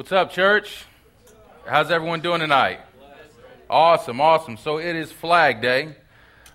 What's 0.00 0.12
up, 0.12 0.32
church? 0.32 0.86
How's 1.66 1.90
everyone 1.90 2.22
doing 2.22 2.40
tonight? 2.40 2.80
Awesome, 3.68 4.18
awesome. 4.18 4.56
So 4.56 4.78
it 4.78 4.96
is 4.96 5.12
Flag 5.12 5.60
Day. 5.60 5.94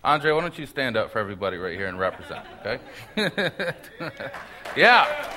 Andre, 0.04 0.32
why 0.32 0.42
don't 0.42 0.58
you 0.58 0.66
stand 0.66 0.98
up 0.98 1.12
for 1.12 1.20
everybody 1.20 1.58
right 1.58 1.78
here 1.78 1.86
and 1.86 2.00
represent, 2.00 2.44
okay? 2.66 2.80
yeah. 4.76 5.32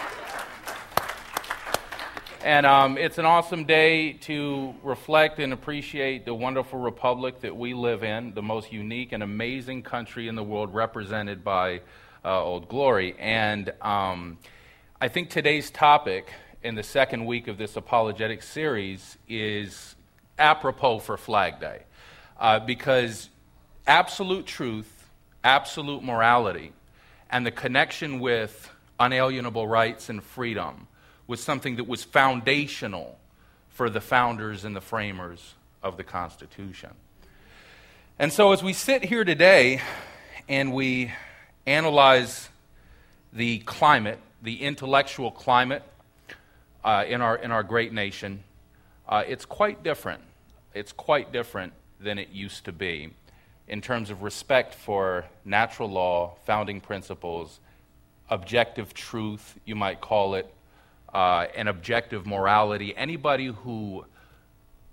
And 2.43 2.65
um, 2.65 2.97
it's 2.97 3.19
an 3.19 3.27
awesome 3.27 3.65
day 3.65 4.15
to 4.23 4.75
reflect 4.83 5.39
and 5.39 5.53
appreciate 5.53 6.25
the 6.25 6.33
wonderful 6.33 6.79
republic 6.79 7.43
that 7.43 7.55
we 7.55 7.75
live 7.75 8.05
in, 8.05 8.33
the 8.33 8.41
most 8.41 8.73
unique 8.73 9.13
and 9.13 9.23
amazing 9.23 9.83
country 9.83 10.29
in 10.29 10.35
the 10.35 10.43
world, 10.43 10.73
represented 10.73 11.45
by 11.45 11.83
uh, 12.25 12.43
Old 12.43 12.71
Glory. 12.71 13.17
And 13.19 13.71
um, 13.83 14.39
I 14.99 15.09
think 15.09 15.29
today's 15.29 15.71
topic 15.71 16.33
in 16.63 16.75
the 16.75 16.83
second 16.83 17.25
week 17.25 17.47
of 17.47 17.57
this 17.57 17.77
apologetic 17.77 18.43
series 18.43 19.17
is 19.29 19.95
apropos 20.39 20.99
for 20.99 21.17
Flag 21.17 21.61
Day. 21.61 21.83
Uh, 22.39 22.59
because 22.59 23.31
absolute 23.87 24.47
truth, 24.47 25.09
absolute 25.45 26.03
morality, 26.03 26.73
and 27.31 27.47
the 27.47 27.51
connection 27.51 28.19
with 28.21 28.71
unalienable 28.99 29.67
rights 29.69 30.09
and 30.09 30.23
freedom 30.23 30.89
was 31.27 31.43
something 31.43 31.77
that 31.77 31.87
was 31.87 32.03
foundational 32.03 33.19
for 33.69 33.89
the 33.89 34.01
founders 34.01 34.65
and 34.65 34.75
the 34.75 34.81
framers 34.81 35.55
of 35.83 35.97
the 35.97 36.05
Constitution. 36.05 36.91
And 38.19 38.33
so, 38.33 38.53
as 38.53 38.65
we 38.65 38.73
sit 38.73 39.05
here 39.05 39.23
today 39.23 39.81
and 40.49 40.73
we 40.73 41.13
analyze 41.67 42.49
the 43.33 43.59
climate, 43.61 44.19
the 44.43 44.63
intellectual 44.63 45.31
climate 45.31 45.85
uh, 46.85 47.05
in, 47.07 47.21
our, 47.21 47.37
in 47.37 47.51
our 47.51 47.63
great 47.63 47.93
nation, 47.93 48.43
uh, 49.09 49.25
it's 49.27 49.45
quite 49.45 49.83
different. 49.83 50.23
It's 50.75 50.93
quite 50.93 51.33
different 51.33 51.73
than 52.01 52.19
it 52.19 52.29
used 52.31 52.65
to 52.67 52.73
be 52.73 53.11
in 53.69 53.81
terms 53.83 54.11
of 54.11 54.23
respect 54.23 54.75
for 54.75 55.27
natural 55.45 55.91
law, 55.91 56.37
founding 56.45 56.81
principles, 56.81 57.61
objective 58.31 58.95
truth, 58.95 59.59
you 59.65 59.75
might 59.75 60.01
call 60.01 60.35
it, 60.35 60.53
uh, 61.13 61.47
and 61.55 61.69
objective 61.69 62.27
morality. 62.27 62.97
Anybody 62.97 63.47
who 63.47 64.05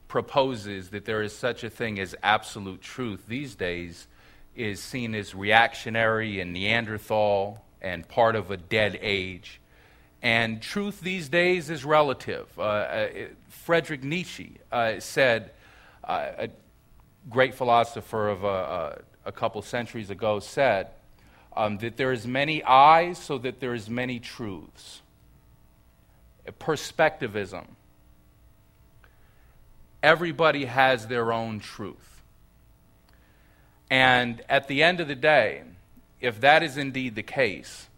proposes 0.08 0.90
that 0.90 1.06
there 1.06 1.22
is 1.22 1.34
such 1.36 1.64
a 1.64 1.70
thing 1.70 2.00
as 2.00 2.16
absolute 2.22 2.82
truth 2.82 3.26
these 3.28 3.56
days 3.56 4.08
is 4.56 4.80
seen 4.80 5.16
as 5.16 5.36
reactionary 5.36 6.40
and 6.40 6.54
Neanderthal 6.54 7.64
and 7.82 8.08
part 8.08 8.36
of 8.36 8.52
a 8.52 8.58
dead 8.58 8.98
age. 9.02 9.60
And 10.26 10.60
truth 10.60 11.02
these 11.02 11.30
days 11.30 11.70
is 11.70 11.86
relative. 11.86 12.48
Uh, 12.58 12.62
uh, 12.64 13.08
Friedrich 13.48 14.04
Nietzsche 14.04 14.58
uh, 14.72 15.00
said, 15.00 15.52
uh, 16.04 16.30
a 16.40 16.50
great 17.30 17.54
philosopher 17.54 18.30
of 18.30 18.44
a, 18.44 18.48
a, 18.48 19.02
a 19.26 19.32
couple 19.32 19.62
centuries 19.62 20.10
ago 20.10 20.40
said, 20.40 20.88
um, 21.56 21.78
that 21.78 21.98
there 21.98 22.12
is 22.12 22.26
many 22.26 22.64
eyes 22.64 23.20
so 23.20 23.38
that 23.38 23.60
there 23.60 23.76
is 23.76 23.88
many 23.88 24.20
truths 24.20 25.04
perspectivism. 26.60 27.66
Everybody 30.02 30.66
has 30.66 31.06
their 31.06 31.32
own 31.32 31.60
truth. 31.60 32.24
And 33.92 34.42
at 34.50 34.68
the 34.68 34.82
end 34.82 35.02
of 35.02 35.08
the 35.08 35.16
day, 35.16 35.62
if 36.20 36.42
that 36.42 36.64
is 36.64 36.78
indeed 36.78 37.14
the 37.14 37.24
case, 37.24 37.90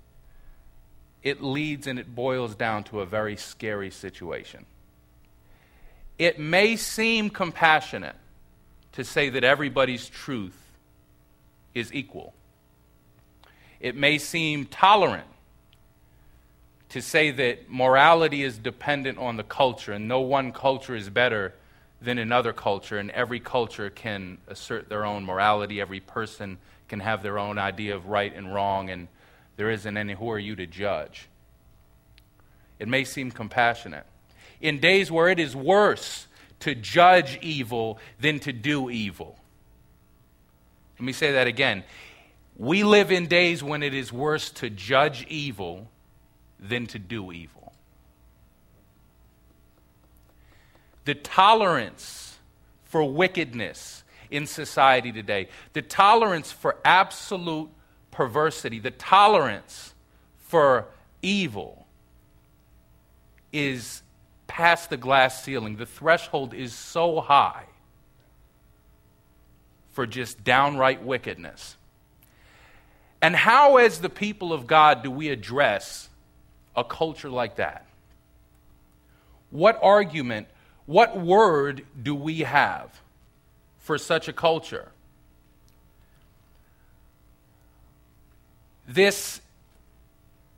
it 1.24 1.42
leads 1.42 1.88
and 1.88 2.00
it 2.00 2.14
boils 2.14 2.56
down 2.56 2.84
to 2.86 3.02
a 3.02 3.06
very 3.06 3.36
scary 3.36 3.90
situation. 3.90 4.66
It 6.18 6.40
may 6.40 6.76
seem 6.76 7.30
compassionate 7.30 8.16
to 8.94 9.04
say 9.04 9.30
that 9.30 9.44
everybody's 9.44 10.10
truth 10.10 10.58
is 11.76 11.94
equal. 11.94 12.34
It 13.80 13.96
may 13.96 14.18
seem 14.18 14.66
tolerant 14.66 15.28
to 16.90 17.02
say 17.02 17.32
that 17.32 17.70
morality 17.70 18.44
is 18.44 18.58
dependent 18.58 19.18
on 19.18 19.38
the 19.38 19.44
culture 19.44 19.92
and 19.92 20.08
no 20.08 20.22
one 20.22 20.52
culture 20.52 20.96
is 20.96 21.10
better 21.10 21.54
than 22.02 22.18
another 22.18 22.54
culture 22.54 22.98
and 22.98 23.12
every 23.12 23.40
culture 23.40 23.90
can 23.90 24.38
assert 24.48 24.88
their 24.88 25.06
own 25.06 25.26
morality 25.26 25.82
every 25.82 26.00
person 26.00 26.58
can 26.88 27.00
have 27.00 27.22
their 27.24 27.38
own 27.38 27.58
idea 27.58 27.96
of 27.96 28.08
right 28.08 28.34
and 28.36 28.54
wrong 28.54 28.90
and 28.90 29.08
there 29.58 29.70
isn't 29.72 29.98
any 29.98 30.14
who 30.14 30.30
are 30.32 30.40
you 30.40 30.56
to 30.56 30.66
judge. 30.66 31.28
It 32.80 32.88
may 32.88 33.04
seem 33.04 33.32
compassionate. 33.32 34.06
In 34.62 34.80
days 34.80 35.12
where 35.12 35.28
it 35.28 35.40
is 35.40 35.56
worse 35.56 36.28
to 36.62 36.74
judge 36.74 37.38
evil 37.42 38.00
than 38.20 38.40
to 38.40 38.54
do 38.54 38.90
evil. 38.90 39.38
Let 41.00 41.06
me 41.06 41.14
say 41.14 41.34
that 41.34 41.48
again. 41.48 41.84
We 42.56 42.84
live 42.84 43.12
in 43.12 43.28
days 43.28 43.62
when 43.62 43.84
it 43.84 43.94
is 43.94 44.12
worse 44.12 44.50
to 44.52 44.70
judge 44.70 45.26
evil 45.28 45.90
than 46.60 46.88
to 46.88 47.00
do 47.00 47.32
evil. 47.32 47.74
The 51.06 51.16
tolerance 51.16 52.38
for 52.86 53.04
wickedness 53.04 54.04
in 54.30 54.46
society 54.46 55.12
today, 55.12 55.50
the 55.74 55.82
tolerance 55.82 56.52
for 56.52 56.78
absolute 56.84 57.70
perversity, 58.18 58.80
the 58.80 58.90
tolerance 58.90 59.94
for 60.40 60.88
evil 61.22 61.86
is 63.54 64.02
past 64.48 64.90
the 64.90 64.98
glass 64.98 65.44
ceiling. 65.44 65.76
The 65.76 65.86
threshold 65.86 66.56
is 66.56 66.74
so 66.74 67.22
high 67.22 67.66
for 69.92 70.08
just 70.08 70.44
downright 70.44 71.04
wickedness. 71.04 71.78
And 73.22 73.36
how, 73.36 73.78
as 73.78 74.02
the 74.02 74.10
people 74.10 74.52
of 74.52 74.66
God, 74.66 75.04
do 75.04 75.12
we 75.12 75.30
address 75.30 76.10
a 76.76 76.84
culture 76.84 77.30
like 77.30 77.58
that? 77.58 77.86
What 79.52 79.80
argument, 79.84 80.48
what 80.88 81.20
word 81.20 81.86
do 82.02 82.16
we 82.16 82.40
have 82.40 83.00
for 83.78 84.00
such 84.00 84.28
a 84.28 84.34
culture? 84.34 84.92
This 88.88 89.42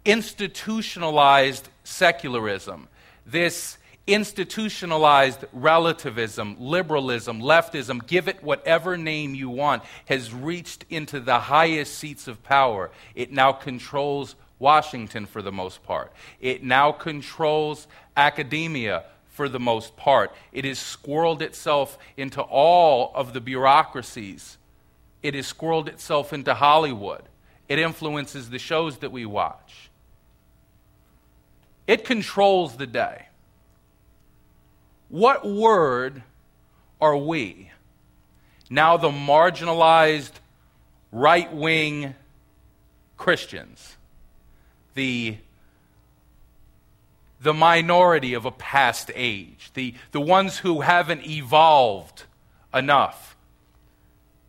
institutionalized 0.06 1.68
secularism, 1.84 2.88
this 3.26 3.78
institutionalized 4.06 5.46
relativism, 5.54 6.56
liberalism, 6.60 7.42
leftism, 7.42 8.06
give 8.08 8.28
it 8.28 8.44
whatever 8.44 8.98
name 8.98 9.36
you 9.36 9.50
want, 9.50 9.84
has 10.06 10.34
reached 10.34 10.86
into 10.90 11.20
the 11.20 11.40
highest 11.40 11.96
seats 11.96 12.28
of 12.28 12.44
power. 12.44 12.90
It 13.14 13.32
now 13.32 13.52
controls 13.52 14.36
Washington 14.58 15.26
for 15.26 15.42
the 15.42 15.52
most 15.52 15.84
part. 15.84 16.12
It 16.42 16.64
now 16.64 16.92
controls 16.92 17.88
academia 18.18 19.06
for 19.30 19.48
the 19.48 19.60
most 19.60 19.96
part. 19.96 20.34
It 20.52 20.66
has 20.66 20.80
squirreled 20.80 21.42
itself 21.42 21.98
into 22.18 22.42
all 22.42 23.12
of 23.16 23.34
the 23.34 23.42
bureaucracies. 23.42 24.58
It 25.22 25.34
has 25.36 25.52
squirreled 25.52 25.88
itself 25.88 26.34
into 26.34 26.54
Hollywood. 26.56 27.29
It 27.70 27.80
influences 27.80 28.50
the 28.50 28.60
shows 28.60 28.98
that 28.98 29.12
we 29.12 29.26
watch. 29.26 29.90
It 31.88 32.04
controls 32.04 32.76
the 32.76 32.88
day. 32.88 33.28
What 35.08 35.48
word 35.48 36.24
are 37.00 37.18
we? 37.18 37.72
Now, 38.70 38.98
the 38.98 39.10
marginalized 39.10 40.34
right 41.12 41.52
wing 41.54 42.16
Christians 43.18 43.96
the, 45.00 45.38
the 47.40 47.54
minority 47.54 48.34
of 48.34 48.46
a 48.46 48.52
past 48.52 49.10
age, 49.16 49.72
the, 49.74 49.94
the 50.12 50.20
ones 50.20 50.58
who 50.58 50.82
haven't 50.82 51.26
evolved 51.26 52.24
enough 52.74 53.38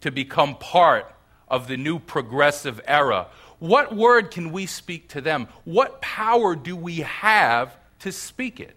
to 0.01 0.11
become 0.11 0.57
part 0.57 1.15
of 1.51 1.69
the 1.69 1.77
new 1.77 1.99
progressive 1.99 2.81
era. 2.87 3.27
What 3.59 3.95
word 3.95 4.31
can 4.31 4.53
we 4.53 4.67
speak 4.67 5.09
to 5.09 5.21
them? 5.21 5.49
What 5.65 6.01
power 6.01 6.55
do 6.55 6.77
we 6.77 6.97
have 7.01 7.77
to 8.01 8.13
speak 8.13 8.61
it? 8.61 8.77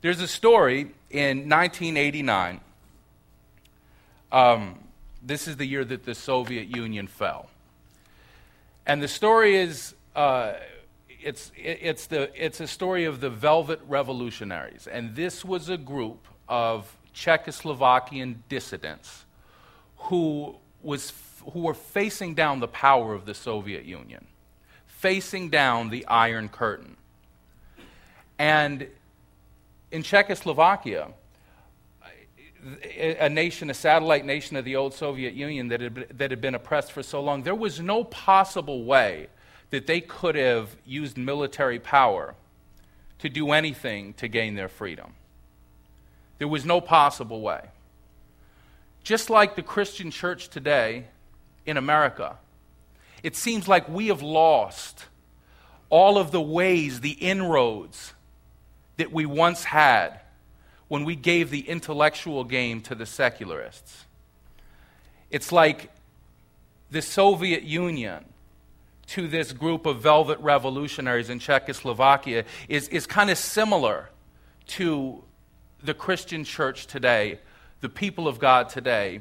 There's 0.00 0.20
a 0.20 0.28
story 0.28 0.92
in 1.10 1.48
1989. 1.48 2.60
Um, 4.32 4.78
this 5.22 5.46
is 5.46 5.56
the 5.56 5.66
year 5.66 5.84
that 5.84 6.04
the 6.04 6.14
Soviet 6.14 6.74
Union 6.74 7.06
fell. 7.06 7.50
And 8.86 9.02
the 9.02 9.08
story 9.08 9.56
is 9.56 9.94
uh, 10.16 10.54
it's, 11.22 11.52
it's, 11.56 12.06
the, 12.06 12.30
it's 12.34 12.60
a 12.60 12.66
story 12.66 13.04
of 13.04 13.20
the 13.20 13.30
Velvet 13.30 13.80
Revolutionaries. 13.86 14.86
And 14.86 15.14
this 15.14 15.44
was 15.44 15.68
a 15.68 15.76
group 15.76 16.26
of 16.48 16.96
Czechoslovakian 17.14 18.36
dissidents 18.48 19.24
who, 19.96 20.56
was, 20.82 21.12
who 21.52 21.60
were 21.60 21.74
facing 21.74 22.34
down 22.34 22.60
the 22.60 22.68
power 22.68 23.14
of 23.14 23.26
the 23.26 23.34
Soviet 23.34 23.84
Union, 23.84 24.26
facing 24.86 25.50
down 25.50 25.90
the 25.90 26.06
Iron 26.06 26.48
Curtain. 26.48 26.96
And 28.38 28.88
in 29.90 30.02
Czechoslovakia, 30.02 31.08
a 33.18 33.28
nation, 33.28 33.70
a 33.70 33.74
satellite 33.74 34.24
nation 34.24 34.56
of 34.56 34.64
the 34.64 34.76
old 34.76 34.94
Soviet 34.94 35.34
Union 35.34 35.68
that 35.68 35.80
had, 35.80 36.06
that 36.18 36.30
had 36.30 36.40
been 36.40 36.54
oppressed 36.54 36.92
for 36.92 37.02
so 37.02 37.22
long, 37.22 37.42
there 37.42 37.54
was 37.54 37.80
no 37.80 38.04
possible 38.04 38.84
way 38.84 39.28
that 39.70 39.86
they 39.86 40.00
could 40.00 40.34
have 40.34 40.76
used 40.84 41.16
military 41.16 41.78
power 41.78 42.34
to 43.18 43.28
do 43.28 43.52
anything 43.52 44.12
to 44.14 44.28
gain 44.28 44.54
their 44.54 44.68
freedom. 44.68 45.14
There 46.40 46.48
was 46.48 46.64
no 46.64 46.80
possible 46.80 47.42
way. 47.42 47.60
Just 49.04 49.28
like 49.28 49.56
the 49.56 49.62
Christian 49.62 50.10
church 50.10 50.48
today 50.48 51.04
in 51.66 51.76
America, 51.76 52.38
it 53.22 53.36
seems 53.36 53.68
like 53.68 53.86
we 53.90 54.06
have 54.06 54.22
lost 54.22 55.04
all 55.90 56.16
of 56.16 56.30
the 56.30 56.40
ways, 56.40 57.02
the 57.02 57.10
inroads 57.10 58.14
that 58.96 59.12
we 59.12 59.26
once 59.26 59.64
had 59.64 60.20
when 60.88 61.04
we 61.04 61.14
gave 61.14 61.50
the 61.50 61.68
intellectual 61.68 62.42
game 62.44 62.80
to 62.80 62.94
the 62.94 63.04
secularists. 63.04 64.06
It's 65.30 65.52
like 65.52 65.90
the 66.90 67.02
Soviet 67.02 67.64
Union 67.64 68.24
to 69.08 69.28
this 69.28 69.52
group 69.52 69.84
of 69.84 70.00
velvet 70.00 70.38
revolutionaries 70.40 71.28
in 71.28 71.38
Czechoslovakia 71.38 72.46
is, 72.66 72.88
is 72.88 73.06
kind 73.06 73.28
of 73.28 73.36
similar 73.36 74.08
to 74.68 75.22
the 75.82 75.94
Christian 75.94 76.44
church 76.44 76.86
today, 76.86 77.38
the 77.80 77.88
people 77.88 78.28
of 78.28 78.38
God 78.38 78.68
today, 78.68 79.20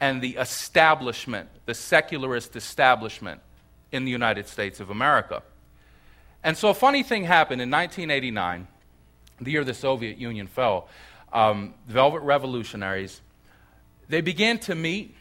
and 0.00 0.22
the 0.22 0.36
establishment, 0.36 1.48
the 1.66 1.74
secularist 1.74 2.54
establishment 2.56 3.40
in 3.90 4.04
the 4.04 4.10
United 4.10 4.46
States 4.46 4.80
of 4.80 4.90
America. 4.90 5.42
And 6.44 6.56
so 6.56 6.68
a 6.68 6.74
funny 6.74 7.02
thing 7.02 7.24
happened 7.24 7.60
in 7.60 7.70
1989, 7.70 8.68
the 9.40 9.50
year 9.50 9.64
the 9.64 9.74
Soviet 9.74 10.18
Union 10.18 10.46
fell. 10.46 10.88
Um, 11.32 11.74
the 11.86 11.94
Velvet 11.94 12.22
Revolutionaries, 12.22 13.20
they 14.08 14.20
began 14.20 14.58
to 14.60 14.74
meet, 14.74 15.14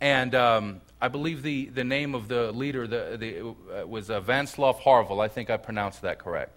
and 0.00 0.34
um, 0.34 0.80
I 1.00 1.08
believe 1.08 1.42
the, 1.42 1.66
the 1.66 1.84
name 1.84 2.14
of 2.14 2.28
the 2.28 2.52
leader 2.52 2.86
the, 2.86 3.16
the, 3.18 3.80
uh, 3.82 3.86
was 3.86 4.10
uh, 4.10 4.20
Václav 4.20 4.78
Havel. 4.78 5.20
I 5.20 5.28
think 5.28 5.50
I 5.50 5.56
pronounced 5.56 6.02
that 6.02 6.18
correct. 6.18 6.52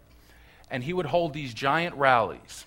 And 0.72 0.84
he 0.84 0.94
would 0.94 1.08
hold 1.08 1.34
these 1.34 1.54
giant 1.54 1.96
rallies. 1.96 2.66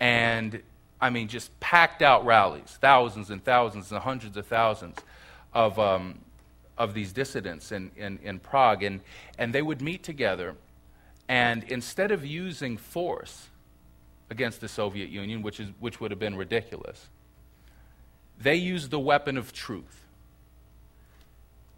And 0.00 0.62
I 1.00 1.10
mean, 1.10 1.28
just 1.28 1.58
packed 1.60 2.02
out 2.02 2.24
rallies, 2.24 2.78
thousands 2.80 3.30
and 3.30 3.44
thousands 3.44 3.92
and 3.92 4.00
hundreds 4.00 4.36
of 4.36 4.46
thousands 4.46 4.98
of, 5.54 5.78
um, 5.78 6.18
of 6.76 6.94
these 6.94 7.12
dissidents 7.12 7.70
in, 7.72 7.90
in, 7.96 8.18
in 8.22 8.38
Prague. 8.38 8.82
And, 8.82 9.00
and 9.38 9.52
they 9.54 9.62
would 9.62 9.80
meet 9.80 10.02
together, 10.02 10.56
and 11.28 11.64
instead 11.64 12.10
of 12.10 12.24
using 12.24 12.76
force 12.76 13.48
against 14.30 14.60
the 14.60 14.68
Soviet 14.68 15.10
Union, 15.10 15.42
which, 15.42 15.60
is, 15.60 15.68
which 15.78 16.00
would 16.00 16.10
have 16.10 16.20
been 16.20 16.36
ridiculous, 16.36 17.08
they 18.38 18.56
used 18.56 18.90
the 18.90 19.00
weapon 19.00 19.36
of 19.36 19.52
truth. 19.52 20.04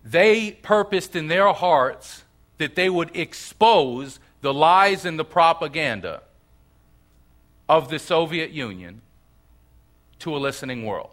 They 0.05 0.53
purposed 0.53 1.15
in 1.15 1.29
their 1.29 1.53
hearts 1.53 2.25
that 2.59 2.75
they 2.75 2.89
would 2.89 3.17
expose 3.17 4.21
the 4.41 4.53
lies 4.53 5.05
and 5.05 5.19
the 5.19 5.25
propaganda 5.25 6.23
of 7.69 7.89
the 7.89 7.99
Soviet 7.99 8.51
Union 8.51 9.03
to 10.21 10.37
a 10.37 10.39
listening 10.39 10.85
world. 10.85 11.11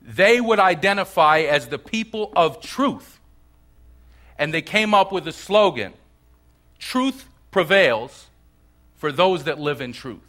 They 0.00 0.40
would 0.40 0.58
identify 0.58 1.40
as 1.40 1.68
the 1.68 1.78
people 1.78 2.32
of 2.36 2.60
truth. 2.60 3.18
And 4.38 4.52
they 4.52 4.62
came 4.62 4.94
up 4.94 5.12
with 5.12 5.26
a 5.26 5.32
slogan 5.32 5.94
Truth 6.78 7.26
prevails 7.50 8.26
for 8.96 9.10
those 9.10 9.44
that 9.44 9.58
live 9.58 9.80
in 9.80 9.94
truth. 9.94 10.20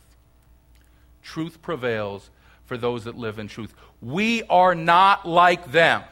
Truth 1.21 1.61
prevails 1.61 2.29
for 2.65 2.77
those 2.77 3.03
that 3.03 3.17
live 3.17 3.39
in 3.39 3.49
truth. 3.49 3.73
We 4.01 4.43
are 4.43 4.73
not 4.73 5.27
like 5.27 5.73
them 5.73 6.03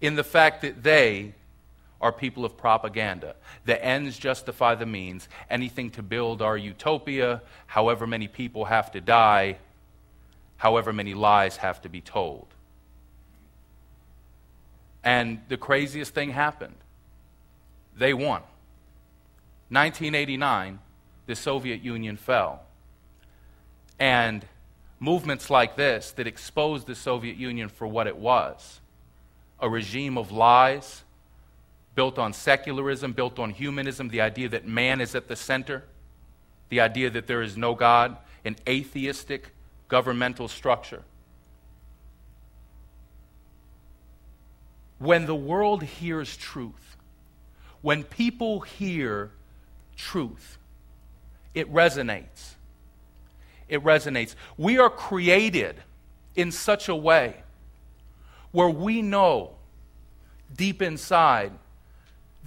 in 0.00 0.14
the 0.14 0.22
fact 0.22 0.62
that 0.62 0.84
they 0.84 1.34
are 2.00 2.12
people 2.12 2.44
of 2.44 2.56
propaganda. 2.56 3.34
The 3.64 3.82
ends 3.84 4.16
justify 4.18 4.74
the 4.74 4.86
means. 4.86 5.28
Anything 5.50 5.90
to 5.90 6.02
build 6.02 6.40
our 6.42 6.56
utopia, 6.56 7.42
however 7.66 8.06
many 8.06 8.28
people 8.28 8.66
have 8.66 8.92
to 8.92 9.00
die, 9.00 9.58
however 10.56 10.92
many 10.92 11.14
lies 11.14 11.56
have 11.56 11.80
to 11.82 11.88
be 11.88 12.00
told. 12.00 12.46
And 15.02 15.40
the 15.48 15.56
craziest 15.56 16.14
thing 16.14 16.30
happened. 16.30 16.76
They 17.96 18.14
won. 18.14 18.42
1989, 19.70 20.78
the 21.26 21.34
Soviet 21.34 21.82
Union 21.82 22.16
fell. 22.16 22.62
And 23.98 24.46
movements 25.00 25.50
like 25.50 25.76
this 25.76 26.12
that 26.12 26.26
exposed 26.26 26.86
the 26.86 26.94
Soviet 26.94 27.36
Union 27.36 27.68
for 27.68 27.86
what 27.86 28.06
it 28.06 28.16
was 28.16 28.80
a 29.60 29.68
regime 29.68 30.16
of 30.16 30.30
lies 30.30 31.02
built 31.98 32.16
on 32.16 32.32
secularism, 32.32 33.12
built 33.12 33.40
on 33.40 33.50
humanism, 33.50 34.08
the 34.10 34.20
idea 34.20 34.48
that 34.48 34.64
man 34.64 35.00
is 35.00 35.16
at 35.16 35.26
the 35.26 35.34
center, 35.34 35.82
the 36.68 36.78
idea 36.78 37.10
that 37.10 37.26
there 37.26 37.42
is 37.42 37.56
no 37.56 37.74
God, 37.74 38.16
an 38.44 38.54
atheistic 38.68 39.48
governmental 39.88 40.46
structure. 40.46 41.02
When 45.00 45.26
the 45.26 45.34
world 45.34 45.82
hears 45.82 46.36
truth, 46.36 46.96
when 47.82 48.04
people 48.04 48.60
hear 48.60 49.32
truth, 49.96 50.56
it 51.52 51.68
resonates. 51.74 52.54
It 53.68 53.82
resonates. 53.82 54.36
We 54.56 54.78
are 54.78 54.88
created 54.88 55.82
in 56.36 56.52
such 56.52 56.88
a 56.88 56.94
way 56.94 57.42
where 58.52 58.70
we 58.70 59.02
know 59.02 59.56
deep 60.54 60.80
inside 60.80 61.50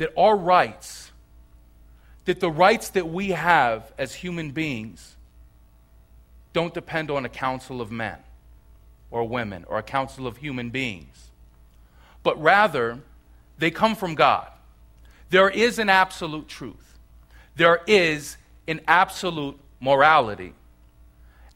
that 0.01 0.11
our 0.17 0.35
rights, 0.35 1.11
that 2.25 2.39
the 2.39 2.49
rights 2.49 2.89
that 2.89 3.07
we 3.07 3.29
have 3.29 3.93
as 3.99 4.15
human 4.15 4.49
beings, 4.49 5.15
don't 6.53 6.73
depend 6.73 7.11
on 7.11 7.23
a 7.23 7.29
council 7.29 7.79
of 7.81 7.91
men 7.91 8.17
or 9.11 9.23
women 9.23 9.63
or 9.67 9.77
a 9.77 9.83
council 9.83 10.25
of 10.25 10.37
human 10.37 10.71
beings, 10.71 11.29
but 12.23 12.41
rather 12.41 12.97
they 13.59 13.69
come 13.69 13.93
from 13.93 14.15
God. 14.15 14.47
There 15.29 15.51
is 15.51 15.77
an 15.77 15.87
absolute 15.87 16.47
truth, 16.47 16.97
there 17.55 17.81
is 17.85 18.37
an 18.67 18.81
absolute 18.87 19.59
morality. 19.79 20.55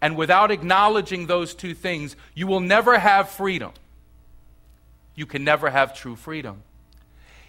And 0.04 0.16
without 0.16 0.52
acknowledging 0.52 1.26
those 1.26 1.56
two 1.56 1.74
things, 1.74 2.16
you 2.36 2.46
will 2.46 2.60
never 2.60 3.00
have 3.00 3.30
freedom. 3.30 3.72
You 5.16 5.26
can 5.26 5.44
never 5.44 5.72
have 5.72 5.98
true 5.98 6.16
freedom 6.16 6.62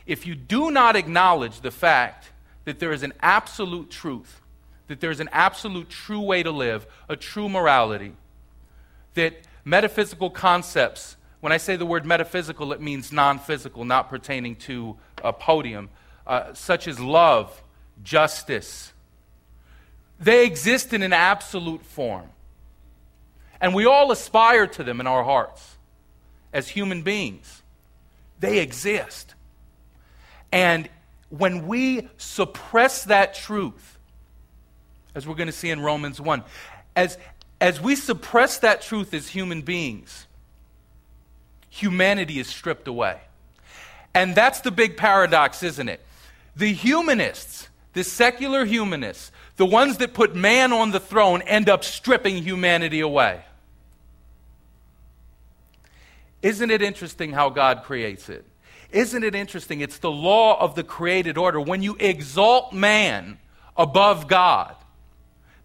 if 0.07 0.27
you 0.27 0.35
do 0.35 0.71
not 0.71 0.97
acknowledge 0.97 1.61
the 1.61 1.71
fact 1.71 2.31
that 2.65 2.79
there 2.79 2.93
is 2.93 3.03
an 3.03 3.13
absolute 3.21 3.91
truth, 3.91 4.41
that 4.89 5.01
there's 5.01 5.21
an 5.21 5.29
absolute 5.33 5.89
true 5.89 6.21
way 6.21 6.43
to 6.43 6.51
live, 6.51 6.87
a 7.09 7.17
true 7.17 7.49
morality, 7.49 8.13
that 9.15 9.35
metaphysical 9.65 10.31
concepts, 10.31 11.17
when 11.41 11.53
I 11.53 11.57
say 11.57 11.77
the 11.77 11.87
word 11.87 12.07
metaphysical, 12.07 12.73
it 12.73 12.81
means 12.81 13.13
non 13.13 13.39
physical, 13.39 13.85
not 13.85 14.09
pertaining 14.09 14.57
to 14.57 14.97
a 15.23 15.33
podium, 15.33 15.91
uh, 16.27 16.55
such 16.55 16.89
as 16.89 17.01
love, 17.01 17.63
justice, 18.03 18.93
they 20.19 20.47
exist 20.47 20.93
in 20.93 21.03
an 21.03 21.13
absolute 21.13 21.85
form. 21.85 22.31
And 23.61 23.75
we 23.75 23.87
all 23.87 24.13
aspire 24.13 24.67
to 24.67 24.85
them 24.85 25.01
in 25.01 25.07
our 25.07 25.25
hearts 25.25 25.77
as 26.53 26.69
human 26.69 27.03
beings. 27.03 27.63
They 28.41 28.59
exist. 28.59 29.35
And 30.57 30.89
when 31.29 31.67
we 31.67 32.09
suppress 32.17 33.05
that 33.05 33.35
truth, 33.35 33.99
as 35.15 35.27
we're 35.27 35.35
going 35.35 35.49
to 35.49 35.53
see 35.53 35.69
in 35.69 35.81
Romans 35.81 36.19
1, 36.19 36.43
as, 36.97 37.19
as 37.61 37.79
we 37.79 37.95
suppress 37.95 38.61
that 38.61 38.81
truth 38.81 39.13
as 39.13 39.29
human 39.29 39.61
beings, 39.61 40.27
humanity 41.69 42.39
is 42.39 42.47
stripped 42.47 42.89
away. 42.89 43.21
And 44.15 44.35
that's 44.35 44.63
the 44.63 44.71
big 44.71 44.97
paradox, 44.97 45.63
isn't 45.63 45.91
it? 45.91 46.01
The 46.57 46.73
humanists, 46.73 47.69
the 47.93 48.03
secular 48.03 48.65
humanists, 48.65 49.33
the 49.59 49.67
ones 49.67 49.99
that 49.99 50.15
put 50.15 50.35
man 50.35 50.73
on 50.73 50.91
the 50.91 51.01
throne, 51.01 51.43
end 51.43 51.69
up 51.69 51.85
stripping 51.85 52.43
humanity 52.43 53.01
away. 53.01 53.45
Isn't 56.41 56.71
it 56.71 56.81
interesting 56.81 57.33
how 57.33 57.51
God 57.51 57.83
creates 57.83 58.31
it? 58.31 58.47
Isn't 58.90 59.25
it 59.25 59.35
interesting? 59.35 59.81
It's 59.81 59.99
the 59.99 60.11
law 60.11 60.61
of 60.61 60.75
the 60.75 60.85
created 60.85 61.37
order. 61.37 61.61
When 61.61 61.83
you 61.83 61.97
exalt 61.99 62.73
man 62.73 63.38
above 63.76 64.28
God, 64.28 64.76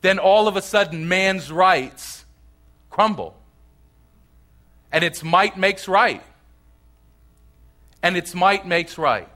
then 0.01 0.19
all 0.19 0.47
of 0.47 0.55
a 0.55 0.61
sudden 0.61 1.07
man's 1.07 1.51
rights 1.51 2.25
crumble. 2.89 3.37
And 4.91 5.03
its 5.03 5.23
might 5.23 5.57
makes 5.57 5.87
right. 5.87 6.23
and 8.03 8.17
its 8.17 8.33
might 8.33 8.65
makes 8.65 8.97
right. 8.97 9.29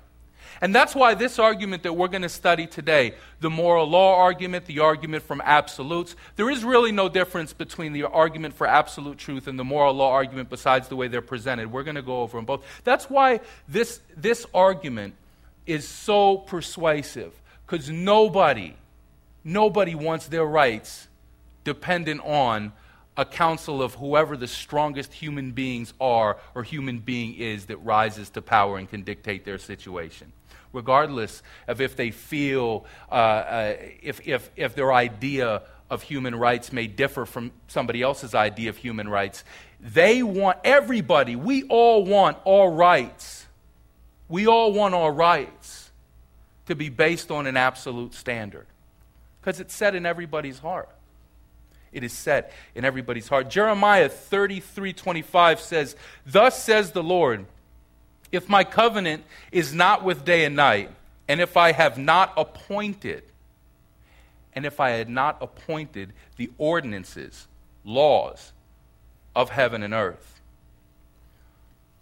And 0.62 0.74
that's 0.74 0.96
why 0.96 1.14
this 1.14 1.38
argument 1.38 1.84
that 1.84 1.94
we're 1.94 2.08
going 2.08 2.22
to 2.22 2.30
study 2.30 2.66
today, 2.66 3.16
the 3.42 3.50
moral 3.50 3.88
law 3.88 4.18
argument, 4.18 4.66
the 4.66 4.80
argument 4.80 5.24
from 5.24 5.42
absolutes, 5.44 6.16
there 6.36 6.50
is 6.50 6.64
really 6.64 6.92
no 6.92 7.10
difference 7.10 7.54
between 7.54 7.94
the 7.94 8.04
argument 8.04 8.54
for 8.54 8.66
absolute 8.66 9.18
truth 9.18 9.48
and 9.48 9.60
the 9.60 9.64
moral 9.64 9.94
law 9.94 10.12
argument 10.12 10.50
besides 10.50 10.88
the 10.88 10.96
way 10.96 11.08
they're 11.08 11.22
presented. 11.22 11.72
We're 11.72 11.84
going 11.84 11.96
to 11.96 12.02
go 12.02 12.22
over 12.22 12.38
them 12.38 12.46
both. 12.46 12.64
That's 12.84 13.10
why 13.10 13.42
this, 13.68 14.00
this 14.16 14.46
argument 14.54 15.16
is 15.66 15.88
so 15.88 16.38
persuasive, 16.38 17.34
because 17.66 17.90
nobody, 17.90 18.76
nobody 19.44 19.96
wants 19.96 20.28
their 20.28 20.46
rights 20.46 21.08
dependent 21.64 22.22
on 22.24 22.72
a 23.18 23.26
council 23.26 23.82
of 23.82 23.96
whoever 23.96 24.36
the 24.38 24.48
strongest 24.48 25.14
human 25.14 25.52
beings 25.52 25.94
are 26.00 26.38
or 26.54 26.64
human 26.64 27.00
being 27.00 27.34
is 27.36 27.66
that 27.68 27.78
rises 27.78 28.30
to 28.30 28.42
power 28.42 28.78
and 28.78 28.90
can 28.90 29.04
dictate 29.04 29.46
their 29.46 29.58
situation 29.58 30.32
regardless 30.75 31.41
of 31.67 31.82
if 31.82 31.96
they 31.96 32.12
feel, 32.12 32.86
uh, 33.10 33.13
uh, 33.13 33.75
if, 34.03 34.27
if, 34.27 34.51
if 34.55 34.75
their 34.75 34.94
idea 34.94 35.63
of 35.89 36.03
human 36.03 36.36
rights 36.36 36.74
may 36.74 36.88
differ 36.88 37.25
from 37.25 37.51
somebody 37.67 38.01
else's 38.01 38.36
idea 38.36 38.70
of 38.70 38.77
human 38.77 39.08
rights. 39.08 39.44
They 39.79 40.24
want, 40.24 40.60
everybody, 40.63 41.36
we 41.36 41.63
all 41.63 42.05
want 42.05 42.38
our 42.46 42.70
rights. 42.70 43.46
We 44.27 44.48
all 44.48 44.74
want 44.74 44.96
our 44.96 45.12
rights 45.12 45.91
to 46.65 46.75
be 46.75 46.89
based 46.89 47.32
on 47.32 47.48
an 47.48 47.58
absolute 47.58 48.13
standard 48.13 48.65
because 49.39 49.60
it's 49.60 49.75
set 49.75 49.96
in 49.96 50.05
everybody's 50.05 50.60
heart. 50.60 50.89
It 51.91 52.03
is 52.03 52.12
set 52.12 52.51
in 52.74 52.84
everybody's 52.84 53.27
heart. 53.27 53.50
Jeremiah 53.50 54.10
33 54.10 54.91
25 54.91 55.60
says, 55.60 55.96
Thus 56.25 56.62
says 56.62 56.91
the 56.91 57.03
Lord, 57.03 57.46
if 58.32 58.50
my 58.50 58.63
covenant 58.63 59.24
is 59.51 59.74
not 59.74 60.03
with 60.03 60.25
day 60.25 60.46
and 60.46 60.55
night, 60.55 60.89
and 61.27 61.41
if 61.41 61.58
I 61.58 61.72
have 61.72 61.98
not 61.98 62.34
appointed, 62.38 63.24
and 64.53 64.65
if 64.65 64.79
I 64.79 64.91
had 64.91 65.10
not 65.10 65.38
appointed 65.41 66.13
the 66.38 66.51
ordinances, 66.58 67.48
laws 67.84 68.53
of 69.36 69.50
heaven 69.50 69.84
and 69.84 69.94
earth. 69.94 70.41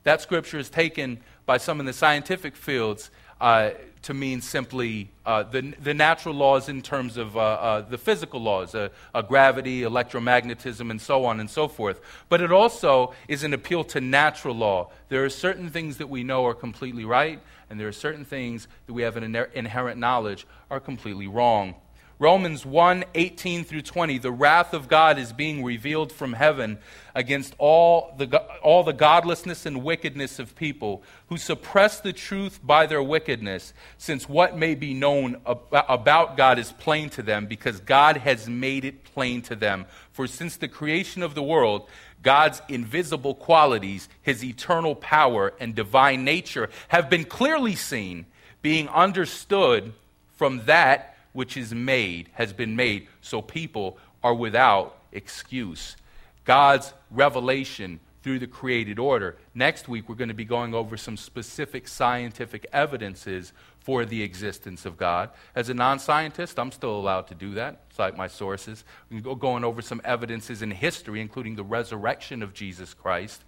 That 0.04 0.22
scripture 0.22 0.60
is 0.60 0.70
taken 0.70 1.22
by 1.46 1.58
some 1.58 1.80
in 1.80 1.86
the 1.86 1.94
scientific 1.94 2.56
fields 2.56 3.10
uh, 3.44 3.72
to 4.02 4.14
mean 4.14 4.40
simply 4.40 5.10
uh, 5.26 5.44
the, 5.44 5.74
the 5.82 5.94
natural 5.94 6.34
laws 6.34 6.70
in 6.70 6.82
terms 6.82 7.18
of 7.18 7.36
uh, 7.36 7.42
uh 7.42 7.82
the 7.82 7.98
physical 7.98 8.42
laws, 8.42 8.74
uh, 8.74 8.88
gravity, 9.28 9.82
electromagnetism, 9.82 10.90
and 10.90 11.02
so 11.02 11.26
on 11.26 11.42
and 11.42 11.50
so 11.50 11.68
forth. 11.68 12.00
But 12.30 12.40
it 12.40 12.54
also 12.54 13.14
is 13.28 13.44
an 13.44 13.54
appeal 13.54 13.84
to 13.86 14.00
natural 14.00 14.56
law. 14.56 14.92
There 15.10 15.26
are 15.26 15.30
certain 15.30 15.70
things 15.70 15.98
that 15.98 16.08
we 16.08 16.24
know 16.24 16.46
are 16.46 16.54
completely 16.54 17.04
right, 17.04 17.42
and 17.70 17.78
there 17.78 17.90
are 17.90 17.94
certain 17.94 18.24
things 18.24 18.70
that 18.88 18.94
we 18.94 19.02
have 19.02 19.18
an 19.18 19.36
inherent 19.54 20.00
knowledge 20.00 20.48
are 20.72 20.80
completely 20.80 21.28
wrong. 21.28 21.76
Romans 22.20 22.66
1 22.66 23.06
18 23.16 23.64
through 23.64 23.82
20, 23.82 24.20
the 24.20 24.32
wrath 24.32 24.74
of 24.74 24.88
God 24.88 25.18
is 25.18 25.34
being 25.34 25.64
revealed 25.64 26.12
from 26.12 26.34
heaven 26.34 26.78
against 27.16 27.56
all 27.58 28.14
the, 28.18 28.38
all 28.62 28.84
the 28.84 28.94
godlessness 28.94 29.66
and 29.66 29.84
wickedness 29.84 30.38
of 30.38 30.56
people 30.56 31.04
who 31.28 31.38
suppress 31.38 32.00
the 32.00 32.14
truth 32.14 32.60
by 32.64 32.86
their 32.86 33.02
wickedness, 33.02 33.74
since 33.98 34.30
what 34.30 34.58
may 34.58 34.76
be 34.76 34.94
known 34.94 35.38
about 35.72 36.38
God 36.38 36.60
is 36.60 36.72
plain 36.74 37.10
to 37.12 37.24
them, 37.24 37.48
because 37.48 37.80
God 37.80 38.18
has 38.18 38.48
made 38.48 38.86
it 38.86 39.04
plain 39.04 39.42
to 39.44 39.56
them. 39.56 39.86
For 40.12 40.28
since 40.28 40.56
the 40.56 40.68
creation 40.68 41.24
of 41.24 41.34
the 41.34 41.44
world, 41.44 41.90
God's 42.22 42.62
invisible 42.70 43.36
qualities, 43.36 44.08
his 44.22 44.44
eternal 44.44 44.96
power 44.96 45.54
and 45.60 45.76
divine 45.76 46.24
nature, 46.24 46.70
have 46.90 47.10
been 47.10 47.26
clearly 47.26 47.76
seen, 47.76 48.28
being 48.62 48.88
understood 48.90 49.94
from 50.36 50.66
that 50.66 51.13
which 51.34 51.58
is 51.58 51.74
made, 51.74 52.30
has 52.34 52.54
been 52.54 52.76
made, 52.76 53.08
so 53.22 53.42
people 53.42 53.98
are 54.24 54.34
without 54.34 54.98
excuse. 55.12 55.98
God's 56.46 56.94
revelation 57.12 58.00
through 58.24 58.40
the 58.40 58.48
created 58.48 59.00
order. 59.00 59.36
Next 59.54 59.90
week, 59.90 60.08
we're 60.08 60.16
going 60.16 60.30
to 60.30 60.34
be 60.34 60.46
going 60.46 60.74
over 60.74 60.96
some 60.96 61.18
specific 61.18 61.88
scientific 61.88 62.66
evidences 62.72 63.52
for 63.80 64.06
the 64.06 64.24
existence 64.24 64.86
of 64.86 64.96
God. 64.96 65.30
As 65.56 65.68
a 65.70 65.74
non 65.74 66.00
scientist, 66.00 66.58
I'm 66.58 66.72
still 66.72 66.96
allowed 66.96 67.28
to 67.28 67.36
do 67.36 67.56
that, 67.56 67.82
cite 67.94 68.16
my 68.16 68.28
sources. 68.28 68.86
We're 69.12 69.36
going 69.36 69.66
over 69.66 69.82
some 69.82 70.02
evidences 70.06 70.62
in 70.62 70.72
history, 70.72 71.20
including 71.20 71.56
the 71.56 71.66
resurrection 71.66 72.42
of 72.42 72.54
Jesus 72.54 72.94
Christ. 72.94 73.44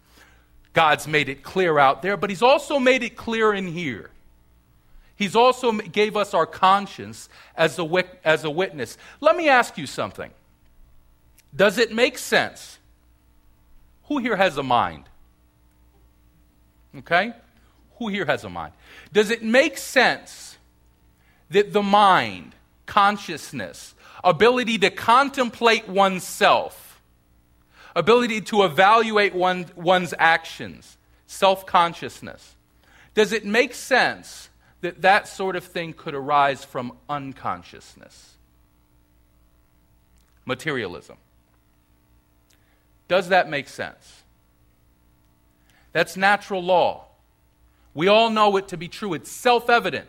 God's 0.73 1.07
made 1.07 1.29
it 1.29 1.41
clear 1.41 1.79
out 1.79 2.01
there, 2.01 2.17
but 2.17 2.29
He's 2.29 2.41
also 2.41 2.77
made 2.79 3.01
it 3.01 3.15
clear 3.15 3.53
in 3.53 3.67
here. 3.67 4.09
He's 5.15 5.35
also 5.35 5.71
gave 5.71 6.17
us 6.17 6.33
our 6.33 6.45
conscience 6.45 7.29
as 7.55 7.79
a, 7.79 8.03
as 8.23 8.43
a 8.43 8.49
witness. 8.49 8.97
Let 9.21 9.35
me 9.35 9.47
ask 9.47 9.77
you 9.77 9.87
something. 9.87 10.31
Does 11.55 11.77
it 11.77 11.93
make 11.93 12.17
sense? 12.17 12.79
Who 14.05 14.17
here 14.17 14.35
has 14.35 14.57
a 14.57 14.63
mind? 14.63 15.05
Okay? 16.97 17.33
Who 17.97 18.09
here 18.09 18.25
has 18.25 18.43
a 18.43 18.49
mind? 18.49 18.73
Does 19.13 19.29
it 19.29 19.41
make 19.41 19.77
sense 19.77 20.57
that 21.49 21.71
the 21.71 21.81
mind, 21.81 22.53
consciousness, 22.85 23.95
ability 24.23 24.77
to 24.79 24.89
contemplate 24.89 25.87
oneself, 25.87 27.01
ability 27.95 28.41
to 28.41 28.63
evaluate 28.63 29.33
one, 29.33 29.67
one's 29.75 30.13
actions, 30.19 30.97
self 31.25 31.65
consciousness, 31.65 32.55
does 33.13 33.31
it 33.31 33.45
make 33.45 33.73
sense 33.73 34.49
that 34.85 35.01
that 35.01 35.27
sort 35.27 35.55
of 35.55 35.63
thing 35.63 35.93
could 35.93 36.13
arise 36.13 36.63
from 36.63 36.95
unconsciousness. 37.09 38.35
Materialism. 40.45 41.17
Does 43.07 43.29
that 43.29 43.49
make 43.49 43.67
sense? 43.67 44.21
That's 45.91 46.15
natural 46.15 46.61
law. 46.61 47.05
We 47.95 48.07
all 48.07 48.29
know 48.29 48.57
it 48.57 48.67
to 48.67 48.77
be 48.77 48.87
true. 48.87 49.15
It's 49.15 49.31
self 49.31 49.71
evident. 49.71 50.07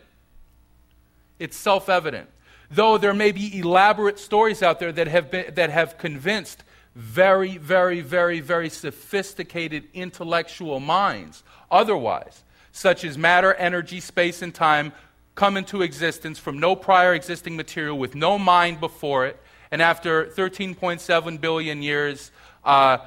It's 1.39 1.57
self 1.57 1.89
evident. 1.89 2.29
Though 2.69 2.99
there 2.99 3.15
may 3.15 3.31
be 3.31 3.57
elaborate 3.57 4.19
stories 4.19 4.61
out 4.61 4.79
there 4.79 4.91
that 4.91 5.07
have, 5.07 5.31
been, 5.31 5.55
that 5.55 5.71
have 5.71 5.97
convinced 5.97 6.63
very, 6.93 7.57
very, 7.57 8.01
very, 8.01 8.41
very 8.41 8.69
sophisticated 8.69 9.85
intellectual 9.95 10.79
minds 10.79 11.43
otherwise 11.71 12.43
such 12.77 13.03
as 13.03 13.17
matter, 13.17 13.55
energy, 13.55 13.99
space, 13.99 14.43
and 14.43 14.53
time, 14.53 14.93
come 15.33 15.57
into 15.57 15.81
existence 15.81 16.37
from 16.37 16.59
no 16.59 16.75
prior 16.75 17.15
existing 17.15 17.55
material 17.55 17.97
with 17.97 18.13
no 18.13 18.37
mind 18.37 18.79
before 18.79 19.25
it. 19.25 19.39
And 19.71 19.81
after 19.81 20.27
13.7 20.27 21.41
billion 21.41 21.81
years, 21.81 22.31
uh, 22.63 22.99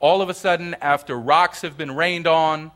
all 0.00 0.22
of 0.22 0.28
a 0.28 0.34
sudden, 0.34 0.74
after 0.80 1.16
rocks 1.16 1.62
have 1.62 1.78
been 1.78 1.94
rained 1.94 2.26
on, 2.26 2.72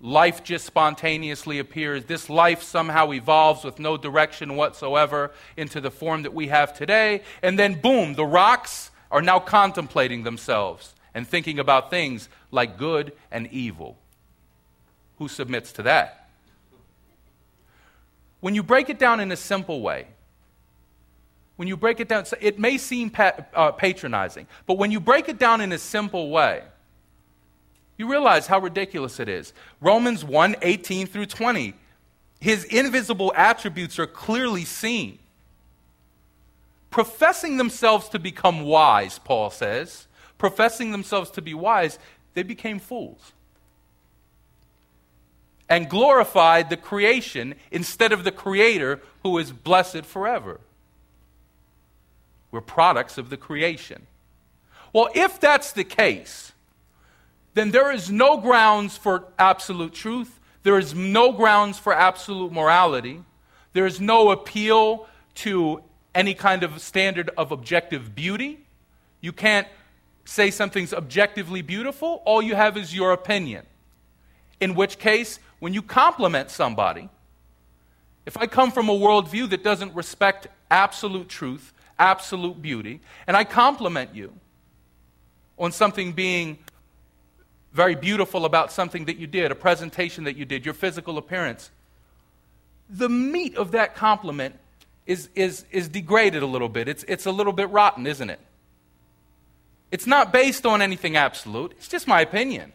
life 0.00 0.44
just 0.44 0.64
spontaneously 0.64 1.58
appears. 1.58 2.04
This 2.04 2.30
life 2.30 2.62
somehow 2.62 3.12
evolves 3.12 3.64
with 3.64 3.80
no 3.80 3.96
direction 3.96 4.54
whatsoever 4.54 5.32
into 5.56 5.80
the 5.80 5.90
form 5.90 6.22
that 6.22 6.32
we 6.32 6.46
have 6.46 6.72
today. 6.72 7.22
And 7.42 7.58
then, 7.58 7.80
boom, 7.80 8.14
the 8.14 8.24
rocks 8.24 8.92
are 9.10 9.22
now 9.22 9.40
contemplating 9.40 10.22
themselves 10.22 10.94
and 11.14 11.26
thinking 11.26 11.58
about 11.58 11.90
things 11.90 12.28
like 12.52 12.78
good 12.78 13.12
and 13.32 13.48
evil 13.48 13.98
who 15.18 15.28
submits 15.28 15.72
to 15.72 15.82
that. 15.82 16.28
When 18.40 18.54
you 18.54 18.62
break 18.62 18.88
it 18.88 18.98
down 18.98 19.20
in 19.20 19.32
a 19.32 19.36
simple 19.36 19.80
way, 19.80 20.06
when 21.56 21.66
you 21.66 21.76
break 21.76 21.98
it 21.98 22.08
down, 22.08 22.24
it 22.40 22.58
may 22.58 22.78
seem 22.78 23.10
uh, 23.18 23.72
patronizing, 23.72 24.46
but 24.66 24.78
when 24.78 24.92
you 24.92 25.00
break 25.00 25.28
it 25.28 25.38
down 25.38 25.60
in 25.60 25.72
a 25.72 25.78
simple 25.78 26.30
way, 26.30 26.62
you 27.96 28.08
realize 28.08 28.46
how 28.46 28.60
ridiculous 28.60 29.18
it 29.18 29.28
is. 29.28 29.52
Romans 29.80 30.24
1 30.24 30.54
18 30.62 31.08
through 31.08 31.26
20. 31.26 31.74
His 32.40 32.62
invisible 32.62 33.32
attributes 33.34 33.98
are 33.98 34.06
clearly 34.06 34.64
seen. 34.64 35.18
Professing 36.90 37.56
themselves 37.56 38.08
to 38.10 38.20
become 38.20 38.60
wise, 38.60 39.18
Paul 39.18 39.50
says, 39.50 40.06
professing 40.38 40.92
themselves 40.92 41.32
to 41.32 41.42
be 41.42 41.54
wise, 41.54 41.98
they 42.34 42.44
became 42.44 42.78
fools 42.78 43.32
and 45.68 45.88
glorified 45.88 46.70
the 46.70 46.76
creation 46.76 47.54
instead 47.70 48.12
of 48.12 48.24
the 48.24 48.32
Creator 48.32 49.00
who 49.22 49.38
is 49.38 49.52
blessed 49.52 50.04
forever. 50.04 50.60
We're 52.50 52.60
products 52.62 53.18
of 53.18 53.28
the 53.28 53.36
creation. 53.36 54.06
Well, 54.92 55.08
if 55.14 55.38
that's 55.38 55.72
the 55.72 55.84
case, 55.84 56.52
then 57.54 57.70
there 57.70 57.92
is 57.92 58.10
no 58.10 58.38
grounds 58.38 58.96
for 58.96 59.24
absolute 59.38 59.92
truth. 59.92 60.40
There 60.62 60.78
is 60.78 60.94
no 60.94 61.32
grounds 61.32 61.78
for 61.78 61.92
absolute 61.92 62.52
morality. 62.52 63.22
There 63.74 63.86
is 63.86 64.00
no 64.00 64.30
appeal 64.30 65.06
to 65.36 65.82
any 66.14 66.34
kind 66.34 66.62
of 66.62 66.80
standard 66.80 67.30
of 67.36 67.52
objective 67.52 68.14
beauty. 68.14 68.60
You 69.20 69.32
can't 69.32 69.68
say 70.24 70.50
something's 70.50 70.94
objectively 70.94 71.62
beautiful. 71.62 72.22
All 72.24 72.40
you 72.40 72.54
have 72.54 72.76
is 72.76 72.94
your 72.94 73.12
opinion. 73.12 73.66
In 74.60 74.74
which 74.74 74.98
case, 74.98 75.38
when 75.60 75.74
you 75.74 75.82
compliment 75.82 76.50
somebody, 76.50 77.08
if 78.26 78.36
I 78.36 78.46
come 78.46 78.70
from 78.70 78.88
a 78.88 78.92
worldview 78.92 79.50
that 79.50 79.64
doesn't 79.64 79.94
respect 79.94 80.48
absolute 80.70 81.28
truth, 81.28 81.72
absolute 81.98 82.60
beauty, 82.60 83.00
and 83.26 83.36
I 83.36 83.44
compliment 83.44 84.14
you 84.14 84.32
on 85.58 85.72
something 85.72 86.12
being 86.12 86.58
very 87.72 87.94
beautiful 87.94 88.44
about 88.44 88.72
something 88.72 89.06
that 89.06 89.18
you 89.18 89.26
did, 89.26 89.50
a 89.50 89.54
presentation 89.54 90.24
that 90.24 90.36
you 90.36 90.44
did, 90.44 90.64
your 90.64 90.74
physical 90.74 91.18
appearance, 91.18 91.70
the 92.88 93.08
meat 93.08 93.56
of 93.56 93.72
that 93.72 93.94
compliment 93.94 94.58
is, 95.06 95.28
is, 95.34 95.64
is 95.70 95.88
degraded 95.88 96.42
a 96.42 96.46
little 96.46 96.68
bit. 96.68 96.88
It's, 96.88 97.04
it's 97.08 97.26
a 97.26 97.32
little 97.32 97.52
bit 97.52 97.70
rotten, 97.70 98.06
isn't 98.06 98.30
it? 98.30 98.40
It's 99.90 100.06
not 100.06 100.32
based 100.32 100.66
on 100.66 100.82
anything 100.82 101.16
absolute, 101.16 101.72
it's 101.72 101.88
just 101.88 102.06
my 102.06 102.20
opinion. 102.20 102.72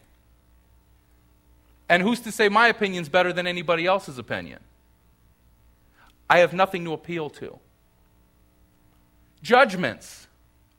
And 1.88 2.02
who's 2.02 2.20
to 2.20 2.32
say 2.32 2.48
my 2.48 2.68
opinion's 2.68 3.08
better 3.08 3.32
than 3.32 3.46
anybody 3.46 3.86
else's 3.86 4.18
opinion? 4.18 4.60
I 6.28 6.38
have 6.38 6.52
nothing 6.52 6.84
to 6.84 6.92
appeal 6.92 7.28
to. 7.30 7.58
Judgments 9.42 10.26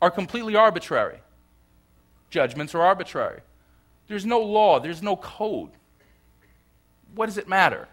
are 0.01 0.09
completely 0.09 0.55
arbitrary. 0.55 1.19
Judgments 2.29 2.73
are 2.73 2.81
arbitrary. 2.81 3.41
There's 4.07 4.25
no 4.25 4.39
law, 4.39 4.79
there's 4.79 5.01
no 5.01 5.15
code. 5.15 5.69
What 7.13 7.27
does 7.27 7.37
it 7.37 7.47
matter? 7.47 7.87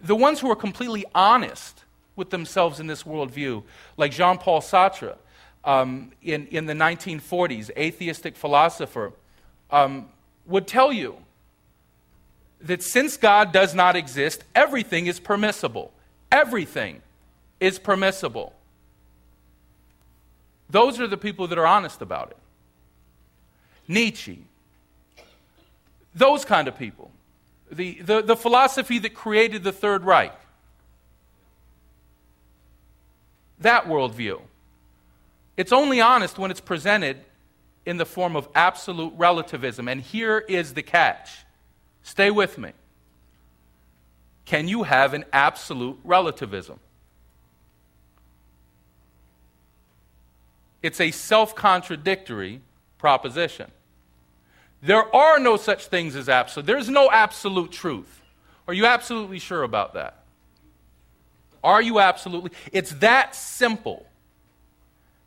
The 0.00 0.14
ones 0.14 0.40
who 0.40 0.50
are 0.50 0.56
completely 0.56 1.04
honest 1.14 1.84
with 2.16 2.30
themselves 2.30 2.78
in 2.78 2.86
this 2.86 3.04
worldview, 3.04 3.62
like 3.96 4.12
Jean 4.12 4.38
Paul 4.38 4.60
Sartre 4.60 5.16
um, 5.64 6.12
in, 6.22 6.46
in 6.48 6.66
the 6.66 6.74
1940s, 6.74 7.70
atheistic 7.76 8.36
philosopher, 8.36 9.12
um, 9.70 10.08
would 10.46 10.66
tell 10.66 10.92
you 10.92 11.16
that 12.60 12.82
since 12.82 13.16
God 13.16 13.52
does 13.52 13.74
not 13.74 13.96
exist, 13.96 14.44
everything 14.54 15.06
is 15.06 15.20
permissible. 15.20 15.92
Everything 16.32 17.02
is 17.60 17.78
permissible. 17.78 18.54
Those 20.70 20.98
are 20.98 21.06
the 21.06 21.16
people 21.16 21.46
that 21.48 21.58
are 21.58 21.66
honest 21.66 22.02
about 22.02 22.30
it. 22.30 22.38
Nietzsche, 23.86 24.44
those 26.14 26.44
kind 26.44 26.68
of 26.68 26.78
people. 26.78 27.10
The, 27.70 28.00
the, 28.00 28.22
the 28.22 28.36
philosophy 28.36 28.98
that 29.00 29.14
created 29.14 29.62
the 29.62 29.72
Third 29.72 30.04
Reich. 30.04 30.34
That 33.60 33.86
worldview. 33.86 34.40
It's 35.56 35.72
only 35.72 36.00
honest 36.00 36.38
when 36.38 36.50
it's 36.50 36.60
presented 36.60 37.18
in 37.86 37.96
the 37.96 38.06
form 38.06 38.36
of 38.36 38.48
absolute 38.54 39.12
relativism. 39.16 39.88
And 39.88 40.00
here 40.00 40.38
is 40.38 40.74
the 40.74 40.82
catch. 40.82 41.44
Stay 42.02 42.30
with 42.30 42.58
me. 42.58 42.72
Can 44.44 44.68
you 44.68 44.82
have 44.82 45.14
an 45.14 45.24
absolute 45.32 45.98
relativism? 46.04 46.78
It's 50.82 51.00
a 51.00 51.10
self 51.10 51.54
contradictory 51.54 52.60
proposition. 52.98 53.70
There 54.82 55.14
are 55.16 55.38
no 55.38 55.56
such 55.56 55.86
things 55.86 56.14
as 56.14 56.28
absolute. 56.28 56.66
There's 56.66 56.90
no 56.90 57.10
absolute 57.10 57.72
truth. 57.72 58.20
Are 58.68 58.74
you 58.74 58.84
absolutely 58.84 59.38
sure 59.38 59.62
about 59.62 59.94
that? 59.94 60.24
Are 61.62 61.80
you 61.80 62.00
absolutely? 62.00 62.50
It's 62.70 62.92
that 62.96 63.34
simple 63.34 64.04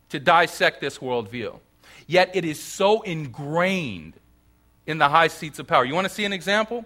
to 0.09 0.19
dissect 0.19 0.79
this 0.79 0.99
worldview. 0.99 1.59
Yet 2.07 2.31
it 2.33 2.45
is 2.45 2.61
so 2.61 3.01
ingrained 3.01 4.13
in 4.85 4.97
the 4.97 5.09
high 5.09 5.27
seats 5.27 5.59
of 5.59 5.67
power. 5.67 5.83
You 5.83 5.93
want 5.93 6.07
to 6.07 6.13
see 6.13 6.23
an 6.23 6.33
example? 6.33 6.85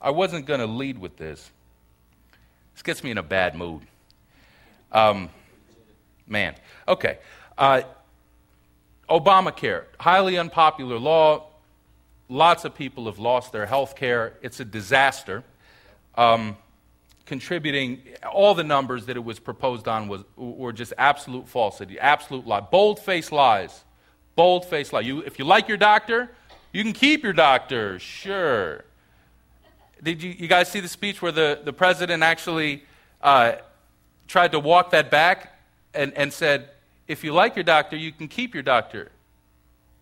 I 0.00 0.10
wasn't 0.10 0.46
going 0.46 0.60
to 0.60 0.66
lead 0.66 0.98
with 0.98 1.18
this. 1.18 1.50
This 2.72 2.82
gets 2.82 3.04
me 3.04 3.10
in 3.10 3.18
a 3.18 3.22
bad 3.22 3.54
mood. 3.54 3.82
Um, 4.90 5.28
man. 6.26 6.54
Okay. 6.86 7.18
Uh, 7.56 7.82
Obamacare, 9.10 9.84
highly 10.00 10.38
unpopular 10.38 10.98
law. 10.98 11.46
Lots 12.28 12.64
of 12.64 12.74
people 12.74 13.06
have 13.06 13.18
lost 13.18 13.52
their 13.52 13.66
health 13.66 13.96
care. 13.96 14.34
It's 14.42 14.60
a 14.60 14.64
disaster. 14.64 15.44
Um, 16.14 16.56
contributing, 17.26 18.00
all 18.30 18.54
the 18.54 18.64
numbers 18.64 19.06
that 19.06 19.16
it 19.16 19.24
was 19.24 19.38
proposed 19.38 19.88
on 19.88 20.08
was, 20.08 20.24
were 20.36 20.72
just 20.72 20.92
absolute 20.96 21.48
falsity, 21.48 21.98
absolute 21.98 22.46
lie, 22.46 22.60
bold 22.60 22.98
faced 23.00 23.32
lies. 23.32 23.84
Bold 24.38 24.64
faced 24.66 24.92
lie. 24.92 25.00
You, 25.00 25.18
if 25.22 25.40
you 25.40 25.44
like 25.44 25.66
your 25.66 25.76
doctor, 25.76 26.30
you 26.72 26.84
can 26.84 26.92
keep 26.92 27.24
your 27.24 27.32
doctor, 27.32 27.98
sure. 27.98 28.84
Did 30.00 30.22
you, 30.22 30.30
you 30.30 30.46
guys 30.46 30.70
see 30.70 30.78
the 30.78 30.86
speech 30.86 31.20
where 31.20 31.32
the, 31.32 31.58
the 31.64 31.72
president 31.72 32.22
actually 32.22 32.84
uh, 33.20 33.54
tried 34.28 34.52
to 34.52 34.60
walk 34.60 34.92
that 34.92 35.10
back 35.10 35.58
and, 35.92 36.12
and 36.14 36.32
said, 36.32 36.68
if 37.08 37.24
you 37.24 37.32
like 37.32 37.56
your 37.56 37.64
doctor, 37.64 37.96
you 37.96 38.12
can 38.12 38.28
keep 38.28 38.54
your 38.54 38.62
doctor 38.62 39.10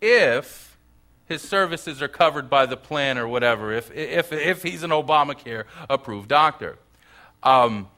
if 0.03 0.77
his 1.25 1.41
services 1.41 2.03
are 2.03 2.09
covered 2.09 2.51
by 2.51 2.67
the 2.67 2.77
plan 2.77 3.17
or 3.17 3.27
whatever, 3.27 3.73
if, 3.73 3.91
if, 3.91 4.35
if 4.35 4.63
he's 4.63 4.83
an 4.83 4.91
Obamacare 4.91 5.65
approved 5.89 6.29
doctor. 6.29 6.77
Um, 7.43 7.89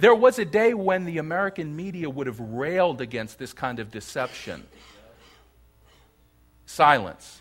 there 0.00 0.14
was 0.14 0.38
a 0.38 0.44
day 0.44 0.74
when 0.74 1.04
the 1.04 1.18
American 1.18 1.76
media 1.76 2.08
would 2.08 2.26
have 2.26 2.40
railed 2.40 3.00
against 3.00 3.38
this 3.38 3.52
kind 3.52 3.78
of 3.78 3.90
deception. 3.90 4.66
Silence. 6.66 7.40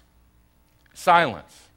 Silence 0.94 1.70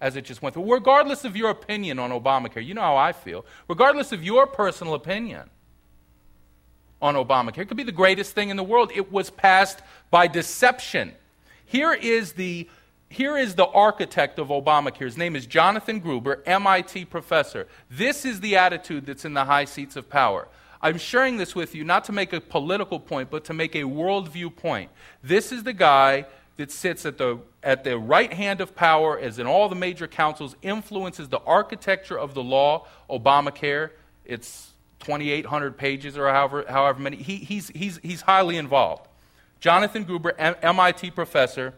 as 0.00 0.16
it 0.16 0.24
just 0.24 0.42
went 0.42 0.54
through. 0.54 0.70
Regardless 0.70 1.24
of 1.24 1.36
your 1.36 1.50
opinion 1.50 1.98
on 1.98 2.10
Obamacare, 2.10 2.64
you 2.64 2.74
know 2.74 2.80
how 2.80 2.96
I 2.96 3.12
feel. 3.12 3.46
Regardless 3.68 4.10
of 4.10 4.24
your 4.24 4.46
personal 4.46 4.94
opinion 4.94 5.48
on 7.00 7.14
Obamacare, 7.14 7.58
it 7.58 7.68
could 7.68 7.76
be 7.76 7.84
the 7.84 7.92
greatest 7.92 8.34
thing 8.34 8.50
in 8.50 8.56
the 8.56 8.64
world. 8.64 8.90
It 8.94 9.12
was 9.12 9.30
passed 9.30 9.80
by 10.10 10.26
deception. 10.26 11.12
Here 11.64 11.92
is 11.92 12.32
the 12.32 12.68
here 13.12 13.36
is 13.36 13.54
the 13.54 13.66
architect 13.66 14.38
of 14.38 14.48
Obamacare. 14.48 15.04
His 15.04 15.18
name 15.18 15.36
is 15.36 15.44
Jonathan 15.44 16.00
Gruber, 16.00 16.42
MIT 16.46 17.04
professor. 17.06 17.68
This 17.90 18.24
is 18.24 18.40
the 18.40 18.56
attitude 18.56 19.04
that's 19.04 19.26
in 19.26 19.34
the 19.34 19.44
high 19.44 19.66
seats 19.66 19.96
of 19.96 20.08
power. 20.08 20.48
I'm 20.80 20.96
sharing 20.96 21.36
this 21.36 21.54
with 21.54 21.74
you 21.74 21.84
not 21.84 22.04
to 22.04 22.12
make 22.12 22.32
a 22.32 22.40
political 22.40 22.98
point, 22.98 23.30
but 23.30 23.44
to 23.44 23.52
make 23.52 23.74
a 23.74 23.82
worldview 23.82 24.56
point. 24.56 24.90
This 25.22 25.52
is 25.52 25.62
the 25.62 25.74
guy 25.74 26.24
that 26.56 26.72
sits 26.72 27.04
at 27.04 27.18
the, 27.18 27.38
at 27.62 27.84
the 27.84 27.98
right 27.98 28.32
hand 28.32 28.62
of 28.62 28.74
power, 28.74 29.18
as 29.18 29.38
in 29.38 29.46
all 29.46 29.68
the 29.68 29.76
major 29.76 30.06
councils, 30.06 30.56
influences 30.62 31.28
the 31.28 31.40
architecture 31.40 32.18
of 32.18 32.32
the 32.32 32.42
law, 32.42 32.86
Obamacare. 33.10 33.90
It's 34.24 34.72
2,800 35.00 35.76
pages 35.76 36.16
or 36.16 36.28
however, 36.30 36.64
however 36.66 37.00
many. 37.00 37.18
He, 37.18 37.36
he's, 37.36 37.68
he's, 37.68 37.98
he's 37.98 38.22
highly 38.22 38.56
involved. 38.56 39.06
Jonathan 39.60 40.04
Gruber, 40.04 40.34
M- 40.38 40.56
MIT 40.62 41.10
professor, 41.10 41.74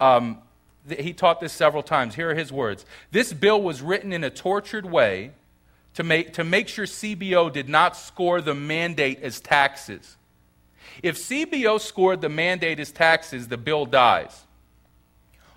um, 0.00 0.38
he 0.88 1.12
taught 1.12 1.40
this 1.40 1.52
several 1.52 1.82
times. 1.82 2.14
Here 2.14 2.30
are 2.30 2.34
his 2.34 2.52
words 2.52 2.84
This 3.10 3.32
bill 3.32 3.60
was 3.60 3.82
written 3.82 4.12
in 4.12 4.24
a 4.24 4.30
tortured 4.30 4.86
way 4.86 5.32
to 5.94 6.04
make, 6.04 6.34
to 6.34 6.44
make 6.44 6.68
sure 6.68 6.84
CBO 6.84 7.52
did 7.52 7.68
not 7.68 7.96
score 7.96 8.40
the 8.40 8.54
mandate 8.54 9.22
as 9.22 9.40
taxes. 9.40 10.16
If 11.02 11.16
CBO 11.16 11.80
scored 11.80 12.20
the 12.20 12.28
mandate 12.28 12.80
as 12.80 12.92
taxes, 12.92 13.48
the 13.48 13.56
bill 13.56 13.86
dies. 13.86 14.44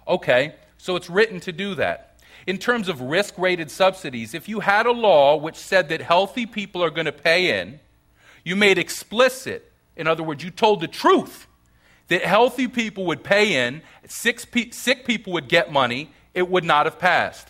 Okay, 0.07 0.55
so 0.77 0.95
it's 0.95 1.09
written 1.09 1.39
to 1.41 1.51
do 1.51 1.75
that. 1.75 2.17
In 2.47 2.57
terms 2.57 2.87
of 2.87 3.01
risk 3.01 3.37
rated 3.37 3.69
subsidies, 3.69 4.33
if 4.33 4.49
you 4.49 4.61
had 4.61 4.85
a 4.85 4.91
law 4.91 5.35
which 5.35 5.55
said 5.55 5.89
that 5.89 6.01
healthy 6.01 6.45
people 6.45 6.83
are 6.83 6.89
going 6.89 7.05
to 7.05 7.11
pay 7.11 7.59
in, 7.59 7.79
you 8.43 8.55
made 8.55 8.77
explicit, 8.77 9.71
in 9.95 10.07
other 10.07 10.23
words, 10.23 10.43
you 10.43 10.49
told 10.49 10.79
the 10.79 10.87
truth 10.87 11.47
that 12.09 12.23
healthy 12.23 12.67
people 12.67 13.05
would 13.05 13.23
pay 13.23 13.67
in, 13.67 13.81
sick, 14.07 14.39
sick 14.71 15.05
people 15.05 15.33
would 15.33 15.47
get 15.47 15.71
money, 15.71 16.11
it 16.33 16.49
would 16.49 16.63
not 16.63 16.85
have 16.85 16.99
passed. 16.99 17.47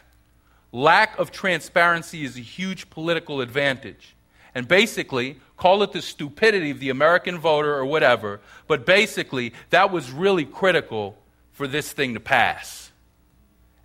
Lack 0.71 1.17
of 1.17 1.31
transparency 1.31 2.23
is 2.23 2.37
a 2.37 2.41
huge 2.41 2.89
political 2.89 3.41
advantage. 3.41 4.15
And 4.53 4.67
basically, 4.67 5.39
call 5.57 5.81
it 5.83 5.91
the 5.91 6.01
stupidity 6.01 6.71
of 6.71 6.79
the 6.79 6.89
American 6.89 7.39
voter 7.39 7.73
or 7.73 7.85
whatever, 7.85 8.39
but 8.67 8.85
basically, 8.85 9.53
that 9.69 9.91
was 9.91 10.11
really 10.11 10.45
critical 10.45 11.17
for 11.51 11.67
this 11.67 11.91
thing 11.91 12.13
to 12.13 12.19
pass. 12.19 12.91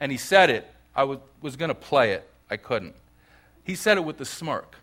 And 0.00 0.12
he 0.12 0.18
said 0.18 0.50
it. 0.50 0.70
I 0.94 1.04
was, 1.04 1.18
was 1.40 1.56
going 1.56 1.70
to 1.70 1.74
play 1.74 2.12
it, 2.12 2.28
I 2.50 2.56
couldn't. 2.56 2.94
He 3.64 3.74
said 3.74 3.96
it 3.96 4.04
with 4.04 4.20
a 4.20 4.24
smirk 4.24 4.76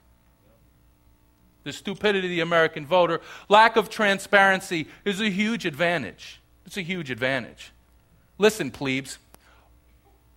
the 1.63 1.74
stupidity 1.74 2.28
of 2.28 2.32
the 2.32 2.39
American 2.39 2.86
voter, 2.86 3.21
lack 3.50 3.76
of 3.76 3.89
transparency 3.89 4.88
is 5.06 5.21
a 5.21 5.30
huge 5.30 5.65
advantage. 5.65 6.39
It's 6.65 6.78
a 6.78 6.82
huge 6.82 7.12
advantage. 7.12 7.71
Listen, 8.38 8.71
plebes, 8.71 9.17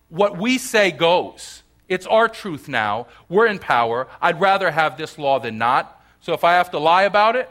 what 0.09 0.37
we 0.37 0.57
say 0.57 0.91
goes. 0.91 1.63
It's 1.87 2.07
our 2.07 2.27
truth 2.27 2.67
now. 2.67 3.07
We're 3.29 3.47
in 3.47 3.59
power. 3.59 4.07
I'd 4.21 4.39
rather 4.39 4.71
have 4.71 4.97
this 4.97 5.17
law 5.17 5.39
than 5.39 5.57
not. 5.57 6.03
So 6.21 6.33
if 6.33 6.43
I 6.43 6.53
have 6.53 6.71
to 6.71 6.79
lie 6.79 7.03
about 7.03 7.35
it, 7.35 7.49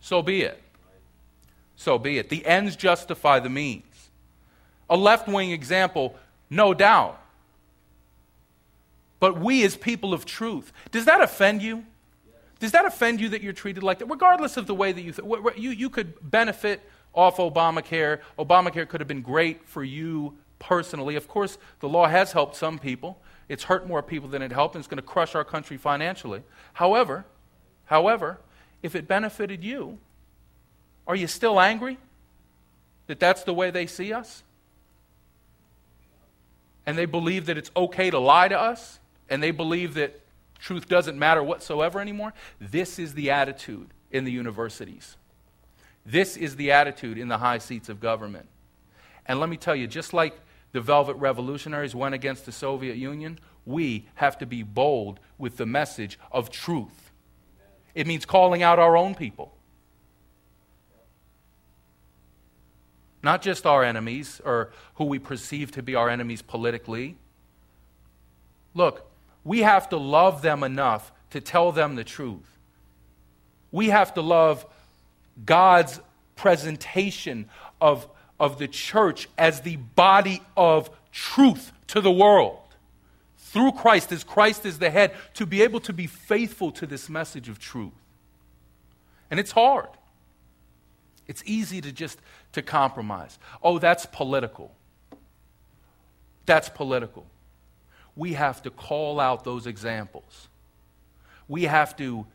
so 0.00 0.20
be 0.20 0.42
it. 0.42 0.60
So 1.76 1.98
be 1.98 2.18
it. 2.18 2.28
The 2.28 2.44
ends 2.44 2.76
justify 2.76 3.40
the 3.40 3.48
means. 3.48 3.84
A 4.90 4.96
left 4.96 5.26
wing 5.28 5.50
example, 5.50 6.14
no 6.50 6.74
doubt. 6.74 7.20
But 9.24 9.40
we, 9.40 9.64
as 9.64 9.74
people 9.74 10.12
of 10.12 10.26
truth, 10.26 10.70
does 10.90 11.06
that 11.06 11.22
offend 11.22 11.62
you? 11.62 11.86
Does 12.60 12.72
that 12.72 12.84
offend 12.84 13.22
you 13.22 13.30
that 13.30 13.40
you're 13.40 13.54
treated 13.54 13.82
like 13.82 14.00
that? 14.00 14.04
Regardless 14.10 14.58
of 14.58 14.66
the 14.66 14.74
way 14.74 14.92
that 14.92 15.00
you, 15.00 15.12
th- 15.12 15.56
you, 15.56 15.70
you 15.70 15.88
could 15.88 16.30
benefit 16.30 16.82
off 17.14 17.38
Obamacare. 17.38 18.20
Obamacare 18.38 18.86
could 18.86 19.00
have 19.00 19.08
been 19.08 19.22
great 19.22 19.66
for 19.66 19.82
you 19.82 20.36
personally. 20.58 21.16
Of 21.16 21.26
course, 21.26 21.56
the 21.80 21.88
law 21.88 22.06
has 22.06 22.32
helped 22.32 22.54
some 22.54 22.78
people. 22.78 23.18
It's 23.48 23.64
hurt 23.64 23.88
more 23.88 24.02
people 24.02 24.28
than 24.28 24.42
it 24.42 24.52
helped, 24.52 24.74
and 24.74 24.82
it's 24.82 24.88
going 24.88 25.00
to 25.00 25.02
crush 25.02 25.34
our 25.34 25.42
country 25.42 25.78
financially. 25.78 26.42
However, 26.74 27.24
however, 27.86 28.40
if 28.82 28.94
it 28.94 29.08
benefited 29.08 29.64
you, 29.64 29.96
are 31.06 31.16
you 31.16 31.28
still 31.28 31.58
angry 31.58 31.96
that 33.06 33.18
that's 33.18 33.42
the 33.44 33.54
way 33.54 33.70
they 33.70 33.86
see 33.86 34.12
us? 34.12 34.42
And 36.84 36.98
they 36.98 37.06
believe 37.06 37.46
that 37.46 37.56
it's 37.56 37.70
okay 37.74 38.10
to 38.10 38.18
lie 38.18 38.48
to 38.48 38.60
us? 38.60 39.00
And 39.28 39.42
they 39.42 39.50
believe 39.50 39.94
that 39.94 40.20
truth 40.58 40.88
doesn't 40.88 41.18
matter 41.18 41.42
whatsoever 41.42 42.00
anymore? 42.00 42.32
This 42.60 42.98
is 42.98 43.14
the 43.14 43.30
attitude 43.30 43.88
in 44.10 44.24
the 44.24 44.32
universities. 44.32 45.16
This 46.06 46.36
is 46.36 46.56
the 46.56 46.72
attitude 46.72 47.18
in 47.18 47.28
the 47.28 47.38
high 47.38 47.58
seats 47.58 47.88
of 47.88 48.00
government. 48.00 48.48
And 49.26 49.40
let 49.40 49.48
me 49.48 49.56
tell 49.56 49.74
you, 49.74 49.86
just 49.86 50.12
like 50.12 50.38
the 50.72 50.80
Velvet 50.80 51.16
Revolutionaries 51.16 51.94
went 51.94 52.14
against 52.14 52.46
the 52.46 52.52
Soviet 52.52 52.96
Union, 52.96 53.38
we 53.64 54.06
have 54.16 54.36
to 54.38 54.46
be 54.46 54.62
bold 54.62 55.20
with 55.38 55.56
the 55.56 55.66
message 55.66 56.18
of 56.30 56.50
truth. 56.50 57.12
It 57.94 58.06
means 58.06 58.26
calling 58.26 58.62
out 58.62 58.78
our 58.78 58.96
own 58.96 59.14
people. 59.14 59.54
Not 63.22 63.40
just 63.40 63.64
our 63.64 63.82
enemies 63.82 64.40
or 64.44 64.70
who 64.96 65.04
we 65.04 65.18
perceive 65.18 65.70
to 65.72 65.82
be 65.82 65.94
our 65.94 66.10
enemies 66.10 66.42
politically. 66.42 67.16
Look, 68.74 69.10
we 69.44 69.60
have 69.60 69.88
to 69.90 69.96
love 69.96 70.42
them 70.42 70.62
enough 70.62 71.12
to 71.30 71.40
tell 71.40 71.72
them 71.72 71.96
the 71.96 72.04
truth. 72.04 72.58
We 73.70 73.88
have 73.88 74.14
to 74.14 74.22
love 74.22 74.64
God's 75.44 76.00
presentation 76.36 77.48
of, 77.80 78.08
of 78.40 78.58
the 78.58 78.68
church 78.68 79.28
as 79.36 79.60
the 79.60 79.76
body 79.76 80.42
of 80.56 80.90
truth 81.12 81.72
to 81.88 82.00
the 82.00 82.10
world. 82.10 82.58
Through 83.36 83.72
Christ, 83.72 84.10
as 84.12 84.24
Christ 84.24 84.64
is 84.64 84.78
the 84.78 84.90
head, 84.90 85.14
to 85.34 85.46
be 85.46 85.62
able 85.62 85.80
to 85.80 85.92
be 85.92 86.06
faithful 86.06 86.72
to 86.72 86.86
this 86.86 87.08
message 87.08 87.48
of 87.48 87.58
truth. 87.58 87.92
And 89.30 89.38
it's 89.38 89.52
hard. 89.52 89.88
It's 91.26 91.42
easy 91.46 91.80
to 91.80 91.92
just 91.92 92.18
to 92.52 92.62
compromise. 92.62 93.38
Oh, 93.62 93.78
that's 93.78 94.06
political. 94.06 94.72
That's 96.46 96.68
political. 96.68 97.26
We 98.16 98.34
have 98.34 98.62
to 98.62 98.70
call 98.70 99.20
out 99.20 99.44
those 99.44 99.66
examples. 99.66 100.48
We 101.48 101.64
have 101.64 101.96
to, 101.96 102.26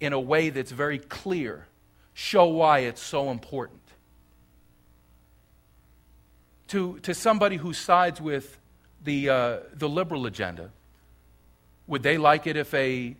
in 0.00 0.12
a 0.12 0.20
way 0.20 0.50
that's 0.50 0.72
very 0.72 0.98
clear, 0.98 1.66
show 2.14 2.46
why 2.46 2.80
it's 2.80 3.02
so 3.02 3.30
important. 3.30 3.80
To, 6.68 6.98
to 7.00 7.14
somebody 7.14 7.56
who 7.56 7.72
sides 7.72 8.20
with 8.20 8.58
the, 9.04 9.28
uh, 9.28 9.56
the 9.74 9.88
liberal 9.88 10.26
agenda, 10.26 10.70
would 11.86 12.02
they 12.02 12.16
like 12.16 12.46
it 12.46 12.56
if 12.56 12.72
a 12.72 13.16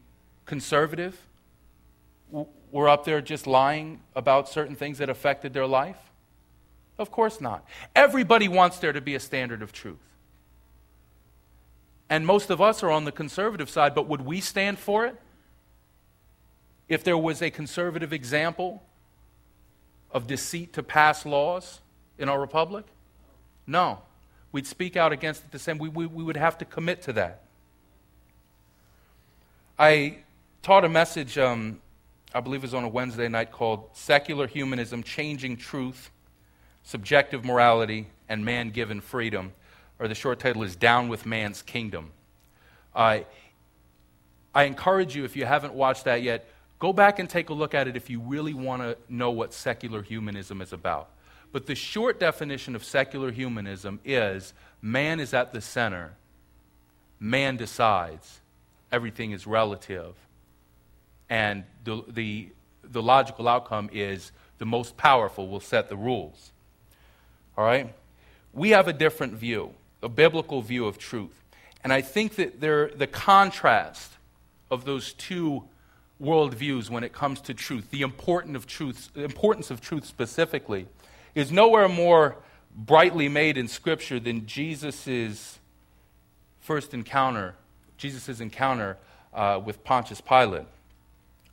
conservative 0.47 1.19
w- 2.31 2.49
were 2.71 2.89
up 2.89 3.05
there 3.05 3.21
just 3.21 3.47
lying 3.47 4.01
about 4.17 4.49
certain 4.49 4.75
things 4.75 4.99
that 4.99 5.11
affected 5.11 5.53
their 5.53 5.67
life? 5.67 5.99
Of 6.99 7.11
course 7.11 7.41
not. 7.41 7.67
Everybody 7.95 8.49
wants 8.49 8.79
there 8.79 8.93
to 8.93 9.01
be 9.01 9.15
a 9.15 9.21
standard 9.21 9.61
of 9.63 9.73
truth. 9.73 9.99
And 12.13 12.27
most 12.27 12.51
of 12.51 12.61
us 12.61 12.83
are 12.83 12.91
on 12.91 13.05
the 13.05 13.13
conservative 13.13 13.71
side, 13.71 13.95
but 13.95 14.07
would 14.07 14.21
we 14.21 14.41
stand 14.41 14.79
for 14.79 15.07
it? 15.07 15.17
if 16.93 17.03
there 17.05 17.17
was 17.17 17.41
a 17.41 17.51
conservative 17.51 18.13
example 18.13 18.83
of 20.11 20.27
deceit 20.27 20.75
to 20.75 20.83
pass 20.83 21.25
laws 21.25 21.81
in 22.19 22.29
our 22.29 22.39
republic? 22.39 22.85
No. 23.67 24.01
We'd 24.53 24.67
speak 24.67 24.95
out 24.95 25.11
against 25.11 25.43
it 25.43 25.51
the 25.53 25.59
same. 25.59 25.79
We, 25.79 25.89
we, 25.89 26.05
we 26.05 26.23
would 26.23 26.37
have 26.37 26.59
to 26.59 26.67
commit 26.67 27.01
to 27.03 27.15
that. 27.15 27.45
I 29.79 30.19
taught 30.63 30.85
a 30.85 30.89
message, 30.91 31.39
um, 31.39 31.81
I 32.35 32.41
believe 32.41 32.61
it 32.61 32.67
was 32.67 32.75
on 32.75 32.85
a 32.85 32.89
Wednesday 32.89 33.29
night, 33.29 33.53
called 33.53 33.89
Secular 33.95 34.47
Humanism 34.47 35.03
Changing 35.03 35.57
Truth, 35.57 36.11
Subjective 36.83 37.43
Morality, 37.43 38.09
and 38.29 38.45
Man 38.45 38.69
Given 38.69 39.01
Freedom. 39.01 39.55
Or 40.03 40.09
the 40.09 40.15
short 40.15 40.41
title 40.41 40.65
is 40.65 40.75
Down 40.75 41.09
with 41.09 41.25
Man's 41.25 41.63
Kingdom. 41.63 42.11
Uh, 42.95 43.21
I 44.55 44.65
encourage 44.65 45.15
you, 45.15 45.25
if 45.25 45.37
you 45.37 45.47
haven't 45.47 45.75
watched 45.75 46.05
that 46.05 46.23
yet, 46.23 46.47
Go 46.83 46.93
back 46.93 47.21
and 47.21 47.31
take 47.31 47.49
a 47.49 47.55
look 47.55 47.77
at 47.77 47.87
it 47.87 47.95
if 47.95 48.11
you 48.11 48.19
really 48.19 48.55
want 48.55 48.83
to 48.83 48.97
know 49.09 49.31
what 49.31 49.55
secular 49.55 50.03
humanism 50.03 50.61
is 50.61 50.73
about. 50.73 51.11
But 51.53 51.67
the 51.67 51.77
short 51.77 52.19
definition 52.19 52.75
of 52.75 52.83
secular 52.83 53.31
humanism 53.31 54.01
is 54.05 54.53
man 54.83 55.21
is 55.21 55.33
at 55.33 55.53
the 55.53 55.61
center, 55.61 56.15
man 57.21 57.57
decides, 57.57 58.41
everything 58.91 59.31
is 59.31 59.47
relative, 59.47 60.17
and 61.31 61.63
the, 61.85 62.03
the, 62.09 62.49
the 62.83 63.01
logical 63.01 63.47
outcome 63.47 63.89
is 63.93 64.33
the 64.59 64.67
most 64.67 64.97
powerful 64.97 65.47
will 65.47 65.61
set 65.61 65.89
the 65.89 65.97
rules. 65.97 66.51
All 67.57 67.65
right? 67.65 67.95
We 68.53 68.71
have 68.71 68.89
a 68.89 68.93
different 68.93 69.35
view, 69.35 69.73
a 70.03 70.09
biblical 70.09 70.63
view 70.63 70.87
of 70.87 70.99
truth. 70.99 71.43
And 71.85 71.93
I 71.93 72.01
think 72.01 72.37
that 72.37 72.61
there, 72.61 72.89
the 72.89 73.07
contrast 73.07 74.13
of 74.71 74.85
those 74.85 75.13
two 75.13 75.65
worldviews 76.23 76.89
when 76.89 77.03
it 77.03 77.13
comes 77.13 77.41
to 77.43 77.55
truth, 77.55 77.91
the 77.91 78.03
importance 78.03 78.57
of 78.57 78.67
truth, 78.67 79.11
importance 79.17 79.71
of 79.71 79.81
truth 79.81 80.05
specifically, 80.05 80.87
is 81.35 81.51
nowhere 81.51 81.89
more 81.89 82.37
brightly 82.75 83.29
made 83.29 83.57
in 83.57 83.69
Scripture 83.69 84.21
than 84.21 84.47
Jesus' 84.47 85.59
first 86.61 86.95
encounter, 86.95 87.55
Jesus' 87.97 88.41
encounter 88.41 88.97
uh, 89.35 89.61
with 89.65 89.83
Pontius 89.83 90.21
Pilate. 90.21 90.67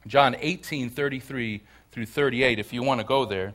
John 0.07 0.35
18, 0.39 0.89
33 0.89 1.61
through 1.91 2.05
38, 2.05 2.59
if 2.59 2.71
you 2.71 2.83
want 2.83 3.01
to 3.01 3.05
go 3.05 3.25
there. 3.25 3.53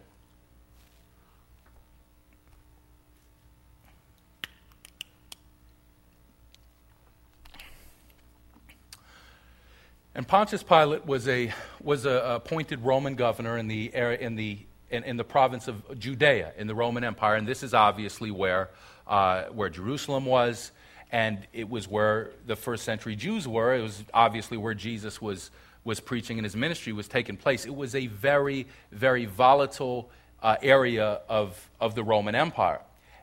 And 10.16 10.29
Pontius 10.29 10.62
Pilate 10.62 11.05
was 11.07 11.27
a 11.27 11.53
was 11.83 12.07
a 12.07 12.37
appointed 12.37 12.85
Roman 12.85 13.16
governor 13.16 13.59
in 13.59 13.66
the 13.66 13.92
area 13.92 14.18
in 14.18 14.37
the 14.37 14.59
in, 14.88 15.03
in, 15.03 15.16
the 15.16 15.24
province 15.24 15.66
of 15.66 15.98
Judea 15.98 16.53
in 16.57 16.68
the 16.68 16.74
Roman 16.74 17.03
Empire, 17.03 17.35
and 17.35 17.48
this 17.48 17.64
is 17.64 17.74
obviously 17.74 18.31
where 18.31 18.70
uh, 19.09 19.44
where 19.46 19.68
Jerusalem 19.68 20.24
was, 20.24 20.70
and 21.11 21.44
it 21.53 21.68
was 21.68 21.88
where 21.88 22.31
the 22.46 22.55
first 22.55 22.85
century 22.85 23.16
Jews 23.16 23.48
were. 23.48 23.74
It 23.74 23.83
was 23.83 24.05
obviously 24.14 24.57
where 24.57 24.74
Jesus 24.74 25.20
was 25.20 25.50
was 25.83 25.98
preaching 25.98 26.38
and 26.38 26.44
his 26.44 26.55
ministry 26.55 26.92
was 26.92 27.09
taking 27.09 27.37
place. 27.37 27.66
It 27.66 27.74
was 27.74 27.96
a 27.96 28.07
very 28.07 28.68
very 28.92 29.24
volatile 29.24 30.11
uh, 30.44 30.57
area 30.62 31.22
of 31.29 31.70
of 31.81 31.96
the 31.96 32.05
Roman 32.05 32.37
Empire, 32.37 32.83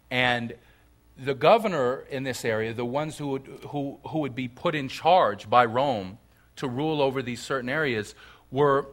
and 0.10 0.54
the 1.18 1.36
governor 1.36 2.04
in 2.10 2.24
this 2.24 2.44
area, 2.44 2.74
the 2.74 2.84
ones 2.84 3.18
who 3.18 3.28
would, 3.28 3.48
who, 3.70 4.00
who 4.08 4.20
would 4.20 4.34
be 4.34 4.48
put 4.48 4.74
in 4.74 4.88
charge 4.88 5.50
by 5.50 5.66
Rome 5.66 6.18
to 6.58 6.68
rule 6.68 7.02
over 7.02 7.22
these 7.22 7.42
certain 7.42 7.70
areas 7.70 8.16
were, 8.52 8.88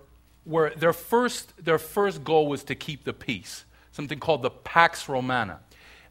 were 0.46 0.70
their, 0.76 0.92
first, 0.92 1.52
their 1.64 1.78
first 1.78 2.24
goal 2.24 2.46
was 2.46 2.64
to 2.64 2.74
keep 2.74 3.04
the 3.04 3.12
peace, 3.12 3.64
something 3.92 4.18
called 4.18 4.42
the 4.42 4.50
Pax 4.50 5.08
Romana. 5.08 5.60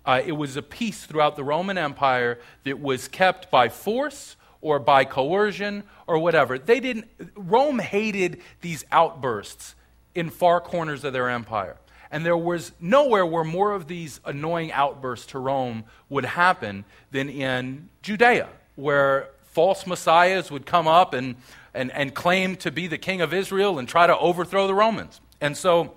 Uh, 0.06 0.22
it 0.26 0.32
was 0.32 0.56
a 0.56 0.62
peace 0.62 1.06
throughout 1.06 1.36
the 1.36 1.44
Roman 1.44 1.78
Empire 1.78 2.40
that 2.64 2.80
was 2.80 3.08
kept 3.08 3.52
by 3.52 3.68
force 3.68 4.38
or 4.62 4.80
by 4.80 5.04
coercion 5.04 5.84
or 6.08 6.20
whatever. 6.20 6.58
They 6.58 6.80
didn't, 6.80 7.08
Rome 7.36 7.80
hated 7.80 8.42
these 8.62 8.86
outbursts 8.92 9.76
in 10.16 10.30
far 10.30 10.62
corners 10.62 11.04
of 11.04 11.14
their 11.14 11.30
empire. 11.30 11.78
And 12.10 12.26
there 12.26 12.38
was 12.38 12.72
nowhere 12.80 13.26
where 13.26 13.44
more 13.44 13.74
of 13.74 13.88
these 13.88 14.22
annoying 14.24 14.72
outbursts 14.72 15.28
to 15.28 15.40
Rome 15.40 15.84
would 16.10 16.26
happen 16.26 16.86
than 17.12 17.30
in 17.30 17.90
Judea, 18.02 18.48
where 18.76 19.30
false 19.58 19.88
messiahs 19.88 20.52
would 20.52 20.68
come 20.68 20.88
up 20.88 21.16
and, 21.16 21.36
and, 21.74 21.92
and 21.94 22.14
claim 22.14 22.56
to 22.56 22.70
be 22.70 22.86
the 22.86 22.98
king 23.00 23.22
of 23.22 23.34
Israel 23.34 23.80
and 23.80 23.90
try 23.90 24.06
to 24.06 24.16
overthrow 24.20 24.68
the 24.68 24.76
Romans. 24.76 25.20
And 25.42 25.58
so 25.58 25.96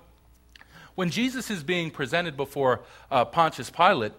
when 0.95 1.11
Jesus 1.11 1.51
is 1.51 1.61
being 1.61 1.91
presented 1.91 2.35
before 2.35 2.81
uh, 3.11 3.23
Pontius 3.23 3.69
Pilate, 3.69 4.13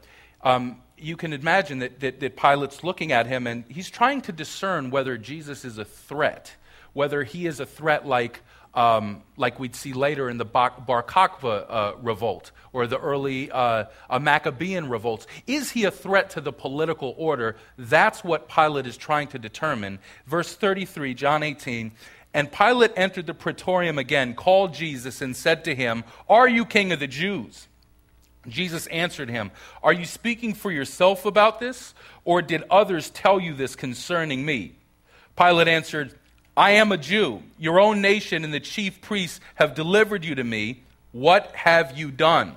um, 0.45 0.81
you 0.97 1.17
can 1.17 1.33
imagine 1.33 1.81
that, 1.81 1.99
that, 1.99 2.21
that 2.21 2.37
Pilate's 2.37 2.85
looking 2.85 3.11
at 3.11 3.27
him 3.27 3.49
and 3.49 3.65
he's 3.69 3.91
trying 3.91 4.21
to 4.21 4.33
discern 4.33 4.91
whether 4.91 5.19
Jesus 5.19 5.65
is 5.65 5.77
a 5.77 5.85
threat, 5.85 6.55
whether 6.93 7.25
he 7.25 7.49
is 7.49 7.59
a 7.59 7.67
threat 7.67 8.07
like 8.07 8.43
um, 8.75 9.23
like 9.37 9.59
we'd 9.61 9.77
see 9.77 9.93
later 9.93 10.31
in 10.31 10.39
the 10.39 10.45
Bar, 10.45 10.73
Bar 10.87 11.03
Kokhba 11.03 11.67
uh, 11.69 11.93
revolt 12.01 12.53
or 12.73 12.87
the 12.87 12.99
early 12.99 13.51
uh, 13.51 13.85
Maccabean 14.21 14.89
revolts. 14.89 15.27
Is 15.47 15.71
he 15.71 15.85
a 15.85 15.91
threat 15.91 16.31
to 16.31 16.41
the 16.41 16.53
political 16.53 17.15
order? 17.19 17.57
That's 17.77 18.25
what 18.25 18.49
Pilate 18.49 18.87
is 18.87 18.97
trying 18.97 19.29
to 19.29 19.39
determine. 19.39 19.99
Verse 20.27 20.55
33, 20.55 21.15
John 21.15 21.43
18. 21.43 21.93
And 22.35 22.51
Pilate 22.51 22.93
entered 22.97 23.27
the 23.27 23.35
praetorium 23.35 23.99
again, 23.99 24.35
called 24.35 24.73
Jesus, 24.73 25.21
and 25.21 25.37
said 25.37 25.65
to 25.65 25.75
him, 25.75 26.05
Are 26.29 26.49
you 26.49 26.65
king 26.65 26.93
of 26.93 27.01
the 27.01 27.07
Jews? 27.07 27.69
Jesus 28.49 28.87
answered 28.87 29.29
him, 29.29 29.51
Are 29.83 29.93
you 29.93 30.07
speaking 30.07 30.55
for 30.55 30.73
yourself 30.73 31.27
about 31.27 31.61
this, 31.61 31.95
or 32.25 32.41
did 32.41 32.65
others 32.71 33.11
tell 33.11 33.39
you 33.39 33.55
this 33.55 33.77
concerning 33.77 34.45
me? 34.47 34.77
Pilate 35.37 35.69
answered, 35.69 36.15
I 36.57 36.73
am 36.73 36.93
a 36.93 36.99
Jew. 36.99 37.43
Your 37.59 37.81
own 37.81 38.01
nation 38.01 38.45
and 38.45 38.53
the 38.53 38.61
chief 38.61 39.01
priests 39.01 39.41
have 39.55 39.75
delivered 39.75 40.25
you 40.25 40.35
to 40.35 40.45
me. 40.45 40.83
What 41.13 41.53
have 41.55 41.97
you 41.97 42.11
done? 42.11 42.57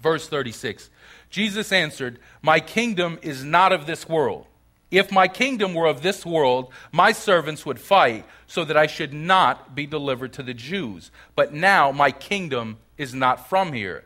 Verse 0.00 0.28
36 0.28 0.90
Jesus 1.30 1.72
answered, 1.72 2.18
My 2.42 2.60
kingdom 2.60 3.18
is 3.22 3.42
not 3.42 3.72
of 3.72 3.86
this 3.86 4.08
world. 4.08 4.46
If 4.90 5.10
my 5.10 5.26
kingdom 5.26 5.72
were 5.72 5.86
of 5.86 6.02
this 6.02 6.26
world, 6.26 6.70
my 6.92 7.12
servants 7.12 7.64
would 7.64 7.80
fight 7.80 8.26
so 8.46 8.62
that 8.66 8.76
I 8.76 8.86
should 8.86 9.14
not 9.14 9.74
be 9.74 9.86
delivered 9.86 10.34
to 10.34 10.42
the 10.42 10.52
Jews. 10.52 11.10
But 11.34 11.54
now 11.54 11.90
my 11.92 12.10
kingdom 12.10 12.76
is 12.98 13.14
not 13.14 13.48
from 13.48 13.72
here. 13.72 14.04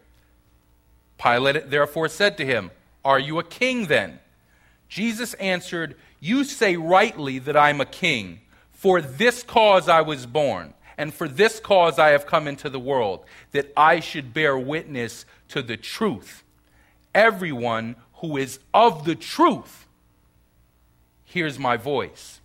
Pilate 1.18 1.70
therefore 1.70 2.08
said 2.08 2.36
to 2.36 2.46
him, 2.46 2.70
Are 3.04 3.18
you 3.18 3.40
a 3.40 3.44
king 3.44 3.86
then? 3.86 4.20
Jesus 4.88 5.34
answered, 5.34 5.96
You 6.20 6.44
say 6.44 6.76
rightly 6.76 7.40
that 7.40 7.56
I'm 7.56 7.80
a 7.80 7.86
king. 7.86 8.40
For 8.76 9.00
this 9.00 9.42
cause 9.42 9.88
I 9.88 10.02
was 10.02 10.26
born, 10.26 10.74
and 10.98 11.12
for 11.12 11.26
this 11.26 11.60
cause 11.60 11.98
I 11.98 12.10
have 12.10 12.26
come 12.26 12.46
into 12.46 12.68
the 12.68 12.78
world, 12.78 13.24
that 13.52 13.72
I 13.74 14.00
should 14.00 14.34
bear 14.34 14.58
witness 14.58 15.24
to 15.48 15.62
the 15.62 15.78
truth. 15.78 16.44
Everyone 17.14 17.96
who 18.16 18.36
is 18.36 18.58
of 18.74 19.06
the 19.06 19.14
truth 19.14 19.86
hears 21.24 21.58
my 21.58 21.78
voice. 21.78 22.40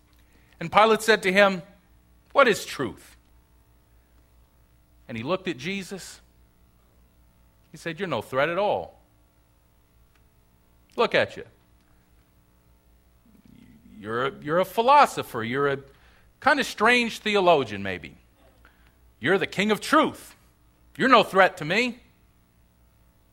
And 0.57 0.71
Pilate 0.71 1.01
said 1.01 1.21
to 1.23 1.33
him, 1.33 1.63
What 2.31 2.47
is 2.47 2.63
truth? 2.63 3.17
And 5.09 5.17
he 5.17 5.23
looked 5.23 5.49
at 5.49 5.57
Jesus. 5.57 6.21
He 7.73 7.77
said, 7.77 7.99
You're 7.99 8.07
no 8.07 8.21
threat 8.21 8.47
at 8.47 8.57
all. 8.57 9.01
Look 10.95 11.13
at 11.13 11.35
you. 11.35 11.43
You're 13.99 14.27
a, 14.27 14.31
you're 14.41 14.59
a 14.59 14.65
philosopher. 14.65 15.43
You're 15.43 15.67
a 15.67 15.79
kind 16.41 16.60
of 16.60 16.65
strange 16.65 17.19
theologian, 17.19 17.82
maybe. 17.82 18.17
You're 19.21 19.38
the 19.38 19.47
king 19.47 19.71
of 19.71 19.80
truth. 19.80 20.36
You're 20.97 21.08
no 21.08 21.23
threat 21.23 21.56
to 21.58 21.65
me. 21.65 21.99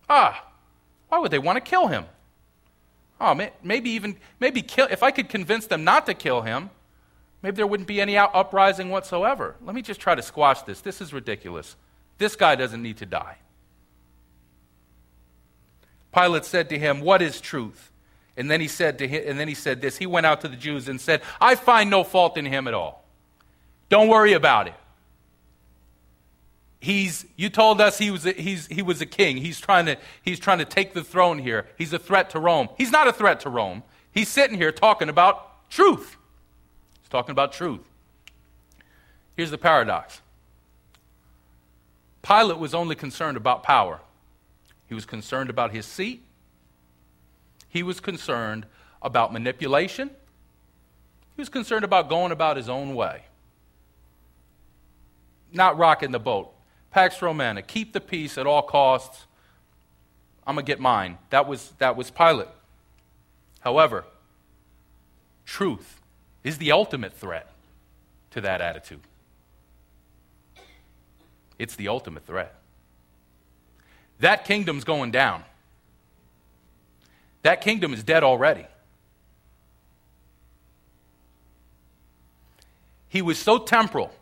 Ah, 0.08 0.46
why 1.08 1.18
would 1.18 1.30
they 1.30 1.38
want 1.38 1.56
to 1.56 1.60
kill 1.60 1.88
him? 1.88 2.04
Oh, 3.20 3.34
maybe 3.64 3.90
even, 3.90 4.16
maybe 4.38 4.62
kill, 4.62 4.86
if 4.90 5.02
I 5.02 5.10
could 5.10 5.28
convince 5.28 5.66
them 5.66 5.82
not 5.82 6.06
to 6.06 6.14
kill 6.14 6.42
him, 6.42 6.70
maybe 7.42 7.56
there 7.56 7.66
wouldn't 7.66 7.88
be 7.88 8.00
any 8.00 8.16
uprising 8.16 8.90
whatsoever. 8.90 9.56
Let 9.64 9.74
me 9.74 9.82
just 9.82 10.00
try 10.00 10.14
to 10.14 10.22
squash 10.22 10.62
this. 10.62 10.80
This 10.82 11.00
is 11.00 11.12
ridiculous. 11.12 11.74
This 12.18 12.36
guy 12.36 12.54
doesn't 12.54 12.82
need 12.82 12.98
to 12.98 13.06
die. 13.06 13.38
Pilate 16.14 16.44
said 16.44 16.68
to 16.68 16.78
him, 16.78 17.00
What 17.00 17.22
is 17.22 17.40
truth? 17.40 17.87
And 18.38 18.48
then 18.48 18.60
he 18.60 18.68
said 18.68 18.98
to 18.98 19.08
him, 19.08 19.24
and 19.26 19.38
then 19.38 19.48
he 19.48 19.54
said 19.54 19.80
this. 19.80 19.98
He 19.98 20.06
went 20.06 20.24
out 20.24 20.40
to 20.42 20.48
the 20.48 20.56
Jews 20.56 20.88
and 20.88 21.00
said, 21.00 21.22
I 21.40 21.56
find 21.56 21.90
no 21.90 22.04
fault 22.04 22.36
in 22.38 22.46
him 22.46 22.68
at 22.68 22.72
all. 22.72 23.04
Don't 23.88 24.06
worry 24.06 24.32
about 24.32 24.68
it. 24.68 24.74
He's, 26.80 27.26
you 27.34 27.50
told 27.50 27.80
us 27.80 27.98
he 27.98 28.12
was, 28.12 28.24
a, 28.24 28.30
he's, 28.30 28.68
he 28.68 28.80
was 28.80 29.00
a 29.00 29.06
king. 29.06 29.38
He's 29.38 29.58
trying, 29.58 29.86
to, 29.86 29.96
he's 30.22 30.38
trying 30.38 30.58
to 30.58 30.64
take 30.64 30.94
the 30.94 31.02
throne 31.02 31.40
here. 31.40 31.66
He's 31.76 31.92
a 31.92 31.98
threat 31.98 32.30
to 32.30 32.38
Rome. 32.38 32.68
He's 32.78 32.92
not 32.92 33.08
a 33.08 33.12
threat 33.12 33.40
to 33.40 33.50
Rome. 33.50 33.82
He's 34.12 34.28
sitting 34.28 34.56
here 34.56 34.70
talking 34.70 35.08
about 35.08 35.68
truth. 35.68 36.16
He's 37.00 37.08
talking 37.08 37.32
about 37.32 37.52
truth. 37.52 37.80
Here's 39.36 39.50
the 39.50 39.58
paradox 39.58 40.22
Pilate 42.22 42.58
was 42.58 42.72
only 42.72 42.94
concerned 42.94 43.36
about 43.36 43.64
power, 43.64 44.00
he 44.86 44.94
was 44.94 45.04
concerned 45.04 45.50
about 45.50 45.72
his 45.72 45.86
seat, 45.86 46.22
he 47.68 47.82
was 47.82 48.00
concerned 48.00 48.66
about 49.02 49.32
manipulation. 49.32 50.10
He 51.36 51.40
was 51.40 51.48
concerned 51.48 51.84
about 51.84 52.08
going 52.08 52.32
about 52.32 52.56
his 52.56 52.68
own 52.68 52.94
way. 52.94 53.22
Not 55.52 55.78
rocking 55.78 56.10
the 56.10 56.18
boat. 56.18 56.52
Pax 56.90 57.20
Romana, 57.22 57.62
keep 57.62 57.92
the 57.92 58.00
peace 58.00 58.38
at 58.38 58.46
all 58.46 58.62
costs. 58.62 59.26
I'm 60.46 60.54
going 60.54 60.64
to 60.64 60.70
get 60.70 60.80
mine. 60.80 61.18
That 61.30 61.46
was, 61.46 61.72
that 61.78 61.96
was 61.96 62.10
Pilate. 62.10 62.48
However, 63.60 64.04
truth 65.44 66.00
is 66.42 66.58
the 66.58 66.72
ultimate 66.72 67.12
threat 67.12 67.50
to 68.30 68.40
that 68.40 68.60
attitude. 68.60 69.00
It's 71.58 71.76
the 71.76 71.88
ultimate 71.88 72.24
threat. 72.26 72.54
That 74.20 74.44
kingdom's 74.44 74.84
going 74.84 75.10
down. 75.10 75.44
That 77.42 77.60
kingdom 77.60 77.92
is 77.92 78.02
dead 78.02 78.24
already. 78.24 78.66
He 83.08 83.22
was 83.22 83.38
so 83.38 83.58
temporal, 83.58 84.12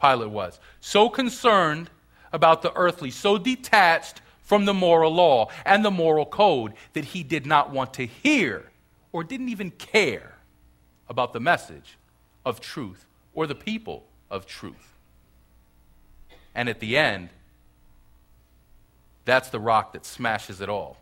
Pilate 0.00 0.30
was, 0.30 0.58
so 0.80 1.08
concerned 1.08 1.90
about 2.32 2.62
the 2.62 2.72
earthly, 2.74 3.10
so 3.10 3.38
detached 3.38 4.20
from 4.42 4.64
the 4.64 4.74
moral 4.74 5.14
law 5.14 5.48
and 5.64 5.84
the 5.84 5.90
moral 5.90 6.26
code 6.26 6.74
that 6.92 7.04
he 7.06 7.22
did 7.22 7.46
not 7.46 7.70
want 7.70 7.94
to 7.94 8.06
hear 8.06 8.70
or 9.12 9.22
didn't 9.22 9.48
even 9.48 9.70
care 9.70 10.34
about 11.08 11.32
the 11.32 11.40
message 11.40 11.96
of 12.44 12.60
truth 12.60 13.06
or 13.32 13.46
the 13.46 13.54
people 13.54 14.04
of 14.30 14.44
truth. 14.46 14.94
And 16.54 16.68
at 16.68 16.80
the 16.80 16.96
end, 16.96 17.30
that's 19.24 19.48
the 19.48 19.60
rock 19.60 19.92
that 19.92 20.04
smashes 20.04 20.60
it 20.60 20.68
all 20.68 20.98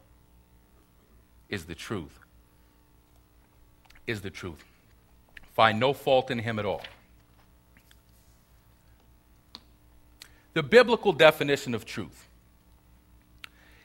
is 1.52 1.66
the 1.66 1.74
truth. 1.74 2.18
Is 4.08 4.22
the 4.22 4.30
truth. 4.30 4.64
Find 5.54 5.78
no 5.78 5.92
fault 5.92 6.30
in 6.30 6.40
him 6.40 6.58
at 6.58 6.64
all. 6.64 6.82
The 10.54 10.62
biblical 10.62 11.12
definition 11.12 11.74
of 11.74 11.84
truth. 11.84 12.26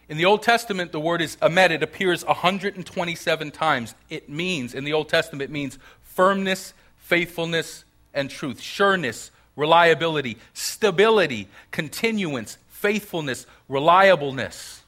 In 0.09 0.17
the 0.17 0.25
Old 0.25 0.41
Testament, 0.41 0.93
the 0.93 0.99
word 0.99 1.21
is 1.21 1.35
emet. 1.37 1.71
It 1.71 1.83
appears 1.83 2.25
127 2.25 3.51
times. 3.51 3.93
It 4.09 4.29
means, 4.29 4.73
in 4.73 4.85
the 4.85 4.93
Old 4.93 5.09
Testament, 5.09 5.43
it 5.43 5.51
means 5.51 5.77
firmness, 6.01 6.73
faithfulness, 6.95 7.83
and 8.13 8.29
truth. 8.29 8.61
Sureness, 8.61 9.29
reliability, 9.57 10.37
stability, 10.53 11.49
continuance, 11.71 12.57
faithfulness, 12.69 13.45
reliableness, 13.67 14.83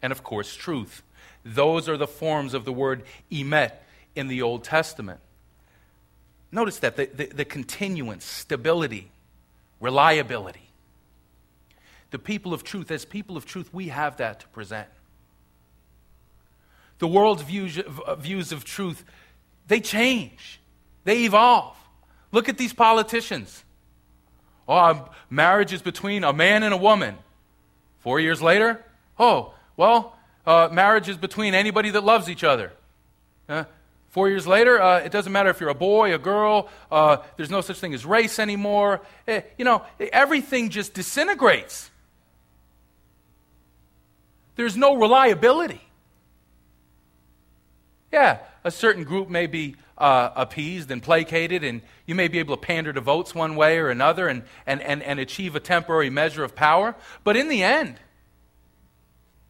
and 0.00 0.12
of 0.12 0.22
course, 0.22 0.54
truth. 0.54 1.02
Those 1.44 1.88
are 1.88 1.96
the 1.96 2.06
forms 2.06 2.54
of 2.54 2.64
the 2.64 2.72
word 2.72 3.02
emet 3.30 3.72
in 4.14 4.28
the 4.28 4.42
Old 4.42 4.64
Testament. 4.64 5.20
Notice 6.50 6.78
that 6.78 6.96
the, 6.96 7.06
the, 7.06 7.26
the 7.26 7.44
continuance, 7.44 8.24
stability, 8.24 9.10
reliability. 9.80 10.70
The 12.10 12.18
people 12.18 12.54
of 12.54 12.62
truth, 12.62 12.90
as 12.90 13.04
people 13.04 13.36
of 13.36 13.44
truth, 13.44 13.74
we 13.74 13.88
have 13.88 14.18
that 14.18 14.40
to 14.40 14.48
present. 14.48 14.88
The 17.00 17.08
world's 17.08 17.42
views, 17.42 17.78
uh, 17.78 18.14
views 18.14 18.52
of 18.52 18.64
truth, 18.64 19.04
they 19.66 19.80
change, 19.80 20.60
they 21.02 21.24
evolve. 21.24 21.76
Look 22.30 22.48
at 22.48 22.56
these 22.56 22.72
politicians. 22.72 23.64
Oh, 24.68 25.08
marriage 25.28 25.72
is 25.72 25.82
between 25.82 26.24
a 26.24 26.32
man 26.32 26.62
and 26.62 26.72
a 26.72 26.76
woman. 26.76 27.16
Four 27.98 28.20
years 28.20 28.40
later, 28.40 28.82
oh, 29.18 29.54
well, 29.76 30.16
uh, 30.46 30.68
marriage 30.72 31.08
is 31.08 31.16
between 31.16 31.54
anybody 31.54 31.90
that 31.90 32.04
loves 32.04 32.28
each 32.28 32.44
other. 32.44 32.72
Uh, 33.48 33.64
four 34.10 34.28
years 34.28 34.46
later, 34.46 34.80
uh, 34.80 34.98
it 34.98 35.12
doesn't 35.12 35.32
matter 35.32 35.50
if 35.50 35.60
you're 35.60 35.70
a 35.70 35.74
boy, 35.74 36.14
a 36.14 36.18
girl, 36.18 36.68
uh, 36.90 37.18
there's 37.36 37.50
no 37.50 37.60
such 37.60 37.78
thing 37.78 37.94
as 37.94 38.06
race 38.06 38.38
anymore. 38.38 39.00
Eh, 39.26 39.42
you 39.58 39.64
know, 39.64 39.82
everything 39.98 40.70
just 40.70 40.94
disintegrates. 40.94 41.90
There's 44.56 44.76
no 44.76 44.94
reliability. 44.96 45.80
Yeah, 48.12 48.38
a 48.62 48.70
certain 48.70 49.02
group 49.02 49.28
may 49.28 49.48
be 49.48 49.74
uh, 49.98 50.30
appeased 50.36 50.90
and 50.90 51.02
placated, 51.02 51.64
and 51.64 51.82
you 52.06 52.14
may 52.14 52.28
be 52.28 52.38
able 52.38 52.56
to 52.56 52.60
pander 52.60 52.92
to 52.92 53.00
votes 53.00 53.34
one 53.34 53.56
way 53.56 53.78
or 53.78 53.90
another 53.90 54.28
and, 54.28 54.44
and, 54.66 54.80
and, 54.82 55.02
and 55.02 55.18
achieve 55.18 55.56
a 55.56 55.60
temporary 55.60 56.10
measure 56.10 56.44
of 56.44 56.54
power. 56.54 56.94
But 57.24 57.36
in 57.36 57.48
the 57.48 57.62
end, 57.62 57.96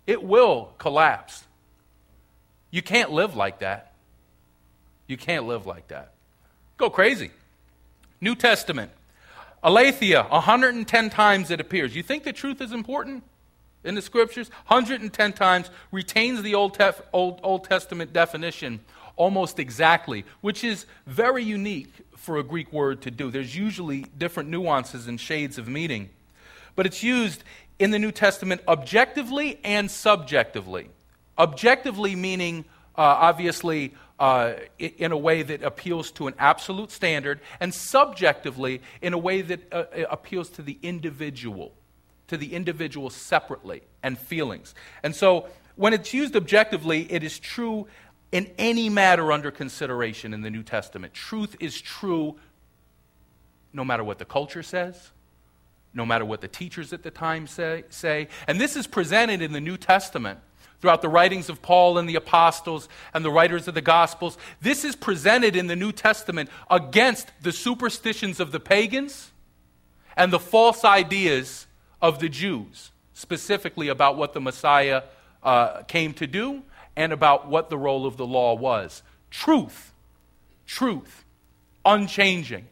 it 0.07 0.23
will 0.23 0.73
collapse. 0.79 1.45
You 2.71 2.83
can't 2.83 3.12
live 3.12 3.37
like 3.37 3.61
that. 3.61 3.93
You 5.07 5.17
can't 5.17 5.47
live 5.47 5.67
like 5.67 5.88
that. 5.88 6.12
Go 6.77 6.90
crazy. 6.90 7.31
New 8.21 8.35
Testament. 8.35 8.90
Aletheia, 9.62 10.25
110 10.25 11.11
times 11.11 11.51
it 11.51 11.61
appears. 11.61 11.97
You 11.97 12.03
think 12.03 12.25
the 12.25 12.33
truth 12.33 12.61
is 12.61 12.73
important 12.73 13.23
in 13.83 13.95
the 13.95 14.03
scriptures? 14.03 14.51
110 14.67 15.33
times 15.33 15.71
retains 15.90 16.43
the 16.43 16.55
Old, 16.55 16.77
Tef- 16.77 17.01
Old, 17.12 17.40
Old 17.43 17.64
Testament 17.64 18.12
definition 18.12 18.81
almost 19.17 19.59
exactly, 19.59 20.25
which 20.40 20.64
is 20.64 20.87
very 21.07 21.45
unique 21.45 21.93
for 22.17 22.38
a 22.38 22.43
Greek 22.43 22.73
word 22.73 23.03
to 23.03 23.11
do. 23.11 23.31
There's 23.31 23.57
usually 23.57 24.07
different 24.19 24.49
nuances 24.49 25.07
and 25.07 25.21
shades 25.21 25.59
of 25.59 25.69
meaning. 25.69 26.11
But 26.77 26.87
it's 26.87 27.03
used 27.03 27.45
in 27.79 27.91
the 27.91 27.99
New 27.99 28.13
Testament 28.13 28.61
objectively 28.69 29.59
and 29.65 29.91
subjectively. 29.91 30.91
Objectively 31.39 32.15
meaning, 32.15 32.65
uh, 32.97 33.03
obviously, 33.03 33.95
uh, 34.21 34.55
in 34.79 35.11
a 35.11 35.17
way 35.17 35.43
that 35.43 35.63
appeals 35.63 36.13
to 36.13 36.29
an 36.29 36.35
absolute 36.39 36.91
standard, 36.91 37.41
and 37.59 37.75
subjectively 37.75 38.81
in 39.03 39.13
a 39.13 39.19
way 39.19 39.43
that 39.43 39.73
uh, 39.73 39.85
appeals 40.09 40.49
to 40.51 40.63
the 40.63 40.79
individual, 40.83 41.75
to 42.29 42.37
the 42.37 42.55
individual 42.55 43.11
separately 43.11 43.83
and 44.03 44.17
feelings. 44.17 44.75
And 45.03 45.15
so 45.17 45.49
when 45.75 45.93
it's 45.93 46.15
used 46.15 46.37
objectively, 46.37 47.11
it 47.11 47.25
is 47.25 47.39
true 47.39 47.89
in 48.31 48.51
any 48.57 48.89
matter 48.89 49.33
under 49.33 49.51
consideration 49.51 50.33
in 50.33 50.43
the 50.43 50.51
New 50.51 50.63
Testament. 50.63 51.13
Truth 51.13 51.57
is 51.59 51.81
true 51.81 52.37
no 53.73 53.85
matter 53.85 54.05
what 54.05 54.19
the 54.19 54.25
culture 54.25 54.63
says, 54.63 55.11
no 55.95 56.05
matter 56.05 56.25
what 56.25 56.41
the 56.41 56.49
teachers 56.49 56.93
at 56.93 57.03
the 57.03 57.11
time 57.11 57.47
say. 57.47 57.85
say. 57.89 58.29
And 58.47 58.61
this 58.61 58.77
is 58.77 58.87
presented 58.87 59.41
in 59.41 59.53
the 59.53 59.61
New 59.61 59.77
Testament 59.77 60.41
throughout 60.81 61.01
the 61.01 61.09
writings 61.09 61.49
of 61.49 61.63
Paul 61.63 61.97
and 61.97 62.09
the 62.09 62.17
apostles 62.17 62.89
and 63.15 63.25
the 63.25 63.31
writers 63.31 63.69
of 63.69 63.75
the 63.75 63.81
Gospels. 63.81 64.37
This 64.61 64.85
is 64.85 64.97
presented 64.97 65.57
in 65.57 65.67
the 65.67 65.77
New 65.77 65.93
Testament 65.93 66.51
against 66.71 67.31
the 67.41 67.53
superstitions 67.53 68.41
of 68.41 68.53
the 68.53 68.61
pagans 68.61 69.31
and 70.17 70.33
the 70.33 70.39
false 70.39 70.85
ideas 70.85 71.67
of 72.03 72.19
the 72.19 72.29
Jews, 72.29 72.91
specifically 73.15 73.89
about 73.89 74.17
what 74.17 74.35
the 74.35 74.41
Messiah 74.41 75.05
uh, 75.43 75.85
came 75.85 76.13
to 76.15 76.27
do 76.27 76.63
and 76.97 77.13
about 77.13 77.49
what 77.49 77.71
the 77.71 77.79
role 77.79 78.05
of 78.05 78.17
the 78.17 78.27
law 78.27 78.55
was. 78.55 79.03
Truth, 79.31 79.93
truth, 80.67 81.25
unchanging. 81.85 82.67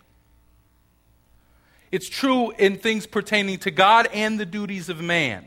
It's 1.92 2.08
true 2.08 2.50
in 2.52 2.78
things 2.78 3.06
pertaining 3.06 3.58
to 3.58 3.70
God 3.70 4.08
and 4.12 4.40
the 4.40 4.46
duties 4.46 4.88
of 4.88 5.00
man. 5.00 5.46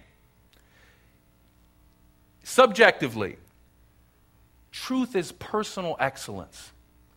Subjectively, 2.44 3.38
truth 4.72 5.16
is 5.16 5.32
personal 5.34 5.98
excellence. 6.00 6.72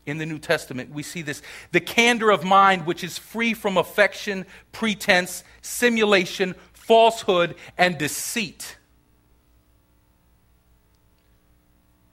In 0.06 0.16
the 0.16 0.24
New 0.24 0.38
Testament, 0.38 0.90
we 0.90 1.02
see 1.02 1.20
this 1.20 1.42
the 1.70 1.80
candor 1.80 2.30
of 2.30 2.42
mind, 2.42 2.86
which 2.86 3.04
is 3.04 3.18
free 3.18 3.52
from 3.52 3.76
affection, 3.76 4.46
pretense, 4.72 5.44
simulation, 5.60 6.54
falsehood, 6.72 7.54
and 7.76 7.98
deceit. 7.98 8.78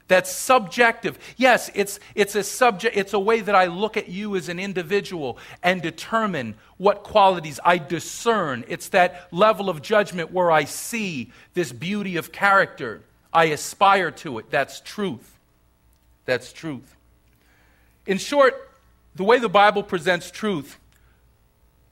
That's 0.07 0.31
subjective. 0.31 1.17
Yes, 1.35 1.71
it's, 1.73 1.99
it's 2.13 2.35
a 2.35 2.43
subject, 2.43 2.95
it's 2.95 3.13
a 3.13 3.19
way 3.19 3.41
that 3.41 3.55
I 3.55 3.65
look 3.65 3.97
at 3.97 4.07
you 4.07 4.35
as 4.35 4.49
an 4.49 4.59
individual 4.59 5.39
and 5.63 5.81
determine 5.81 6.55
what 6.77 7.03
qualities 7.03 7.59
I 7.65 7.79
discern. 7.79 8.65
It's 8.67 8.89
that 8.89 9.27
level 9.31 9.67
of 9.67 9.81
judgment 9.81 10.31
where 10.31 10.51
I 10.51 10.65
see 10.65 11.31
this 11.55 11.71
beauty 11.71 12.17
of 12.17 12.31
character. 12.31 13.01
I 13.33 13.45
aspire 13.45 14.11
to 14.11 14.37
it. 14.37 14.51
That's 14.51 14.79
truth. 14.79 15.39
That's 16.25 16.53
truth. 16.53 16.95
In 18.05 18.19
short, 18.19 18.71
the 19.15 19.23
way 19.23 19.39
the 19.39 19.49
Bible 19.49 19.81
presents 19.81 20.29
truth 20.29 20.77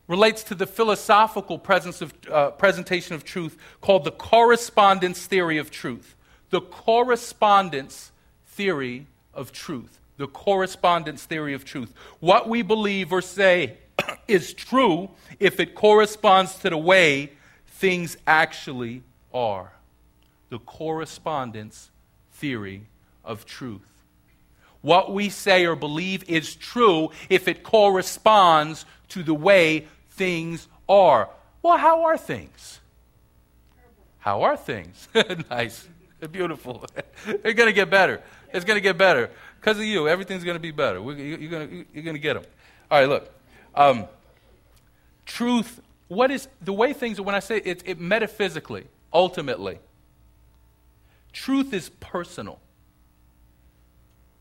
relates 0.08 0.44
to 0.44 0.56
the 0.56 0.68
philosophical 0.68 1.58
presence 1.58 2.02
of, 2.02 2.14
uh, 2.32 2.52
presentation 2.52 3.16
of 3.16 3.24
truth 3.24 3.58
called 3.82 4.04
the 4.04 4.12
correspondence 4.12 5.26
theory 5.26 5.58
of 5.58 5.72
truth 5.72 6.16
the 6.54 6.62
correspondence 6.62 8.12
theory 8.46 9.08
of 9.34 9.52
truth. 9.52 10.00
The 10.18 10.28
correspondence 10.28 11.26
theory 11.26 11.56
of 11.56 11.66
truth. 11.66 11.92
What 12.20 12.48
we 12.48 12.62
believe 12.62 13.12
or 13.12 13.24
say 13.24 13.80
is 14.28 14.54
true 14.54 15.10
if 15.40 15.60
it 15.60 15.74
corresponds 15.74 16.60
to 16.60 16.70
the 16.70 16.78
way 16.78 17.32
things 17.66 18.18
actually 18.28 19.02
are. 19.34 19.74
The 20.50 20.60
correspondence 20.60 21.90
theory 22.34 22.84
of 23.26 23.48
truth. 23.48 23.82
What 24.82 25.12
we 25.12 25.30
say 25.30 25.66
or 25.66 25.76
believe 25.76 26.24
is 26.30 26.54
true 26.54 27.10
if 27.32 27.48
it 27.48 27.64
corresponds 27.64 28.86
to 29.10 29.24
the 29.24 29.34
way 29.34 29.88
things 30.12 30.68
are. 30.88 31.30
Well, 31.64 31.78
how 31.78 32.04
are 32.04 32.18
things? 32.18 32.80
How 34.20 34.44
are 34.44 34.56
things? 34.56 35.08
nice. 35.50 35.88
Beautiful. 36.32 36.86
They're 37.26 37.54
going 37.54 37.68
to 37.68 37.74
get 37.74 37.90
better. 37.90 38.22
It's 38.54 38.66
going 38.66 38.78
to 38.78 38.82
get 38.82 38.98
better. 38.98 39.30
Because 39.60 39.78
of 39.78 39.84
you, 39.84 40.08
everything's 40.08 40.44
going 40.44 40.56
to 40.56 40.62
be 40.62 40.72
better. 40.72 41.00
You're 41.00 41.50
going 41.50 41.86
to 41.94 42.20
get 42.20 42.36
them. 42.36 42.44
All 42.90 43.00
right, 43.00 43.10
look. 43.10 43.32
Um, 43.76 44.06
truth, 45.26 45.82
what 46.08 46.32
is 46.32 46.48
the 46.62 46.74
way 46.74 46.94
things, 46.94 47.20
are, 47.20 47.24
when 47.24 47.36
I 47.36 47.40
say 47.40 47.58
it, 47.58 47.82
it 47.86 48.00
metaphysically, 48.00 48.86
ultimately, 49.12 49.80
truth 51.32 51.74
is 51.74 51.90
personal. 52.00 52.60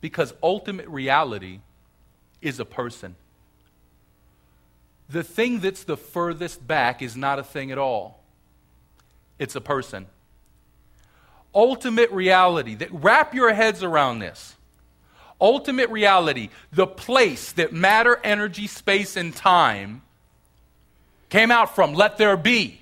Because 0.00 0.34
ultimate 0.42 0.88
reality 0.88 1.60
is 2.40 2.58
a 2.58 2.64
person. 2.64 3.14
The 5.08 5.22
thing 5.22 5.60
that's 5.60 5.84
the 5.84 5.96
furthest 5.96 6.66
back 6.66 7.00
is 7.00 7.16
not 7.16 7.38
a 7.38 7.44
thing 7.44 7.70
at 7.70 7.78
all, 7.78 8.20
it's 9.38 9.56
a 9.56 9.60
person 9.60 10.06
ultimate 11.54 12.10
reality. 12.10 12.74
That 12.76 12.92
wrap 12.92 13.34
your 13.34 13.52
heads 13.52 13.82
around 13.82 14.18
this. 14.20 14.56
Ultimate 15.40 15.90
reality, 15.90 16.50
the 16.72 16.86
place 16.86 17.52
that 17.52 17.72
matter, 17.72 18.20
energy, 18.22 18.68
space, 18.68 19.16
and 19.16 19.34
time 19.34 20.02
came 21.30 21.50
out 21.50 21.74
from. 21.74 21.94
Let 21.94 22.16
there 22.16 22.36
be. 22.36 22.78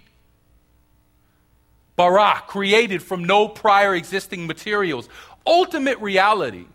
Bara, 1.96 2.42
created 2.46 3.02
from 3.02 3.24
no 3.24 3.48
prior 3.48 3.94
existing 3.94 4.46
materials. 4.46 5.08
Ultimate 5.46 5.98
reality 6.00 6.66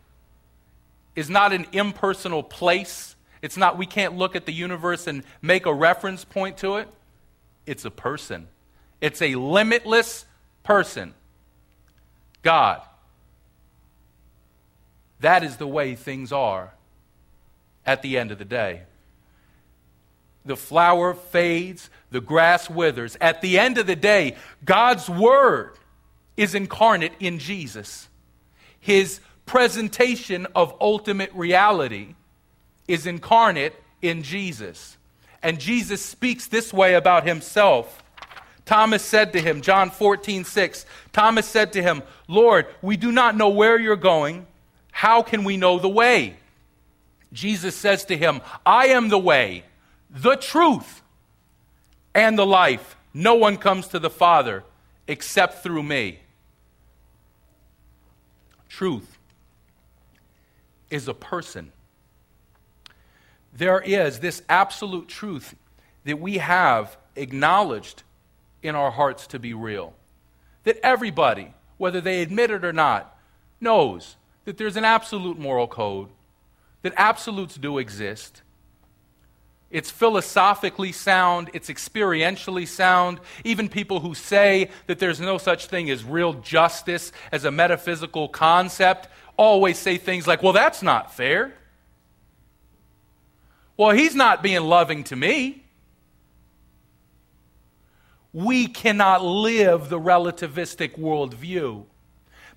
is 1.16 1.30
not 1.30 1.54
an 1.54 1.66
impersonal 1.72 2.44
place. 2.44 3.16
It's 3.42 3.58
not, 3.58 3.78
we 3.78 3.86
can't 3.86 4.18
look 4.18 4.36
at 4.36 4.46
the 4.46 4.54
universe 4.54 5.08
and 5.08 5.24
make 5.42 5.66
a 5.66 5.74
reference 5.74 6.26
point 6.26 6.58
to 6.58 6.78
it. 6.78 6.88
It's 7.66 7.86
a 7.86 7.92
person. 7.92 8.48
It's 9.02 9.22
a 9.22 9.36
limitless 9.36 10.26
person. 10.64 11.14
God. 12.46 12.82
That 15.20 15.44
is 15.44 15.58
the 15.58 15.68
way 15.68 15.96
things 15.96 16.32
are 16.32 16.74
at 17.86 18.04
the 18.04 18.18
end 18.20 18.32
of 18.32 18.38
the 18.38 18.46
day. 18.46 18.84
The 20.46 20.56
flower 20.56 21.16
fades, 21.16 21.90
the 22.12 22.22
grass 22.22 22.70
withers. 22.70 23.18
At 23.20 23.42
the 23.42 23.58
end 23.58 23.80
of 23.80 23.88
the 23.88 23.96
day, 23.96 24.36
God's 24.64 25.10
Word 25.10 25.72
is 26.38 26.54
incarnate 26.54 27.14
in 27.20 27.40
Jesus. 27.40 28.08
His 28.80 29.22
presentation 29.48 30.46
of 30.54 30.76
ultimate 30.80 31.34
reality 31.34 32.14
is 32.88 33.08
incarnate 33.08 33.74
in 34.04 34.22
Jesus. 34.22 34.98
And 35.42 35.60
Jesus 35.60 36.06
speaks 36.06 36.46
this 36.46 36.72
way 36.72 36.94
about 36.94 37.26
himself 37.26 38.04
Thomas 38.66 39.04
said 39.04 39.34
to 39.34 39.42
him, 39.42 39.62
John 39.62 39.92
14, 39.92 40.44
6, 40.44 40.86
Thomas 41.14 41.46
said 41.46 41.74
to 41.74 41.84
him, 41.84 42.02
Lord, 42.28 42.66
we 42.82 42.98
do 42.98 43.12
not 43.12 43.38
know 43.38 43.50
where 43.50 43.80
you're 43.80 43.96
going. 43.96 44.48
How 44.92 45.22
can 45.22 45.44
we 45.44 45.56
know 45.56 45.78
the 45.78 45.90
way? 45.90 46.38
Jesus 47.32 47.76
says 47.76 48.06
to 48.06 48.18
him, 48.18 48.42
I 48.66 48.88
am 48.88 49.10
the 49.10 49.20
way, 49.20 49.66
the 50.10 50.36
truth, 50.36 51.02
and 52.14 52.40
the 52.40 52.46
life. 52.46 52.96
No 53.14 53.36
one 53.36 53.58
comes 53.58 53.88
to 53.90 54.00
the 54.00 54.10
Father 54.10 54.64
except 55.08 55.62
through 55.62 55.84
me. 55.84 56.20
Truth 58.70 59.18
is 60.90 61.08
a 61.08 61.14
person. 61.14 61.72
There 63.54 63.80
is 63.80 64.20
this 64.20 64.42
absolute 64.50 65.08
truth 65.08 65.56
that 66.04 66.20
we 66.20 66.40
have 66.40 66.98
acknowledged 67.16 68.04
in 68.66 68.76
our 68.76 68.92
hearts 68.92 69.28
to 69.28 69.40
be 69.40 69.54
real. 69.54 69.94
That 70.64 70.80
everybody, 70.84 71.54
whether 71.78 72.02
they 72.02 72.22
admit 72.22 72.52
it 72.52 72.66
or 72.66 72.74
not, 72.74 73.18
knows 73.60 74.16
that 74.46 74.58
there's 74.58 74.78
an 74.78 74.86
absolute 74.86 75.40
moral 75.40 75.68
code, 75.68 76.10
that 76.82 76.94
absolutes 76.98 77.56
do 77.56 77.78
exist. 77.78 78.42
It's 79.72 79.92
philosophically 79.92 80.92
sound, 80.92 81.50
it's 81.54 81.70
experientially 81.70 82.68
sound. 82.68 83.20
Even 83.44 83.68
people 83.68 84.00
who 84.00 84.14
say 84.14 84.70
that 84.88 85.00
there's 85.00 85.20
no 85.20 85.38
such 85.38 85.66
thing 85.66 85.90
as 85.90 86.04
real 86.04 86.34
justice 86.34 87.12
as 87.32 87.44
a 87.44 87.52
metaphysical 87.52 88.30
concept 88.30 89.10
always 89.36 89.78
say 89.78 89.98
things 89.98 90.28
like, 90.28 90.42
well, 90.44 90.54
that's 90.54 90.82
not 90.82 91.14
fair. 91.14 91.54
Well, 93.76 93.92
he's 93.92 94.16
not 94.16 94.42
being 94.42 94.62
loving 94.62 95.04
to 95.06 95.16
me. 95.16 95.65
We 98.36 98.68
cannot 98.68 99.24
live 99.24 99.88
the 99.88 99.98
relativistic 99.98 101.00
worldview. 101.00 101.86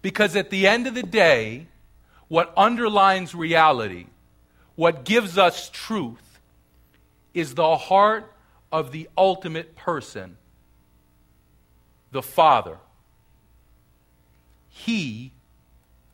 Because 0.03 0.35
at 0.35 0.51
the 0.51 0.67
end 0.67 0.89
of 0.89 0.95
the 0.95 1.05
day, 1.05 1.69
what 2.27 2.53
underlines 2.57 3.33
reality, 3.33 4.07
what 4.75 5.05
gives 5.05 5.39
us 5.39 5.71
truth, 5.71 6.41
is 7.33 7.55
the 7.55 7.77
heart 7.77 8.33
of 8.73 8.91
the 8.91 9.09
ultimate 9.17 9.77
person, 9.77 10.37
the 12.11 12.23
Father. 12.23 12.79
He 14.69 15.31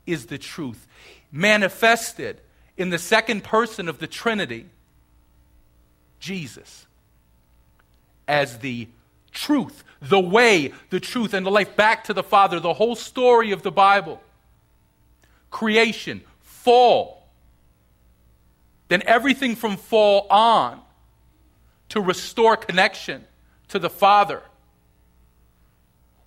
is 0.07 0.27
the 0.27 0.37
truth, 0.37 0.87
manifested 1.33 2.39
in 2.77 2.91
the 2.91 2.99
second 2.99 3.43
person 3.43 3.89
of 3.89 3.99
the 3.99 4.07
Trinity, 4.07 4.67
Jesus, 6.21 6.87
as 8.29 8.59
the 8.59 8.89
truth, 9.35 9.85
the 10.01 10.21
way, 10.21 10.73
the 10.91 11.01
truth, 11.01 11.35
and 11.35 11.45
the 11.45 11.51
life 11.51 11.77
back 11.77 12.05
to 12.05 12.15
the 12.15 12.23
Father, 12.23 12.61
the 12.61 12.75
whole 12.75 12.97
story 12.97 13.51
of 13.51 13.63
the 13.63 13.73
Bible. 13.73 14.23
Creation, 15.51 16.23
fall, 16.41 17.29
then 18.89 19.03
everything 19.07 19.57
from 19.57 19.77
fall 19.77 20.27
on 20.31 20.81
to 21.91 22.01
restore 22.01 22.57
connection 22.57 23.25
to 23.69 23.79
the 23.79 23.91
Father. 23.91 24.43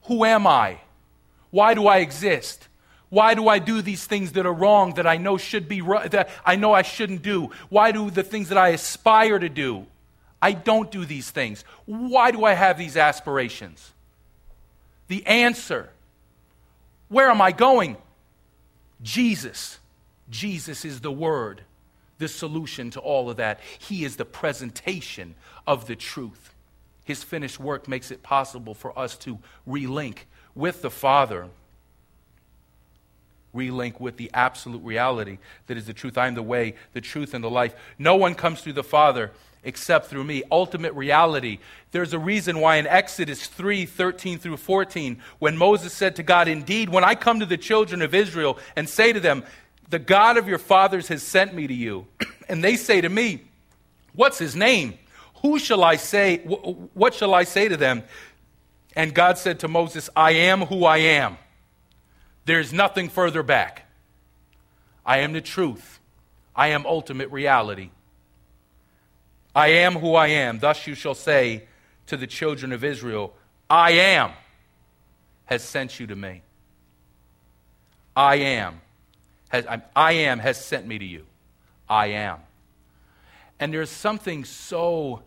Who 0.03 0.23
am 0.23 0.47
I? 0.47 0.81
Why 1.49 1.73
do 1.73 1.87
I 1.87 1.97
exist? 1.97 2.67
Why 3.09 3.33
do 3.33 3.47
I 3.47 3.59
do 3.59 3.81
these 3.81 4.05
things 4.05 4.33
that 4.33 4.45
are 4.45 4.53
wrong 4.53 4.95
that 4.95 5.07
I 5.07 5.17
know 5.17 5.37
should 5.37 5.67
be 5.67 5.79
that 5.81 6.29
I 6.45 6.55
know 6.55 6.73
I 6.73 6.81
shouldn't 6.81 7.21
do? 7.21 7.51
Why 7.69 7.91
do 7.91 8.09
the 8.11 8.23
things 8.23 8.49
that 8.49 8.57
I 8.57 8.69
aspire 8.69 9.39
to 9.39 9.49
do? 9.49 9.85
I 10.41 10.51
don't 10.51 10.91
do 10.91 11.05
these 11.05 11.31
things. 11.31 11.63
Why 11.85 12.31
do 12.31 12.45
I 12.45 12.53
have 12.53 12.77
these 12.77 12.97
aspirations? 12.97 13.91
The 15.07 15.25
answer 15.25 15.89
where 17.09 17.29
am 17.29 17.41
I 17.41 17.51
going? 17.51 17.97
Jesus. 19.01 19.79
Jesus 20.29 20.83
is 20.83 20.99
the 20.99 21.11
Word, 21.11 21.61
the 22.17 22.27
solution 22.27 22.89
to 22.91 22.99
all 22.99 23.29
of 23.29 23.37
that. 23.37 23.61
He 23.79 24.03
is 24.03 24.17
the 24.17 24.25
presentation 24.25 25.35
of 25.65 25.87
the 25.87 25.95
truth. 25.95 26.53
His 27.05 27.23
finished 27.23 27.59
work 27.59 27.87
makes 27.87 28.11
it 28.11 28.23
possible 28.23 28.73
for 28.73 28.97
us 28.99 29.15
to 29.19 29.39
relink 29.65 30.19
with 30.53 30.81
the 30.81 30.89
Father 30.89 31.47
relink 33.55 33.99
with 33.99 34.17
the 34.17 34.29
absolute 34.33 34.83
reality 34.83 35.39
that 35.65 35.77
is 35.77 35.87
the 35.87 35.93
truth. 35.93 36.17
I 36.17 36.27
am 36.27 36.35
the 36.35 36.43
way, 36.43 36.75
the 36.93 37.01
truth, 37.01 37.33
and 37.33 37.43
the 37.43 37.49
life. 37.49 37.73
No 37.97 38.15
one 38.15 38.35
comes 38.35 38.61
through 38.61 38.73
the 38.73 38.83
Father 38.83 39.31
except 39.63 40.07
through 40.07 40.23
me. 40.23 40.43
Ultimate 40.51 40.93
reality. 40.93 41.59
There's 41.91 42.13
a 42.13 42.19
reason 42.19 42.59
why 42.59 42.77
in 42.77 42.87
Exodus 42.87 43.47
3 43.47 43.85
13 43.85 44.39
through 44.39 44.57
14, 44.57 45.21
when 45.39 45.57
Moses 45.57 45.93
said 45.93 46.15
to 46.17 46.23
God, 46.23 46.47
Indeed, 46.47 46.89
when 46.89 47.03
I 47.03 47.15
come 47.15 47.39
to 47.39 47.45
the 47.45 47.57
children 47.57 48.01
of 48.01 48.13
Israel 48.13 48.57
and 48.75 48.87
say 48.87 49.13
to 49.13 49.19
them, 49.19 49.43
The 49.89 49.99
God 49.99 50.37
of 50.37 50.47
your 50.47 50.57
fathers 50.57 51.07
has 51.07 51.23
sent 51.23 51.53
me 51.53 51.67
to 51.67 51.73
you, 51.73 52.07
and 52.49 52.63
they 52.63 52.75
say 52.75 53.01
to 53.01 53.09
me, 53.09 53.43
What's 54.13 54.39
his 54.39 54.55
name? 54.55 54.97
Who 55.41 55.59
shall 55.59 55.83
I 55.83 55.97
say? 55.97 56.37
What 56.93 57.13
shall 57.13 57.33
I 57.33 57.43
say 57.43 57.67
to 57.67 57.77
them? 57.77 58.03
And 58.95 59.13
God 59.13 59.37
said 59.37 59.59
to 59.59 59.67
Moses, 59.67 60.09
I 60.15 60.31
am 60.31 60.61
who 60.61 60.83
I 60.83 60.97
am. 60.97 61.37
There's 62.45 62.73
nothing 62.73 63.09
further 63.09 63.43
back. 63.43 63.83
I 65.05 65.19
am 65.19 65.33
the 65.33 65.41
truth. 65.41 65.99
I 66.55 66.69
am 66.69 66.85
ultimate 66.87 67.29
reality. 67.29 67.91
I 69.57 69.69
am 69.69 69.95
who 69.95 70.13
I 70.13 70.27
am. 70.27 70.59
Thus 70.59 70.85
you 70.85 70.93
shall 70.93 71.15
say 71.15 71.63
to 72.05 72.15
the 72.15 72.27
children 72.27 72.71
of 72.71 72.83
Israel, 72.83 73.33
I 73.67 73.89
am 73.93 74.33
has 75.45 75.63
sent 75.63 75.99
you 75.99 76.05
to 76.05 76.15
me. 76.15 76.43
I 78.15 78.35
am 78.35 78.79
has, 79.49 79.65
I 79.95 80.11
am 80.11 80.37
has 80.37 80.63
sent 80.63 80.85
me 80.85 80.99
to 80.99 81.05
you. 81.05 81.25
I 81.89 82.07
am. 82.07 82.37
And 83.59 83.73
there's 83.73 83.89
something 83.89 84.45
so 84.45 85.23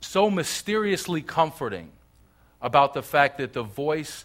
so 0.00 0.30
mysteriously 0.30 1.20
comforting 1.20 1.90
about 2.62 2.94
the 2.94 3.02
fact 3.02 3.36
that 3.36 3.52
the 3.52 3.64
voice 3.64 4.24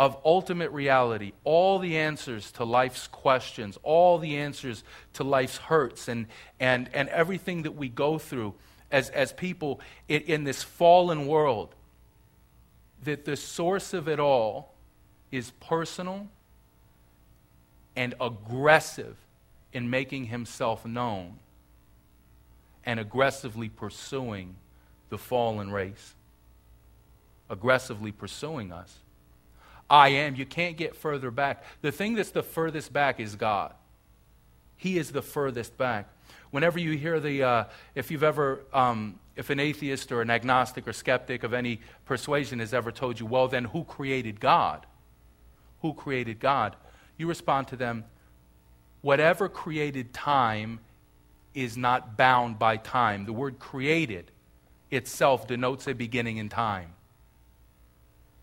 of 0.00 0.16
ultimate 0.24 0.70
reality, 0.70 1.32
all 1.44 1.78
the 1.78 1.98
answers 1.98 2.50
to 2.52 2.64
life's 2.64 3.06
questions, 3.06 3.78
all 3.82 4.16
the 4.16 4.38
answers 4.38 4.82
to 5.12 5.22
life's 5.22 5.58
hurts, 5.58 6.08
and, 6.08 6.26
and, 6.58 6.88
and 6.94 7.10
everything 7.10 7.64
that 7.64 7.72
we 7.72 7.86
go 7.86 8.16
through 8.16 8.54
as, 8.90 9.10
as 9.10 9.30
people 9.34 9.78
in, 10.08 10.22
in 10.22 10.44
this 10.44 10.62
fallen 10.62 11.26
world, 11.26 11.74
that 13.04 13.26
the 13.26 13.36
source 13.36 13.92
of 13.92 14.08
it 14.08 14.18
all 14.18 14.72
is 15.30 15.50
personal 15.60 16.26
and 17.94 18.14
aggressive 18.22 19.18
in 19.74 19.90
making 19.90 20.24
himself 20.24 20.86
known 20.86 21.38
and 22.86 22.98
aggressively 22.98 23.68
pursuing 23.68 24.56
the 25.10 25.18
fallen 25.18 25.70
race, 25.70 26.14
aggressively 27.50 28.12
pursuing 28.12 28.72
us. 28.72 28.99
I 29.90 30.10
am. 30.10 30.36
You 30.36 30.46
can't 30.46 30.76
get 30.76 30.94
further 30.94 31.32
back. 31.32 31.64
The 31.82 31.90
thing 31.90 32.14
that's 32.14 32.30
the 32.30 32.44
furthest 32.44 32.92
back 32.92 33.18
is 33.18 33.34
God. 33.34 33.74
He 34.76 34.96
is 34.96 35.10
the 35.10 35.20
furthest 35.20 35.76
back. 35.76 36.08
Whenever 36.52 36.78
you 36.78 36.96
hear 36.96 37.18
the, 37.18 37.42
uh, 37.42 37.64
if 37.96 38.10
you've 38.10 38.22
ever, 38.22 38.60
um, 38.72 39.18
if 39.36 39.50
an 39.50 39.58
atheist 39.58 40.12
or 40.12 40.22
an 40.22 40.30
agnostic 40.30 40.86
or 40.86 40.92
skeptic 40.92 41.42
of 41.42 41.52
any 41.52 41.80
persuasion 42.06 42.60
has 42.60 42.72
ever 42.72 42.92
told 42.92 43.18
you, 43.18 43.26
well, 43.26 43.48
then 43.48 43.64
who 43.64 43.84
created 43.84 44.40
God? 44.40 44.86
Who 45.82 45.92
created 45.92 46.38
God? 46.38 46.76
You 47.16 47.26
respond 47.26 47.68
to 47.68 47.76
them, 47.76 48.04
whatever 49.00 49.48
created 49.48 50.14
time 50.14 50.80
is 51.52 51.76
not 51.76 52.16
bound 52.16 52.58
by 52.58 52.76
time. 52.76 53.26
The 53.26 53.32
word 53.32 53.58
created 53.58 54.30
itself 54.90 55.46
denotes 55.46 55.86
a 55.88 55.94
beginning 55.94 56.36
in 56.36 56.48
time 56.48 56.94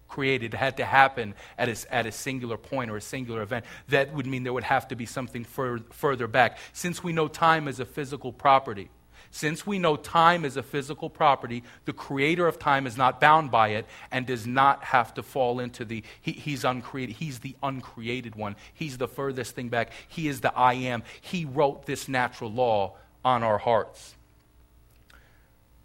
created 0.07 0.53
had 0.53 0.77
to 0.77 0.85
happen 0.85 1.33
at 1.57 1.69
a, 1.69 1.93
at 1.93 2.05
a 2.05 2.11
singular 2.11 2.57
point 2.57 2.91
or 2.91 2.97
a 2.97 3.01
singular 3.01 3.41
event. 3.41 3.65
That 3.89 4.13
would 4.13 4.25
mean 4.25 4.43
there 4.43 4.53
would 4.53 4.63
have 4.63 4.87
to 4.89 4.95
be 4.95 5.05
something 5.05 5.43
fur, 5.43 5.79
further 5.91 6.27
back. 6.27 6.57
Since 6.73 7.03
we 7.03 7.13
know 7.13 7.27
time 7.27 7.67
is 7.67 7.79
a 7.79 7.85
physical 7.85 8.31
property, 8.31 8.89
since 9.31 9.67
we 9.67 9.77
know 9.77 9.95
time 9.95 10.45
is 10.45 10.57
a 10.57 10.63
physical 10.63 11.09
property, 11.09 11.63
the 11.85 11.93
creator 11.93 12.47
of 12.47 12.59
time 12.59 12.87
is 12.87 12.97
not 12.97 13.19
bound 13.19 13.51
by 13.51 13.69
it 13.69 13.85
and 14.11 14.25
does 14.25 14.47
not 14.47 14.83
have 14.85 15.13
to 15.15 15.23
fall 15.23 15.59
into 15.59 15.85
the, 15.85 16.03
he, 16.21 16.31
he's 16.31 16.63
uncreated. 16.63 17.17
He's 17.17 17.39
the 17.39 17.55
uncreated 17.61 18.35
one. 18.35 18.55
He's 18.73 18.97
the 18.97 19.07
furthest 19.07 19.55
thing 19.55 19.69
back. 19.69 19.91
He 20.07 20.27
is 20.27 20.41
the 20.41 20.55
I 20.57 20.73
am. 20.73 21.03
He 21.21 21.45
wrote 21.45 21.85
this 21.85 22.07
natural 22.07 22.51
law 22.51 22.95
on 23.23 23.43
our 23.43 23.57
hearts. 23.57 24.15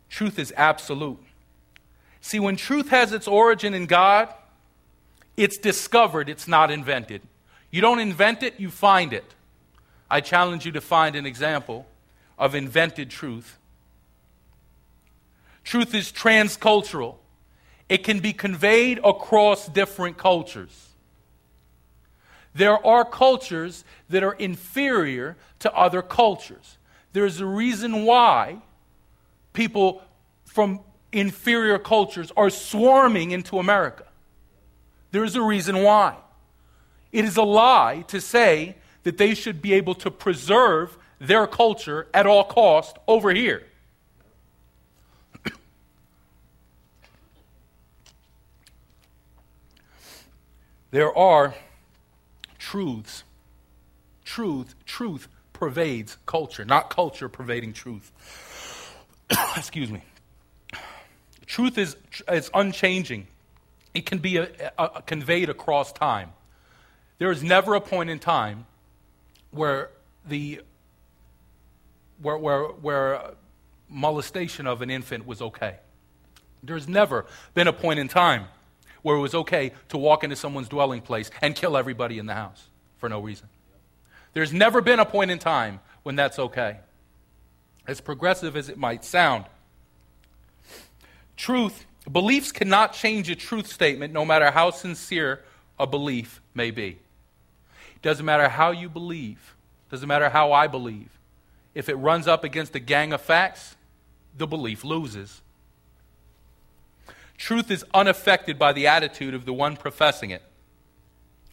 Truth 0.08 0.38
is 0.38 0.52
absolute. 0.56 1.18
See, 2.22 2.38
when 2.40 2.56
truth 2.56 2.88
has 2.90 3.12
its 3.12 3.28
origin 3.28 3.74
in 3.74 3.86
God, 3.86 4.32
it's 5.36 5.58
discovered, 5.58 6.28
it's 6.28 6.46
not 6.46 6.70
invented. 6.70 7.20
You 7.70 7.80
don't 7.80 7.98
invent 7.98 8.44
it, 8.44 8.60
you 8.60 8.70
find 8.70 9.12
it. 9.12 9.34
I 10.08 10.20
challenge 10.20 10.64
you 10.64 10.72
to 10.72 10.80
find 10.80 11.16
an 11.16 11.26
example 11.26 11.84
of 12.38 12.54
invented 12.54 13.10
truth. 13.10 13.58
Truth 15.64 15.94
is 15.94 16.12
transcultural, 16.12 17.16
it 17.88 18.04
can 18.04 18.20
be 18.20 18.32
conveyed 18.32 19.00
across 19.04 19.66
different 19.66 20.16
cultures. 20.16 20.90
There 22.54 22.84
are 22.86 23.04
cultures 23.04 23.84
that 24.10 24.22
are 24.22 24.34
inferior 24.34 25.36
to 25.58 25.74
other 25.74 26.02
cultures. 26.02 26.78
There's 27.12 27.40
a 27.40 27.46
reason 27.46 28.04
why 28.04 28.58
people 29.52 30.02
from 30.44 30.80
inferior 31.12 31.78
cultures 31.78 32.32
are 32.36 32.50
swarming 32.50 33.30
into 33.30 33.58
America. 33.58 34.04
There's 35.10 35.36
a 35.36 35.42
reason 35.42 35.82
why. 35.82 36.16
It 37.12 37.24
is 37.26 37.36
a 37.36 37.42
lie 37.42 38.04
to 38.08 38.20
say 38.20 38.76
that 39.02 39.18
they 39.18 39.34
should 39.34 39.60
be 39.60 39.74
able 39.74 39.94
to 39.96 40.10
preserve 40.10 40.96
their 41.18 41.46
culture 41.46 42.08
at 42.14 42.26
all 42.26 42.44
cost 42.44 42.96
over 43.06 43.32
here. 43.32 43.64
there 50.90 51.16
are 51.16 51.54
truths. 52.58 53.24
Truth, 54.24 54.74
truth 54.86 55.28
pervades 55.52 56.16
culture, 56.24 56.64
not 56.64 56.88
culture 56.88 57.28
pervading 57.28 57.74
truth. 57.74 58.10
Excuse 59.56 59.90
me. 59.90 60.02
Truth 61.52 61.76
is, 61.76 61.96
is 62.30 62.50
unchanging, 62.54 63.26
it 63.92 64.06
can 64.06 64.20
be 64.20 64.38
a, 64.38 64.48
a, 64.78 65.02
conveyed 65.02 65.50
across 65.50 65.92
time. 65.92 66.30
There 67.18 67.30
is 67.30 67.42
never 67.42 67.74
a 67.74 67.80
point 67.82 68.08
in 68.08 68.18
time 68.18 68.64
where 69.50 69.90
the 70.26 70.62
where, 72.22 72.38
where, 72.38 72.62
where 72.62 73.32
molestation 73.90 74.66
of 74.66 74.80
an 74.80 74.88
infant 74.88 75.26
was 75.26 75.42
okay. 75.42 75.76
There's 76.62 76.88
never 76.88 77.26
been 77.52 77.68
a 77.68 77.72
point 77.74 77.98
in 77.98 78.08
time 78.08 78.46
where 79.02 79.16
it 79.16 79.20
was 79.20 79.34
okay 79.34 79.72
to 79.90 79.98
walk 79.98 80.24
into 80.24 80.36
someone's 80.36 80.70
dwelling 80.70 81.02
place 81.02 81.30
and 81.42 81.54
kill 81.54 81.76
everybody 81.76 82.18
in 82.18 82.24
the 82.24 82.34
house 82.34 82.66
for 82.96 83.10
no 83.10 83.20
reason. 83.20 83.50
There's 84.32 84.54
never 84.54 84.80
been 84.80 85.00
a 85.00 85.04
point 85.04 85.30
in 85.30 85.38
time 85.38 85.80
when 86.02 86.16
that's 86.16 86.38
okay. 86.38 86.78
As 87.86 88.00
progressive 88.00 88.56
as 88.56 88.70
it 88.70 88.78
might 88.78 89.04
sound, 89.04 89.44
truth, 91.36 91.86
beliefs 92.10 92.52
cannot 92.52 92.92
change 92.92 93.30
a 93.30 93.34
truth 93.34 93.66
statement 93.66 94.12
no 94.12 94.24
matter 94.24 94.50
how 94.50 94.70
sincere 94.70 95.42
a 95.78 95.86
belief 95.86 96.40
may 96.54 96.70
be. 96.70 96.98
It 97.96 98.02
doesn't 98.02 98.24
matter 98.24 98.48
how 98.48 98.70
you 98.70 98.88
believe, 98.88 99.54
doesn't 99.90 100.08
matter 100.08 100.30
how 100.30 100.52
I 100.52 100.66
believe. 100.66 101.18
If 101.74 101.88
it 101.88 101.94
runs 101.94 102.28
up 102.28 102.44
against 102.44 102.74
a 102.74 102.80
gang 102.80 103.12
of 103.12 103.20
facts, 103.20 103.76
the 104.36 104.46
belief 104.46 104.84
loses. 104.84 105.40
Truth 107.38 107.70
is 107.70 107.84
unaffected 107.92 108.58
by 108.58 108.72
the 108.72 108.86
attitude 108.86 109.34
of 109.34 109.44
the 109.44 109.52
one 109.52 109.76
professing 109.76 110.30
it. 110.30 110.42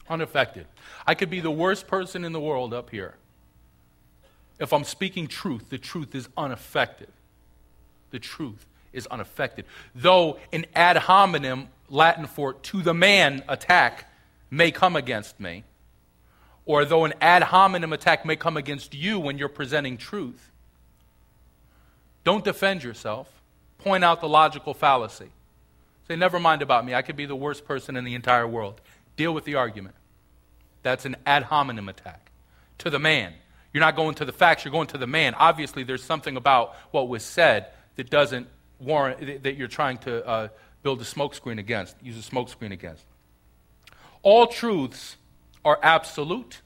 Unaffected. 0.08 0.68
I 1.08 1.16
could 1.16 1.30
be 1.30 1.40
the 1.40 1.52
worst 1.52 1.88
person 1.88 2.24
in 2.26 2.32
the 2.32 2.40
world 2.40 2.74
up 2.74 2.90
here. 2.90 3.16
If 4.60 4.74
I'm 4.74 4.84
speaking 4.84 5.28
truth, 5.28 5.70
the 5.70 5.78
truth 5.78 6.14
is 6.14 6.28
unaffected. 6.36 7.10
The 8.12 8.20
truth 8.20 8.66
is 8.94 9.08
unaffected. 9.08 9.66
Though 9.96 10.40
an 10.52 10.66
ad 10.76 10.98
hominem, 10.98 11.70
Latin 11.90 12.28
for 12.28 12.54
to 12.54 12.82
the 12.82 12.94
man 12.94 13.44
attack, 13.48 14.12
may 14.52 14.72
come 14.72 14.96
against 14.96 15.40
me, 15.40 15.64
or 16.66 16.86
though 16.86 17.06
an 17.06 17.14
ad 17.22 17.44
hominem 17.44 17.94
attack 17.94 18.26
may 18.26 18.36
come 18.36 18.58
against 18.58 18.94
you 18.94 19.20
when 19.20 19.38
you're 19.38 19.50
presenting 19.50 19.98
truth, 19.98 20.52
don't 22.24 22.44
defend 22.44 22.84
yourself. 22.84 23.28
Point 23.80 24.04
out 24.04 24.22
the 24.22 24.28
logical 24.28 24.74
fallacy. 24.74 25.30
Say, 26.08 26.16
never 26.16 26.40
mind 26.40 26.62
about 26.62 26.86
me. 26.86 26.94
I 26.94 27.02
could 27.02 27.16
be 27.16 27.26
the 27.26 27.36
worst 27.36 27.66
person 27.66 27.96
in 27.96 28.04
the 28.04 28.14
entire 28.14 28.48
world. 28.48 28.82
Deal 29.16 29.34
with 29.34 29.46
the 29.46 29.56
argument. 29.56 29.96
That's 30.84 31.06
an 31.06 31.16
ad 31.26 31.44
hominem 31.44 31.88
attack 31.88 32.32
to 32.80 32.90
the 32.90 33.00
man. 33.00 33.34
You're 33.74 33.82
not 33.82 33.96
going 33.96 34.16
to 34.16 34.26
the 34.26 34.32
facts, 34.32 34.66
you're 34.66 34.72
going 34.72 34.88
to 34.88 34.98
the 34.98 35.08
man. 35.08 35.36
Obviously, 35.36 35.84
there's 35.84 36.04
something 36.04 36.36
about 36.36 36.76
what 36.92 37.08
was 37.08 37.24
said 37.24 37.68
that 37.96 38.10
doesn't 38.10 38.48
warrant, 38.80 39.44
that 39.44 39.56
you're 39.56 39.68
trying 39.68 39.98
to 40.00 40.26
uh, 40.26 40.48
build 40.84 41.02
a 41.02 41.06
smokescreen 41.06 41.60
against, 41.60 41.96
use 42.02 42.18
a 42.18 42.30
smokescreen 42.30 42.72
against. 42.72 43.06
All 44.22 44.48
truths 44.48 45.18
are 45.64 45.80
absolute. 45.82 46.62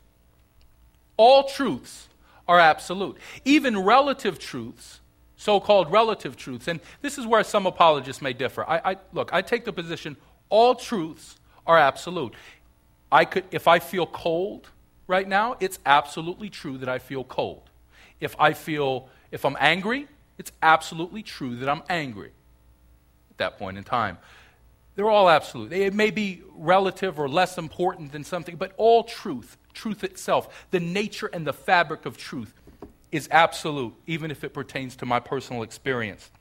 All 1.18 1.44
truths 1.44 2.08
are 2.48 2.60
absolute. 2.60 3.18
Even 3.46 3.78
relative 3.80 4.40
truths, 4.40 5.02
so 5.36 5.60
called 5.60 5.92
relative 5.92 6.38
truths, 6.38 6.68
and 6.68 6.80
this 7.02 7.18
is 7.18 7.26
where 7.26 7.44
some 7.44 7.66
apologists 7.66 8.22
may 8.22 8.34
differ. 8.34 8.68
I, 8.68 8.92
I, 8.92 8.98
look, 9.12 9.34
I 9.34 9.42
take 9.42 9.66
the 9.66 9.74
position 9.74 10.18
all 10.50 10.76
truths 10.76 11.38
are 11.66 11.80
absolute. 11.80 12.36
I 13.12 13.26
could, 13.26 13.46
if 13.52 13.68
I 13.68 13.80
feel 13.80 14.06
cold 14.06 14.70
right 15.08 15.28
now, 15.28 15.56
it's 15.60 15.80
absolutely 15.86 16.50
true 16.50 16.78
that 16.78 16.90
I 16.90 17.00
feel 17.00 17.24
cold. 17.24 17.64
If 18.20 18.36
I 18.40 18.54
feel, 18.54 19.10
if 19.32 19.46
I'm 19.46 19.58
angry, 19.60 20.08
it's 20.38 20.52
absolutely 20.62 21.24
true 21.24 21.56
that 21.58 21.70
I'm 21.70 21.84
angry 21.90 22.32
at 23.32 23.38
that 23.38 23.58
point 23.58 23.78
in 23.78 23.84
time. 23.84 24.18
They're 24.96 25.10
all 25.10 25.30
absolute. 25.30 25.74
It 25.74 25.94
may 25.94 26.12
be 26.12 26.44
relative 26.56 27.20
or 27.20 27.28
less 27.28 27.58
important 27.58 28.12
than 28.12 28.24
something, 28.24 28.58
but 28.58 28.74
all 28.78 29.04
truth, 29.04 29.58
truth 29.74 30.04
itself, 30.04 30.66
the 30.72 30.80
nature 30.80 31.30
and 31.34 31.48
the 31.48 31.54
fabric 31.54 32.06
of 32.06 32.18
truth, 32.18 32.54
is 33.12 33.28
absolute, 33.32 33.94
even 34.08 34.32
if 34.32 34.44
it 34.44 34.54
pertains 34.54 34.96
to 34.98 35.06
my 35.06 35.20
personal 35.20 35.64
experience. 35.64 36.32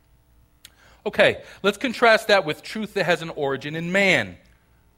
Okay, 1.05 1.43
let's 1.63 1.79
contrast 1.79 2.29
that 2.29 2.45
with 2.45 2.63
truth 2.63 2.95
that 2.95 3.05
has 3.05 3.23
an 3.23 3.31
origin 3.31 3.75
in 3.75 3.91
man, 3.91 4.37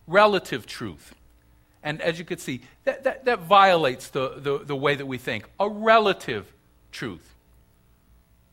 relative 0.06 0.66
truth. 0.66 1.14
And 1.82 2.00
as 2.00 2.18
you 2.18 2.24
can 2.24 2.38
see, 2.38 2.62
that, 2.84 3.04
that, 3.04 3.24
that 3.24 3.40
violates 3.40 4.08
the, 4.08 4.34
the, 4.38 4.58
the 4.58 4.76
way 4.76 4.94
that 4.94 5.06
we 5.06 5.18
think. 5.18 5.44
A 5.60 5.68
relative 5.68 6.52
truth. 6.92 7.33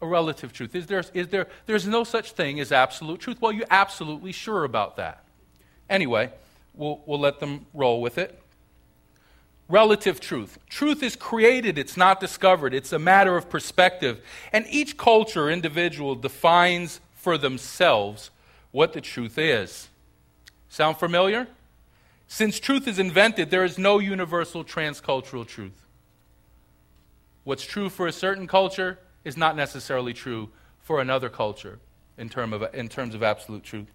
A 0.01 0.07
relative 0.07 0.51
truth. 0.51 0.75
Is 0.75 0.87
there, 0.87 1.03
is 1.13 1.27
there, 1.27 1.47
there's 1.67 1.87
no 1.87 2.03
such 2.03 2.31
thing 2.31 2.59
as 2.59 2.71
absolute 2.71 3.19
truth. 3.19 3.39
Well, 3.39 3.51
you're 3.51 3.67
absolutely 3.69 4.31
sure 4.31 4.63
about 4.63 4.97
that. 4.97 5.23
Anyway, 5.89 6.31
we'll, 6.73 7.01
we'll 7.05 7.19
let 7.19 7.39
them 7.39 7.65
roll 7.73 8.01
with 8.01 8.17
it. 8.17 8.41
Relative 9.69 10.19
truth. 10.19 10.57
Truth 10.69 11.01
is 11.01 11.15
created, 11.15 11.77
it's 11.77 11.95
not 11.95 12.19
discovered. 12.19 12.73
It's 12.73 12.91
a 12.91 12.99
matter 12.99 13.37
of 13.37 13.49
perspective. 13.49 14.21
And 14.51 14.65
each 14.69 14.97
culture, 14.97 15.49
individual, 15.49 16.15
defines 16.15 16.99
for 17.13 17.37
themselves 17.37 18.31
what 18.71 18.93
the 18.93 19.01
truth 19.01 19.37
is. 19.37 19.87
Sound 20.67 20.97
familiar? 20.97 21.47
Since 22.27 22.59
truth 22.59 22.87
is 22.87 22.97
invented, 22.97 23.49
there 23.49 23.63
is 23.63 23.77
no 23.77 23.99
universal 23.99 24.63
transcultural 24.63 25.45
truth. 25.45 25.85
What's 27.43 27.63
true 27.63 27.89
for 27.89 28.07
a 28.07 28.11
certain 28.11 28.47
culture 28.47 28.97
is 29.23 29.37
not 29.37 29.55
necessarily 29.55 30.13
true 30.13 30.49
for 30.79 30.99
another 30.99 31.29
culture 31.29 31.79
in, 32.17 32.29
term 32.29 32.53
of, 32.53 32.73
in 32.73 32.89
terms 32.89 33.15
of 33.15 33.23
absolute 33.23 33.63
truth. 33.63 33.91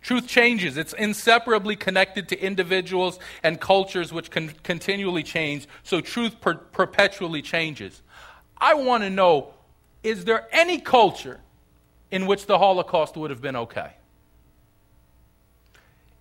Truth 0.00 0.28
changes. 0.28 0.76
It's 0.76 0.92
inseparably 0.92 1.76
connected 1.76 2.28
to 2.28 2.40
individuals 2.40 3.18
and 3.42 3.60
cultures 3.60 4.12
which 4.12 4.30
can 4.30 4.50
continually 4.62 5.22
change, 5.22 5.66
so 5.82 6.00
truth 6.00 6.40
per- 6.40 6.54
perpetually 6.54 7.42
changes. 7.42 8.02
I 8.56 8.74
want 8.74 9.02
to 9.02 9.10
know 9.10 9.54
is 10.02 10.24
there 10.24 10.46
any 10.52 10.78
culture 10.78 11.40
in 12.10 12.26
which 12.26 12.46
the 12.46 12.58
Holocaust 12.58 13.16
would 13.16 13.30
have 13.30 13.42
been 13.42 13.56
okay? 13.56 13.94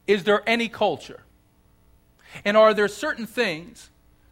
Is 0.07 0.23
there 0.23 0.41
any 0.47 0.67
culture? 0.67 1.21
And 2.43 2.57
are 2.57 2.73
there 2.73 2.87
certain 2.87 3.27
things 3.27 3.89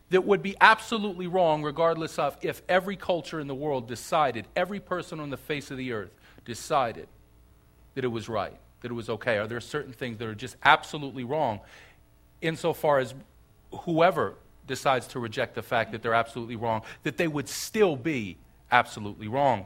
that 0.10 0.24
would 0.24 0.44
be 0.44 0.56
absolutely 0.62 1.28
wrong, 1.28 1.64
regardless 1.64 2.20
of 2.20 2.38
if 2.42 2.62
every 2.70 2.96
culture 2.96 3.40
in 3.40 3.48
the 3.48 3.56
world 3.56 3.88
decided, 3.88 4.48
every 4.56 4.80
person 4.80 5.20
on 5.20 5.30
the 5.30 5.38
face 5.38 5.72
of 5.72 5.78
the 5.78 5.92
earth 5.92 6.12
decided 6.46 7.08
that 7.96 8.04
it 8.04 8.10
was 8.10 8.30
right, 8.30 8.58
that 8.82 8.92
it 8.92 8.94
was 8.94 9.10
okay? 9.10 9.38
Are 9.38 9.48
there 9.48 9.60
certain 9.60 9.94
things 9.94 10.18
that 10.20 10.28
are 10.28 10.36
just 10.36 10.58
absolutely 10.64 11.24
wrong 11.24 11.60
insofar 12.42 13.00
as 13.00 13.16
whoever 13.82 14.36
decides 14.68 15.08
to 15.08 15.20
reject 15.20 15.56
the 15.56 15.64
fact 15.64 15.92
that 15.92 16.04
they're 16.04 16.14
absolutely 16.14 16.56
wrong, 16.56 16.84
that 17.04 17.18
they 17.18 17.28
would 17.28 17.50
still 17.50 17.96
be 17.96 18.38
absolutely 18.72 19.28
wrong? 19.28 19.66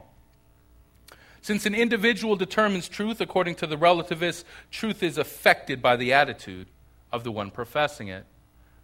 Since 1.42 1.66
an 1.66 1.74
individual 1.74 2.36
determines 2.36 2.88
truth 2.88 3.20
according 3.20 3.56
to 3.56 3.66
the 3.66 3.76
relativist, 3.76 4.44
truth 4.70 5.02
is 5.02 5.18
affected 5.18 5.80
by 5.80 5.96
the 5.96 6.12
attitude 6.12 6.68
of 7.12 7.24
the 7.24 7.32
one 7.32 7.50
professing 7.50 8.08
it. 8.08 8.24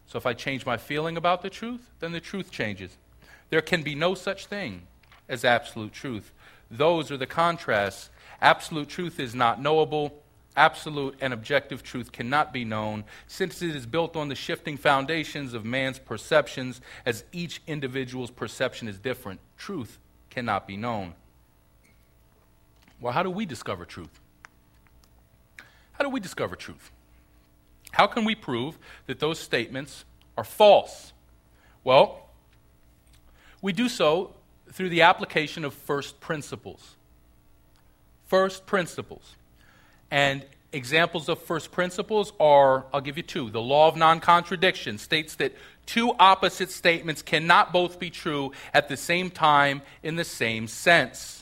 So 0.07 0.19
if 0.19 0.27
I 0.27 0.35
change 0.35 0.65
my 0.65 0.77
feeling 0.77 1.17
about 1.17 1.43
the 1.43 1.51
truth, 1.51 1.91
then 2.01 2.13
the 2.13 2.21
truth 2.21 2.51
changes. 2.51 2.97
There 3.51 3.61
can 3.61 3.83
be 3.83 3.95
no 3.95 4.15
such 4.15 4.47
thing 4.47 4.83
as 5.29 5.45
absolute 5.45 5.93
truth. 5.93 6.33
Those 6.71 7.11
are 7.11 7.17
the 7.17 7.27
contrasts. 7.27 8.11
Absolute 8.41 8.89
truth 8.89 9.19
is 9.19 9.35
not 9.35 9.61
knowable. 9.61 10.23
Absolute 10.57 11.17
and 11.21 11.35
objective 11.35 11.83
truth 11.83 12.13
cannot 12.13 12.51
be 12.51 12.65
known, 12.65 13.05
since 13.27 13.61
it 13.61 13.77
is 13.77 13.85
built 13.85 14.17
on 14.17 14.29
the 14.29 14.35
shifting 14.35 14.79
foundations 14.79 15.53
of 15.53 15.67
man's 15.67 15.99
perceptions, 15.99 16.81
as 17.05 17.25
each 17.31 17.61
individual's 17.67 18.31
perception 18.31 18.89
is 18.89 18.99
different. 18.99 19.39
Truth 19.59 19.99
cannot 20.31 20.67
be 20.67 20.79
known. 20.79 21.13
Well, 23.01 23.13
how 23.13 23.23
do 23.23 23.31
we 23.31 23.45
discover 23.45 23.85
truth? 23.85 24.21
How 25.93 26.05
do 26.05 26.09
we 26.09 26.21
discover 26.21 26.57
truth? 26.57 26.91
How 27.97 28.07
can 28.07 28.27
we 28.27 28.35
prove 28.35 28.79
that 29.07 29.21
those 29.21 29.39
statements 29.39 30.05
are 30.37 30.45
false? 30.45 31.15
Well, 31.83 32.29
we 33.63 33.73
do 33.73 33.89
so 33.89 34.35
through 34.71 34.91
the 34.91 35.01
application 35.01 35.65
of 35.65 35.73
first 35.73 36.21
principles. 36.21 36.97
First 38.27 38.67
principles. 38.67 39.37
And 40.11 40.45
examples 40.75 41.31
of 41.31 41.41
first 41.41 41.73
principles 41.73 42.35
are 42.39 42.85
I'll 42.93 43.01
give 43.01 43.17
you 43.17 43.23
two. 43.23 43.49
The 43.49 43.63
law 43.63 43.89
of 43.89 43.97
non 43.97 44.21
contradiction 44.21 44.99
states 44.99 45.37
that 45.37 45.55
two 45.87 46.13
opposite 46.19 46.71
statements 46.71 47.23
cannot 47.23 47.73
both 47.73 47.99
be 47.99 48.11
true 48.11 48.53
at 48.75 48.91
the 48.91 48.99
same 48.99 49.31
time 49.31 49.81
in 50.03 50.17
the 50.17 50.25
same 50.25 50.69
sense. 50.69 51.36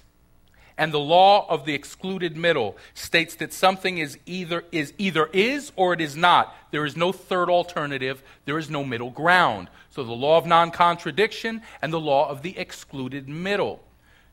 And 0.77 0.93
the 0.93 0.99
law 0.99 1.47
of 1.49 1.65
the 1.65 1.75
excluded 1.75 2.37
middle 2.37 2.77
states 2.95 3.37
that 3.37 3.53
something 3.53 3.99
is 3.99 4.19
either 4.27 4.65
is 4.73 4.93
either 4.99 5.27
is 5.33 5.71
or 5.77 5.93
it 5.93 6.01
is 6.01 6.17
not. 6.17 6.55
There 6.73 6.85
is 6.85 6.97
no 6.97 7.13
third 7.13 7.49
alternative. 7.49 8.23
There 8.45 8.59
is 8.59 8.69
no 8.69 8.83
middle 8.83 9.11
ground. 9.11 9.69
So 9.91 10.03
the 10.03 10.13
law 10.13 10.37
of 10.37 10.47
non-contradiction 10.47 11.63
and 11.81 11.93
the 11.93 12.01
law 12.01 12.29
of 12.29 12.43
the 12.43 12.59
excluded 12.59 13.29
middle. 13.29 13.85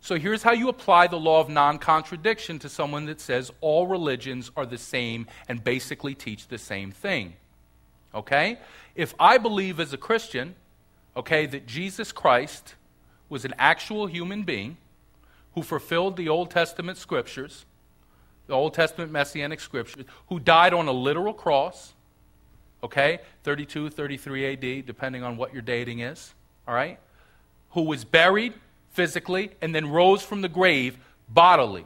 So 0.03 0.17
here's 0.17 0.41
how 0.41 0.53
you 0.53 0.67
apply 0.67 1.07
the 1.07 1.19
law 1.19 1.41
of 1.41 1.49
non-contradiction 1.49 2.57
to 2.59 2.69
someone 2.69 3.05
that 3.05 3.21
says 3.21 3.51
all 3.61 3.85
religions 3.85 4.49
are 4.57 4.65
the 4.65 4.79
same 4.79 5.27
and 5.47 5.63
basically 5.63 6.15
teach 6.15 6.47
the 6.47 6.57
same 6.57 6.91
thing. 6.91 7.35
Okay? 8.15 8.57
If 8.95 9.13
I 9.19 9.37
believe 9.37 9.79
as 9.79 9.93
a 9.93 9.97
Christian, 9.97 10.55
okay, 11.15 11.45
that 11.45 11.67
Jesus 11.67 12.11
Christ 12.11 12.73
was 13.29 13.45
an 13.45 13.53
actual 13.59 14.07
human 14.07 14.41
being, 14.41 14.77
who 15.53 15.61
fulfilled 15.61 16.17
the 16.17 16.29
Old 16.29 16.49
Testament 16.49 16.97
scriptures, 16.97 17.65
the 18.47 18.53
Old 18.53 18.73
Testament 18.73 19.11
messianic 19.11 19.59
scriptures, 19.59 20.05
who 20.27 20.39
died 20.39 20.73
on 20.73 20.87
a 20.87 20.91
literal 20.91 21.33
cross, 21.33 21.93
okay, 22.83 23.19
32, 23.43 23.89
33 23.89 24.53
AD, 24.53 24.85
depending 24.85 25.23
on 25.23 25.37
what 25.37 25.53
your 25.53 25.61
dating 25.61 25.99
is, 25.99 26.33
all 26.67 26.73
right, 26.73 26.99
who 27.71 27.83
was 27.83 28.03
buried 28.03 28.53
physically 28.91 29.51
and 29.61 29.73
then 29.73 29.89
rose 29.89 30.21
from 30.21 30.41
the 30.41 30.49
grave 30.49 30.97
bodily 31.29 31.85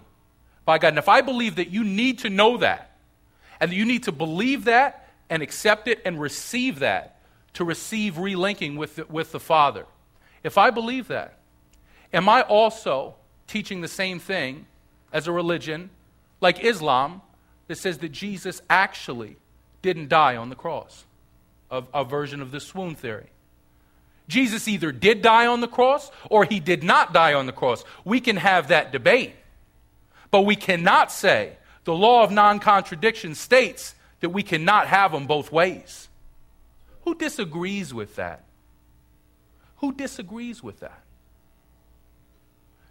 by 0.66 0.78
God. 0.78 0.90
And 0.90 0.98
if 0.98 1.10
I 1.10 1.22
believe 1.22 1.56
that 1.56 1.70
you 1.70 1.84
need 1.84 2.20
to 2.20 2.30
know 2.30 2.58
that, 2.58 2.92
and 3.60 3.72
you 3.72 3.86
need 3.86 4.04
to 4.04 4.12
believe 4.12 4.66
that 4.66 5.10
and 5.30 5.42
accept 5.42 5.88
it 5.88 6.02
and 6.06 6.20
receive 6.20 6.80
that 6.80 7.20
to 7.54 7.64
receive 7.64 8.16
relinking 8.16 8.78
with 8.78 8.98
the, 8.98 9.06
with 9.06 9.32
the 9.32 9.40
Father, 9.40 9.86
if 10.44 10.58
I 10.58 10.70
believe 10.70 11.08
that, 11.08 11.40
am 12.14 12.28
I 12.28 12.42
also 12.42 13.16
teaching 13.48 13.82
the 13.82 13.88
same 13.88 14.20
thing 14.20 14.66
as 15.12 15.28
a 15.28 15.32
religion 15.32 15.90
like 16.42 16.64
Islam 16.64 17.22
that 17.68 17.78
says 17.78 18.00
that 18.00 18.10
Jesus 18.10 18.62
actually 18.70 19.38
didn't 19.82 20.10
die 20.10 20.36
on 20.36 20.50
the 20.50 20.56
cross? 20.56 21.06
A, 21.72 21.84
a 21.94 22.04
version 22.04 22.42
of 22.42 22.52
the 22.52 22.60
swoon 22.60 22.96
theory. 22.96 23.30
Jesus 24.28 24.68
either 24.68 24.92
did 24.92 25.22
die 25.22 25.48
on 25.48 25.62
the 25.62 25.68
cross 25.68 26.12
or 26.30 26.46
he 26.46 26.60
did 26.60 26.84
not 26.84 27.14
die 27.14 27.34
on 27.34 27.46
the 27.46 27.52
cross. 27.52 27.84
We 28.04 28.20
can 28.20 28.38
have 28.38 28.70
that 28.70 28.92
debate. 28.92 29.36
But 30.32 30.42
we 30.42 30.56
cannot 30.56 31.12
say 31.12 31.58
the 31.84 31.94
law 31.94 32.24
of 32.24 32.32
non 32.32 32.60
contradiction 32.60 33.36
states 33.36 33.96
that 34.20 34.30
we 34.30 34.44
cannot 34.44 34.88
have 34.88 35.12
them 35.12 35.28
both 35.28 35.52
ways. 35.52 36.10
Who 37.04 37.16
disagrees 37.16 37.94
with 37.94 38.16
that? 38.16 38.44
Who 39.78 39.94
disagrees 39.94 40.64
with 40.64 40.80
that? 40.80 41.05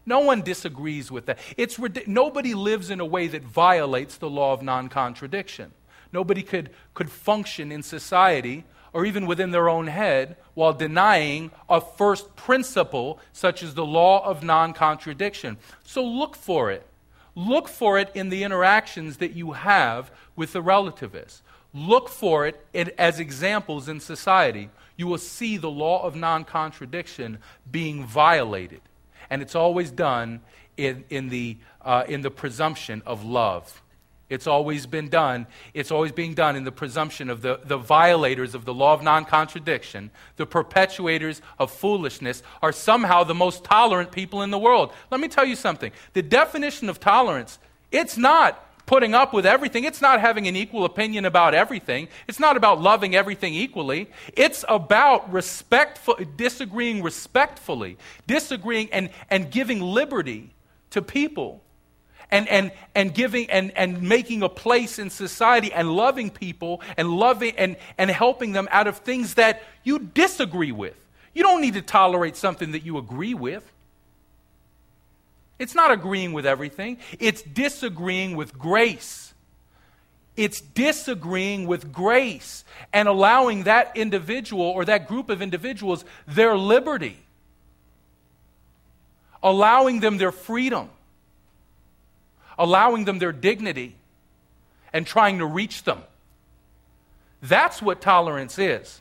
No 0.07 0.21
one 0.21 0.43
disagrees 0.43 1.11
with 1.11 1.27
that. 1.27 1.39
It's, 1.57 1.79
nobody 2.07 2.55
lives 2.55 2.91
in 2.91 3.01
a 3.01 3.07
way 3.07 3.27
that 3.29 3.43
violates 3.43 4.17
the 4.17 4.29
law 4.29 4.53
of 4.53 4.63
non 4.63 4.89
contradiction. 4.89 5.73
Nobody 6.13 6.43
could, 6.43 6.71
could 6.95 7.11
function 7.11 7.73
in 7.73 7.83
society 7.83 8.65
or 8.93 9.05
even 9.05 9.27
within 9.27 9.51
their 9.51 9.69
own 9.69 9.89
head 9.89 10.37
while 10.55 10.73
denying 10.73 11.51
a 11.69 11.81
first 11.81 12.37
principle 12.37 13.19
such 13.33 13.63
as 13.63 13.75
the 13.75 13.85
law 13.85 14.25
of 14.25 14.43
non 14.43 14.73
contradiction. 14.73 15.57
So 15.83 16.05
look 16.05 16.37
for 16.37 16.71
it. 16.71 16.87
Look 17.35 17.67
for 17.67 17.99
it 17.99 18.11
in 18.15 18.29
the 18.29 18.45
interactions 18.45 19.17
that 19.17 19.33
you 19.33 19.53
have 19.53 20.13
with 20.37 20.53
the 20.53 20.63
relativists. 20.63 21.43
Look 21.73 22.09
for 22.09 22.47
it 22.47 22.65
as 22.97 23.19
examples 23.19 23.89
in 23.89 23.99
society. 23.99 24.71
You 24.97 25.09
will 25.09 25.19
see 25.19 25.57
the 25.57 25.71
law 25.71 26.05
of 26.05 26.15
non 26.15 26.45
contradiction 26.45 27.39
being 27.69 28.05
violated. 28.07 28.81
And 29.35 29.43
it's 29.43 29.57
always 29.57 29.91
done 29.91 30.43
in, 30.77 31.03
in, 31.11 31.29
the, 31.29 31.57
uh, 31.85 32.05
in 32.07 32.21
the 32.21 32.31
presumption 32.31 33.03
of 33.05 33.25
love. 33.25 33.83
It's 34.29 34.47
always 34.47 34.87
been 34.87 35.09
done. 35.09 35.49
It's 35.75 35.91
always 35.91 36.13
being 36.13 36.35
done 36.35 36.55
in 36.55 36.63
the 36.63 36.71
presumption 36.71 37.29
of 37.29 37.43
the, 37.43 37.59
the 37.65 37.77
violators 37.77 38.55
of 38.55 38.65
the 38.65 38.73
law 38.73 38.95
of 38.95 39.03
non 39.03 39.25
contradiction, 39.25 40.13
the 40.37 40.47
perpetuators 40.47 41.41
of 41.59 41.73
foolishness, 41.73 42.45
are 42.63 42.71
somehow 42.71 43.25
the 43.25 43.35
most 43.35 43.65
tolerant 43.65 44.13
people 44.13 44.43
in 44.43 44.53
the 44.53 44.59
world. 44.59 44.93
Let 45.11 45.19
me 45.19 45.27
tell 45.27 45.45
you 45.45 45.57
something. 45.57 45.91
The 46.13 46.23
definition 46.23 46.89
of 46.89 47.01
tolerance, 47.01 47.59
it's 47.91 48.17
not 48.17 48.65
putting 48.87 49.15
up 49.15 49.33
with 49.33 49.47
everything. 49.47 49.85
It's 49.85 50.01
not 50.01 50.21
having 50.21 50.47
an 50.47 50.57
equal 50.57 50.85
opinion 50.85 51.25
about 51.25 51.55
everything. 51.55 52.09
It's 52.29 52.41
not 52.41 52.57
about 52.57 52.81
loving 52.81 53.15
everything 53.15 53.55
equally. 53.55 54.11
It's 54.35 54.65
about 54.69 55.33
respectful, 55.33 56.17
disagreeing 56.37 57.03
respectfully, 57.03 57.97
disagreeing 58.27 58.93
and, 58.93 59.11
and 59.31 59.51
giving 59.51 59.81
liberty 59.81 60.55
to 60.91 61.03
people 61.03 61.63
and, 62.31 62.49
and, 62.49 62.73
and 62.95 63.15
giving 63.15 63.51
and, 63.51 63.73
and 63.77 64.03
making 64.03 64.43
a 64.43 64.49
place 64.49 64.99
in 64.99 65.11
society 65.11 65.73
and 65.73 65.95
loving 65.95 66.31
people 66.31 66.83
and 66.97 67.09
loving 67.09 67.55
and, 67.57 67.77
and 67.99 68.11
helping 68.11 68.53
them 68.53 68.69
out 68.71 68.87
of 68.87 68.99
things 68.99 69.35
that 69.35 69.63
you 69.83 69.99
disagree 69.99 70.73
with. 70.73 70.97
You 71.33 71.43
don't 71.43 71.61
need 71.61 71.75
to 71.75 71.83
tolerate 71.83 72.37
something 72.37 72.73
that 72.73 72.85
you 72.85 72.99
agree 72.99 73.35
with. 73.35 73.71
It's 75.59 75.75
not 75.75 75.91
agreeing 75.91 76.33
with 76.33 76.47
everything, 76.47 76.99
it's 77.19 77.43
disagreeing 77.43 78.37
with 78.37 78.59
grace. 78.59 79.33
It's 80.37 80.61
disagreeing 80.61 81.69
with 81.69 81.93
grace 81.93 82.65
and 82.93 83.07
allowing 83.07 83.65
that 83.65 83.97
individual 83.97 84.65
or 84.65 84.85
that 84.85 85.07
group 85.07 85.31
of 85.31 85.41
individuals 85.41 86.05
their 86.27 86.57
liberty, 86.57 87.17
allowing 89.45 90.01
them 90.01 90.19
their 90.19 90.33
freedom 90.33 90.91
allowing 92.59 93.05
them 93.05 93.19
their 93.19 93.33
dignity, 93.33 93.97
and 94.93 95.07
trying 95.07 95.39
to 95.39 95.47
reach 95.47 95.83
them. 95.85 96.03
That's 97.43 97.83
what 97.83 98.01
tolerance 98.01 98.59
is. 98.59 99.01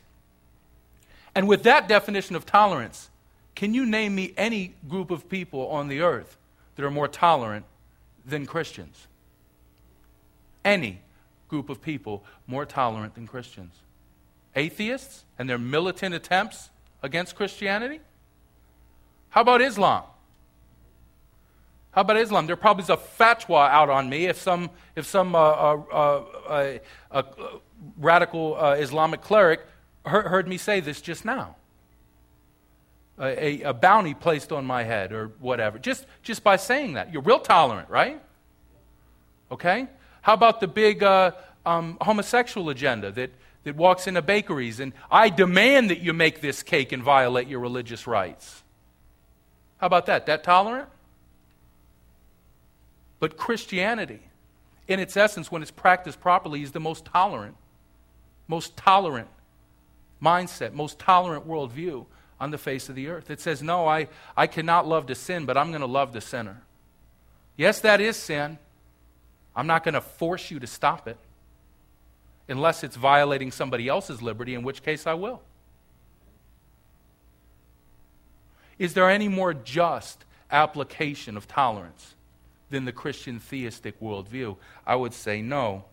And 1.34 1.48
with 1.48 1.62
that 1.64 1.88
definition 1.88 2.36
of 2.36 2.46
tolerance, 2.46 3.10
can 3.54 3.74
you 3.74 3.86
name 3.86 4.14
me 4.14 4.34
any 4.36 4.74
group 4.88 5.10
of 5.10 5.28
people 5.28 5.68
on 5.68 5.88
the 5.88 6.00
earth 6.00 6.36
that 6.76 6.84
are 6.84 6.90
more 6.90 7.08
tolerant 7.08 7.64
than 8.24 8.46
Christians? 8.46 9.06
Any 10.64 11.00
group 11.48 11.68
of 11.68 11.82
people 11.82 12.24
more 12.46 12.64
tolerant 12.64 13.14
than 13.14 13.26
Christians? 13.26 13.74
Atheists 14.56 15.24
and 15.38 15.48
their 15.48 15.58
militant 15.58 16.14
attempts 16.14 16.70
against 17.02 17.34
Christianity? 17.34 18.00
How 19.30 19.40
about 19.42 19.60
Islam? 19.60 20.04
How 21.90 22.00
about 22.00 22.16
Islam? 22.16 22.46
There 22.46 22.56
probably 22.56 22.82
is 22.82 22.90
a 22.90 22.96
fatwa 22.96 23.68
out 23.70 23.88
on 23.88 24.08
me 24.08 24.26
if 24.26 24.36
some, 24.40 24.70
if 24.96 25.06
some 25.06 25.34
uh, 25.34 25.38
uh, 25.38 26.78
uh, 27.10 27.22
radical 27.98 28.56
uh, 28.56 28.72
Islamic 28.72 29.20
cleric 29.20 29.60
heard, 30.04 30.46
me 30.48 30.56
say 30.56 30.80
this 30.80 31.00
just 31.00 31.24
now. 31.24 31.56
A, 33.18 33.62
a, 33.62 33.72
bounty 33.72 34.12
placed 34.12 34.50
on 34.50 34.64
my 34.64 34.82
head 34.82 35.12
or 35.12 35.28
whatever, 35.38 35.78
just, 35.78 36.04
just 36.22 36.42
by 36.42 36.56
saying 36.56 36.94
that. 36.94 37.12
You're 37.12 37.22
real 37.22 37.38
tolerant, 37.38 37.88
right? 37.88 38.20
Okay? 39.52 39.86
How 40.22 40.34
about 40.34 40.60
the 40.60 40.66
big 40.66 41.02
uh, 41.02 41.30
um, 41.64 41.96
homosexual 42.00 42.70
agenda 42.70 43.12
that, 43.12 43.30
that 43.62 43.76
walks 43.76 44.08
into 44.08 44.20
bakeries 44.20 44.80
and 44.80 44.92
I 45.12 45.28
demand 45.28 45.90
that 45.90 46.00
you 46.00 46.12
make 46.12 46.40
this 46.40 46.64
cake 46.64 46.90
and 46.90 47.04
violate 47.04 47.46
your 47.46 47.60
religious 47.60 48.08
rights? 48.08 48.64
How 49.76 49.86
about 49.86 50.06
that? 50.06 50.26
That 50.26 50.42
tolerant? 50.42 50.88
But 53.20 53.36
Christianity, 53.36 54.20
in 54.88 54.98
its 54.98 55.16
essence, 55.16 55.52
when 55.52 55.62
it's 55.62 55.70
practiced 55.70 56.20
properly, 56.20 56.62
is 56.62 56.72
the 56.72 56.80
most 56.80 57.04
tolerant, 57.04 57.56
most 58.48 58.76
tolerant 58.76 59.28
mindset, 60.22 60.72
most 60.72 60.98
tolerant 60.98 61.46
worldview 61.46 62.06
on 62.40 62.50
the 62.50 62.58
face 62.58 62.88
of 62.88 62.94
the 62.94 63.08
earth. 63.08 63.30
It 63.30 63.40
says, 63.40 63.62
No, 63.62 63.86
I, 63.86 64.08
I 64.36 64.46
cannot 64.46 64.86
love 64.86 65.06
the 65.06 65.14
sin, 65.14 65.44
but 65.46 65.56
I'm 65.56 65.70
going 65.70 65.80
to 65.80 65.86
love 65.86 66.12
the 66.12 66.20
sinner. 66.20 66.62
Yes, 67.56 67.80
that 67.80 68.00
is 68.00 68.16
sin. 68.16 68.58
I'm 69.54 69.66
not 69.66 69.84
going 69.84 69.94
to 69.94 70.00
force 70.00 70.50
you 70.50 70.58
to 70.60 70.66
stop 70.66 71.06
it 71.06 71.16
unless 72.48 72.84
it's 72.84 72.96
violating 72.96 73.50
somebody 73.50 73.88
else's 73.88 74.20
liberty, 74.20 74.54
in 74.54 74.62
which 74.62 74.82
case 74.82 75.06
I 75.06 75.14
will. 75.14 75.40
Is 78.78 78.94
there 78.94 79.08
any 79.08 79.28
more 79.28 79.54
just 79.54 80.24
application 80.50 81.36
of 81.36 81.46
tolerance 81.46 82.14
than 82.70 82.84
the 82.84 82.92
Christian 82.92 83.38
theistic 83.38 84.00
worldview? 84.00 84.56
I 84.86 84.96
would 84.96 85.14
say 85.14 85.40
no. 85.40 85.84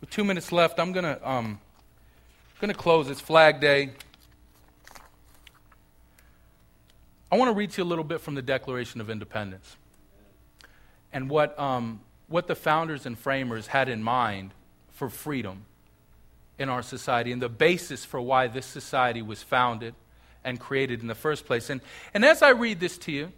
With 0.00 0.08
two 0.08 0.24
minutes 0.24 0.50
left, 0.50 0.80
I'm 0.80 0.92
going 0.92 1.04
to 1.04 1.28
um, 1.28 1.60
going 2.60 2.70
to 2.70 2.78
close. 2.78 3.08
It's 3.08 3.22
Flag 3.22 3.58
Day. 3.58 3.88
I 7.32 7.38
want 7.38 7.48
to 7.48 7.54
read 7.54 7.70
to 7.70 7.78
you 7.78 7.84
a 7.84 7.88
little 7.88 8.04
bit 8.04 8.20
from 8.20 8.34
the 8.34 8.42
Declaration 8.42 9.00
of 9.00 9.08
Independence 9.08 9.78
and 11.10 11.30
what, 11.30 11.58
um, 11.58 12.00
what 12.28 12.48
the 12.48 12.54
founders 12.54 13.06
and 13.06 13.18
framers 13.18 13.68
had 13.68 13.88
in 13.88 14.02
mind 14.02 14.50
for 14.90 15.08
freedom 15.08 15.64
in 16.58 16.68
our 16.68 16.82
society 16.82 17.32
and 17.32 17.40
the 17.40 17.48
basis 17.48 18.04
for 18.04 18.20
why 18.20 18.46
this 18.46 18.66
society 18.66 19.22
was 19.22 19.42
founded 19.42 19.94
and 20.44 20.60
created 20.60 21.00
in 21.00 21.06
the 21.06 21.14
first 21.14 21.46
place. 21.46 21.70
And, 21.70 21.80
and 22.12 22.26
as 22.26 22.42
I 22.42 22.50
read 22.50 22.78
this 22.78 22.98
to 22.98 23.12
you, 23.12 23.32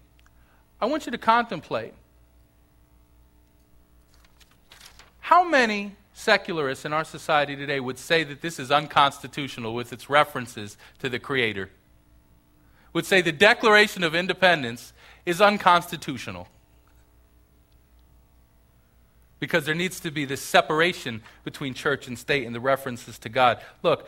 I 0.81 0.87
want 0.87 1.07
you 1.07 1.13
to 1.13 1.19
contemplate 1.19 1.95
how 5.21 5.49
many 5.49 5.95
secularists 6.13 6.85
in 6.85 6.93
our 6.93 7.05
society 7.05 7.57
today 7.57 7.81
would 7.81 7.99
say 7.99 8.25
that 8.25 8.43
this 8.43 8.59
is 8.59 8.71
unconstitutional 8.71 9.75
with 9.75 9.93
its 9.93 10.11
references 10.11 10.77
to 10.99 11.09
the 11.09 11.19
Creator? 11.19 11.71
Would 12.93 13.07
say 13.07 13.23
the 13.23 13.33
Declaration 13.33 14.05
of 14.05 14.15
Independence 14.15 14.93
is 15.25 15.41
unconstitutional. 15.41 16.49
Because 19.39 19.65
there 19.65 19.75
needs 19.75 19.99
to 20.01 20.11
be 20.11 20.25
this 20.25 20.43
separation 20.43 21.23
between 21.45 21.75
church 21.75 22.07
and 22.07 22.19
state 22.19 22.47
and 22.47 22.55
the 22.55 22.61
references 22.61 23.19
to 23.21 23.29
God. 23.29 23.61
Look, 23.83 24.07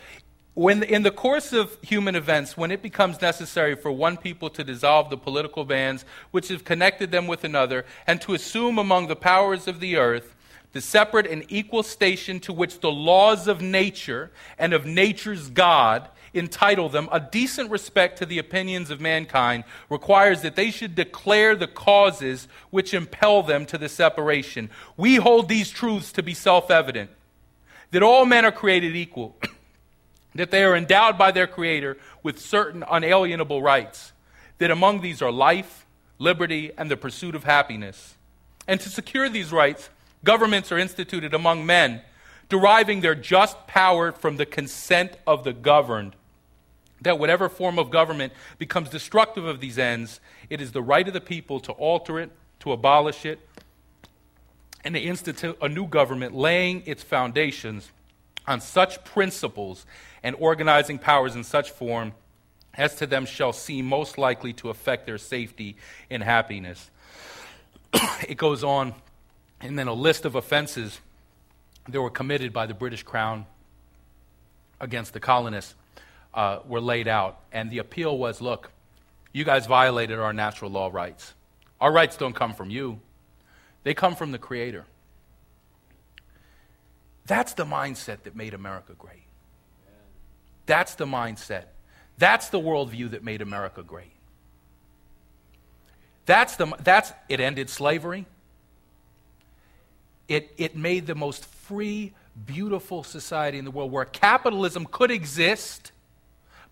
when, 0.54 0.84
in 0.84 1.02
the 1.02 1.10
course 1.10 1.52
of 1.52 1.76
human 1.82 2.14
events, 2.14 2.56
when 2.56 2.70
it 2.70 2.80
becomes 2.80 3.20
necessary 3.20 3.74
for 3.74 3.90
one 3.90 4.16
people 4.16 4.48
to 4.50 4.62
dissolve 4.62 5.10
the 5.10 5.16
political 5.16 5.64
bands 5.64 6.04
which 6.30 6.48
have 6.48 6.64
connected 6.64 7.10
them 7.10 7.26
with 7.26 7.42
another, 7.42 7.84
and 8.06 8.20
to 8.20 8.34
assume 8.34 8.78
among 8.78 9.08
the 9.08 9.16
powers 9.16 9.66
of 9.66 9.80
the 9.80 9.96
earth 9.96 10.33
the 10.74 10.80
separate 10.80 11.26
and 11.26 11.46
equal 11.48 11.82
station 11.82 12.40
to 12.40 12.52
which 12.52 12.80
the 12.80 12.90
laws 12.90 13.48
of 13.48 13.62
nature 13.62 14.30
and 14.58 14.74
of 14.74 14.84
nature's 14.84 15.48
God 15.48 16.08
entitle 16.34 16.88
them, 16.88 17.08
a 17.12 17.20
decent 17.20 17.70
respect 17.70 18.18
to 18.18 18.26
the 18.26 18.38
opinions 18.38 18.90
of 18.90 19.00
mankind 19.00 19.64
requires 19.88 20.42
that 20.42 20.56
they 20.56 20.72
should 20.72 20.96
declare 20.96 21.54
the 21.54 21.68
causes 21.68 22.48
which 22.70 22.92
impel 22.92 23.42
them 23.44 23.64
to 23.66 23.78
the 23.78 23.88
separation. 23.88 24.68
We 24.96 25.16
hold 25.16 25.48
these 25.48 25.70
truths 25.70 26.12
to 26.12 26.22
be 26.22 26.34
self 26.34 26.70
evident 26.70 27.10
that 27.92 28.02
all 28.02 28.26
men 28.26 28.44
are 28.44 28.52
created 28.52 28.96
equal. 28.96 29.36
that 30.34 30.50
they 30.50 30.64
are 30.64 30.76
endowed 30.76 31.16
by 31.16 31.30
their 31.30 31.46
Creator 31.46 31.96
with 32.24 32.40
certain 32.40 32.82
unalienable 32.90 33.62
rights, 33.62 34.12
that 34.58 34.72
among 34.72 35.00
these 35.00 35.22
are 35.22 35.30
life, 35.30 35.86
liberty, 36.18 36.72
and 36.76 36.90
the 36.90 36.96
pursuit 36.96 37.36
of 37.36 37.44
happiness. 37.44 38.16
And 38.66 38.80
to 38.80 38.88
secure 38.88 39.28
these 39.28 39.52
rights, 39.52 39.90
governments 40.24 40.72
are 40.72 40.78
instituted 40.78 41.34
among 41.34 41.64
men, 41.64 42.02
deriving 42.48 43.00
their 43.00 43.14
just 43.14 43.66
power 43.66 44.12
from 44.12 44.36
the 44.36 44.46
consent 44.46 45.12
of 45.26 45.44
the 45.44 45.52
governed. 45.52 46.16
That 47.02 47.18
whatever 47.18 47.48
form 47.48 47.78
of 47.78 47.90
government 47.90 48.32
becomes 48.58 48.88
destructive 48.88 49.44
of 49.44 49.60
these 49.60 49.78
ends, 49.78 50.20
it 50.50 50.60
is 50.60 50.72
the 50.72 50.82
right 50.82 51.06
of 51.06 51.14
the 51.14 51.20
people 51.20 51.60
to 51.60 51.72
alter 51.72 52.18
it, 52.18 52.30
to 52.60 52.72
abolish 52.72 53.24
it, 53.26 53.38
and 54.82 54.94
to 54.94 55.00
institute 55.00 55.56
a 55.60 55.68
new 55.68 55.86
government 55.86 56.34
laying 56.34 56.82
its 56.86 57.02
foundations 57.02 57.90
on 58.46 58.60
such 58.60 59.04
principles 59.04 59.86
and 60.22 60.36
organizing 60.38 60.98
powers 60.98 61.34
in 61.34 61.44
such 61.44 61.70
form 61.70 62.12
as 62.74 62.94
to 62.96 63.06
them 63.06 63.24
shall 63.24 63.52
seem 63.52 63.86
most 63.86 64.18
likely 64.18 64.52
to 64.52 64.68
affect 64.68 65.06
their 65.06 65.18
safety 65.18 65.76
and 66.10 66.22
happiness. 66.22 66.90
it 68.28 68.36
goes 68.36 68.64
on, 68.64 68.94
and 69.64 69.78
then 69.78 69.88
a 69.88 69.94
list 69.94 70.26
of 70.26 70.34
offenses 70.34 71.00
that 71.88 72.00
were 72.00 72.10
committed 72.10 72.52
by 72.52 72.66
the 72.66 72.74
British 72.74 73.02
Crown 73.02 73.46
against 74.78 75.14
the 75.14 75.20
colonists 75.20 75.74
uh, 76.34 76.58
were 76.66 76.82
laid 76.82 77.08
out. 77.08 77.40
And 77.50 77.70
the 77.70 77.78
appeal 77.78 78.16
was 78.16 78.42
look, 78.42 78.70
you 79.32 79.42
guys 79.42 79.66
violated 79.66 80.18
our 80.18 80.34
natural 80.34 80.70
law 80.70 80.90
rights. 80.92 81.32
Our 81.80 81.90
rights 81.90 82.16
don't 82.16 82.34
come 82.34 82.52
from 82.52 82.70
you, 82.70 83.00
they 83.82 83.94
come 83.94 84.14
from 84.14 84.32
the 84.32 84.38
Creator. 84.38 84.84
That's 87.26 87.54
the 87.54 87.64
mindset 87.64 88.24
that 88.24 88.36
made 88.36 88.52
America 88.52 88.92
great. 88.98 89.22
That's 90.66 90.94
the 90.94 91.06
mindset. 91.06 91.64
That's 92.18 92.50
the 92.50 92.60
worldview 92.60 93.12
that 93.12 93.24
made 93.24 93.40
America 93.40 93.82
great. 93.82 94.12
That's 96.26 96.56
the, 96.56 96.66
that's, 96.82 97.12
it 97.30 97.40
ended 97.40 97.70
slavery. 97.70 98.26
It, 100.28 100.52
it 100.56 100.76
made 100.76 101.06
the 101.06 101.14
most 101.14 101.44
free, 101.44 102.12
beautiful 102.46 103.04
society 103.04 103.58
in 103.58 103.64
the 103.64 103.70
world 103.70 103.92
where 103.92 104.04
capitalism 104.04 104.86
could 104.90 105.10
exist 105.10 105.92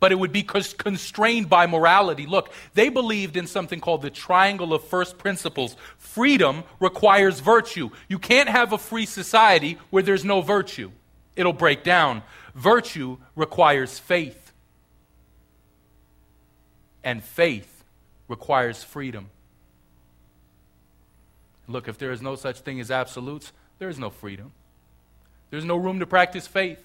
but 0.03 0.11
it 0.11 0.17
would 0.17 0.33
be 0.33 0.43
constrained 0.43 1.49
by 1.49 1.65
morality. 1.69 2.27
Look, 2.27 2.53
they 2.75 2.89
believed 2.89 3.37
in 3.37 3.47
something 3.47 3.79
called 3.79 4.03
the 4.03 4.11
triangle 4.11 4.75
of 4.75 4.83
first 4.83 5.17
principles. 5.17 5.77
Freedom 5.97 6.65
requires 6.81 7.39
virtue. 7.39 7.91
You 8.09 8.19
can't 8.19 8.49
have 8.49 8.73
a 8.73 8.79
free 8.79 9.07
society 9.07 9.79
where 9.91 10.03
there's 10.03 10.25
no 10.25 10.41
virtue, 10.41 10.91
it'll 11.37 11.53
break 11.53 11.85
down. 11.85 12.25
Virtue 12.53 13.17
requires 13.37 13.97
faith, 13.97 14.53
and 17.05 17.23
faith 17.23 17.85
requires 18.27 18.83
freedom. 18.83 19.31
Look, 21.73 21.89
if 21.89 21.97
there 21.97 22.13
is 22.13 22.21
no 22.21 22.37
such 22.37 22.61
thing 22.61 22.81
as 22.81 22.91
absolutes, 22.91 23.53
there 23.79 23.89
is 23.89 23.99
no 23.99 24.11
freedom. 24.11 24.53
There's 25.51 25.65
no 25.65 25.77
room 25.77 25.99
to 26.01 26.07
practice 26.07 26.47
faith. 26.47 26.79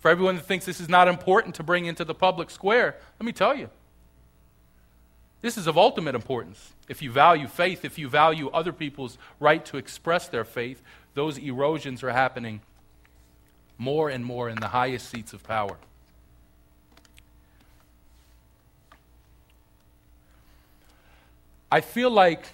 For 0.00 0.10
everyone 0.10 0.34
that 0.34 0.46
thinks 0.46 0.66
this 0.66 0.80
is 0.80 0.88
not 0.88 1.06
important 1.06 1.54
to 1.54 1.62
bring 1.62 1.86
into 1.86 2.04
the 2.04 2.14
public 2.14 2.50
square, 2.50 2.96
let 3.20 3.24
me 3.24 3.32
tell 3.32 3.56
you. 3.56 3.70
This 5.42 5.56
is 5.56 5.68
of 5.68 5.78
ultimate 5.78 6.16
importance. 6.16 6.72
If 6.88 7.02
you 7.02 7.12
value 7.12 7.46
faith, 7.46 7.84
if 7.84 7.98
you 7.98 8.08
value 8.08 8.48
other 8.50 8.72
people's 8.72 9.16
right 9.38 9.64
to 9.66 9.76
express 9.76 10.28
their 10.28 10.44
faith, 10.44 10.82
those 11.14 11.38
erosions 11.38 12.02
are 12.02 12.10
happening 12.10 12.62
more 13.78 14.08
and 14.08 14.24
more 14.24 14.48
in 14.48 14.58
the 14.58 14.68
highest 14.68 15.08
seats 15.08 15.32
of 15.32 15.42
power. 15.44 15.76
I 21.70 21.80
feel 21.80 22.10
like 22.10 22.48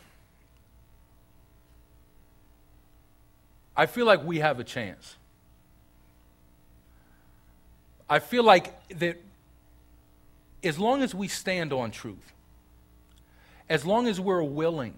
I 3.79 3.87
feel 3.87 4.07
like 4.07 4.25
we 4.25 4.41
have 4.41 4.59
a 4.59 4.65
chance. 4.65 5.17
I 8.11 8.19
feel 8.19 8.43
like 8.43 8.75
that 8.99 9.23
as 10.65 10.81
long 10.81 11.03
as 11.03 11.15
we 11.15 11.29
stand 11.29 11.73
on 11.73 11.93
truth, 11.93 12.33
as 13.69 13.87
long 13.87 14.09
as 14.09 14.19
we're 14.19 14.43
willing, 14.43 14.95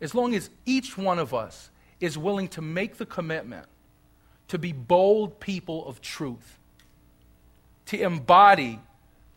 as 0.00 0.14
long 0.14 0.34
as 0.34 0.48
each 0.64 0.96
one 0.96 1.18
of 1.18 1.34
us 1.34 1.68
is 2.00 2.16
willing 2.16 2.48
to 2.48 2.62
make 2.62 2.96
the 2.96 3.04
commitment 3.04 3.66
to 4.48 4.58
be 4.58 4.72
bold 4.72 5.40
people 5.40 5.86
of 5.86 6.00
truth, 6.00 6.58
to 7.84 8.00
embody 8.00 8.80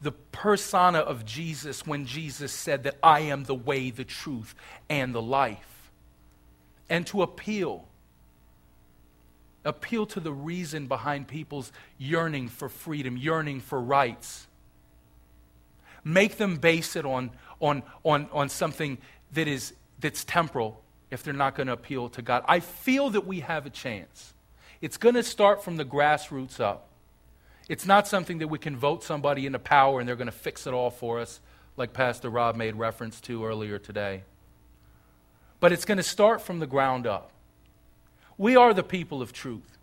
the 0.01 0.13
persona 0.31 0.99
of 0.99 1.25
Jesus 1.25 1.85
when 1.85 2.05
Jesus 2.05 2.53
said 2.53 2.83
that 2.83 2.95
I 3.03 3.21
am 3.21 3.43
the 3.43 3.55
way, 3.55 3.89
the 3.89 4.05
truth, 4.05 4.55
and 4.89 5.13
the 5.13 5.21
life, 5.21 5.72
and 6.89 7.05
to 7.07 7.21
appeal 7.21 7.87
appeal 9.65 10.05
to 10.05 10.19
the 10.19 10.31
reason 10.31 10.87
behind 10.87 11.27
people's 11.27 11.71
yearning 11.97 12.49
for 12.49 12.69
freedom, 12.69 13.17
yearning 13.17 13.59
for 13.59 13.79
rights. 13.79 14.47
Make 16.03 16.37
them 16.37 16.57
base 16.57 16.95
it 16.95 17.05
on, 17.05 17.31
on, 17.61 17.83
on, 18.03 18.27
on 18.31 18.49
something 18.49 18.97
that 19.33 19.47
is, 19.47 19.73
that's 19.99 20.23
temporal 20.23 20.81
if 21.11 21.23
they're 21.23 21.33
not 21.33 21.55
going 21.55 21.67
to 21.67 21.73
appeal 21.73 22.09
to 22.09 22.21
God. 22.21 22.43
I 22.47 22.59
feel 22.59 23.09
that 23.11 23.25
we 23.25 23.39
have 23.39 23.65
a 23.65 23.69
chance. 23.69 24.33
It's 24.81 24.97
going 24.97 25.15
to 25.15 25.23
start 25.23 25.63
from 25.63 25.77
the 25.77 25.85
grassroots 25.85 26.59
up. 26.59 26.89
It's 27.69 27.85
not 27.85 28.07
something 28.07 28.39
that 28.39 28.49
we 28.49 28.59
can 28.59 28.75
vote 28.75 29.03
somebody 29.03 29.45
into 29.45 29.59
power 29.59 29.99
and 30.01 30.09
they're 30.09 30.17
going 30.17 30.25
to 30.25 30.33
fix 30.33 30.67
it 30.67 30.73
all 30.73 30.89
for 30.89 31.19
us, 31.21 31.39
like 31.77 31.93
Pastor 31.93 32.29
Rob 32.29 32.57
made 32.57 32.75
reference 32.75 33.21
to 33.21 33.45
earlier 33.45 33.79
today. 33.79 34.23
But 35.63 35.71
it's 35.71 35.85
going 35.85 35.95
to 35.95 36.03
start 36.03 36.41
from 36.41 36.59
the 36.59 36.67
ground 36.67 37.07
up. 37.07 37.31
We 38.37 38.57
are 38.57 38.73
the 38.73 38.83
people 38.83 39.21
of 39.21 39.31
truth. 39.31 39.77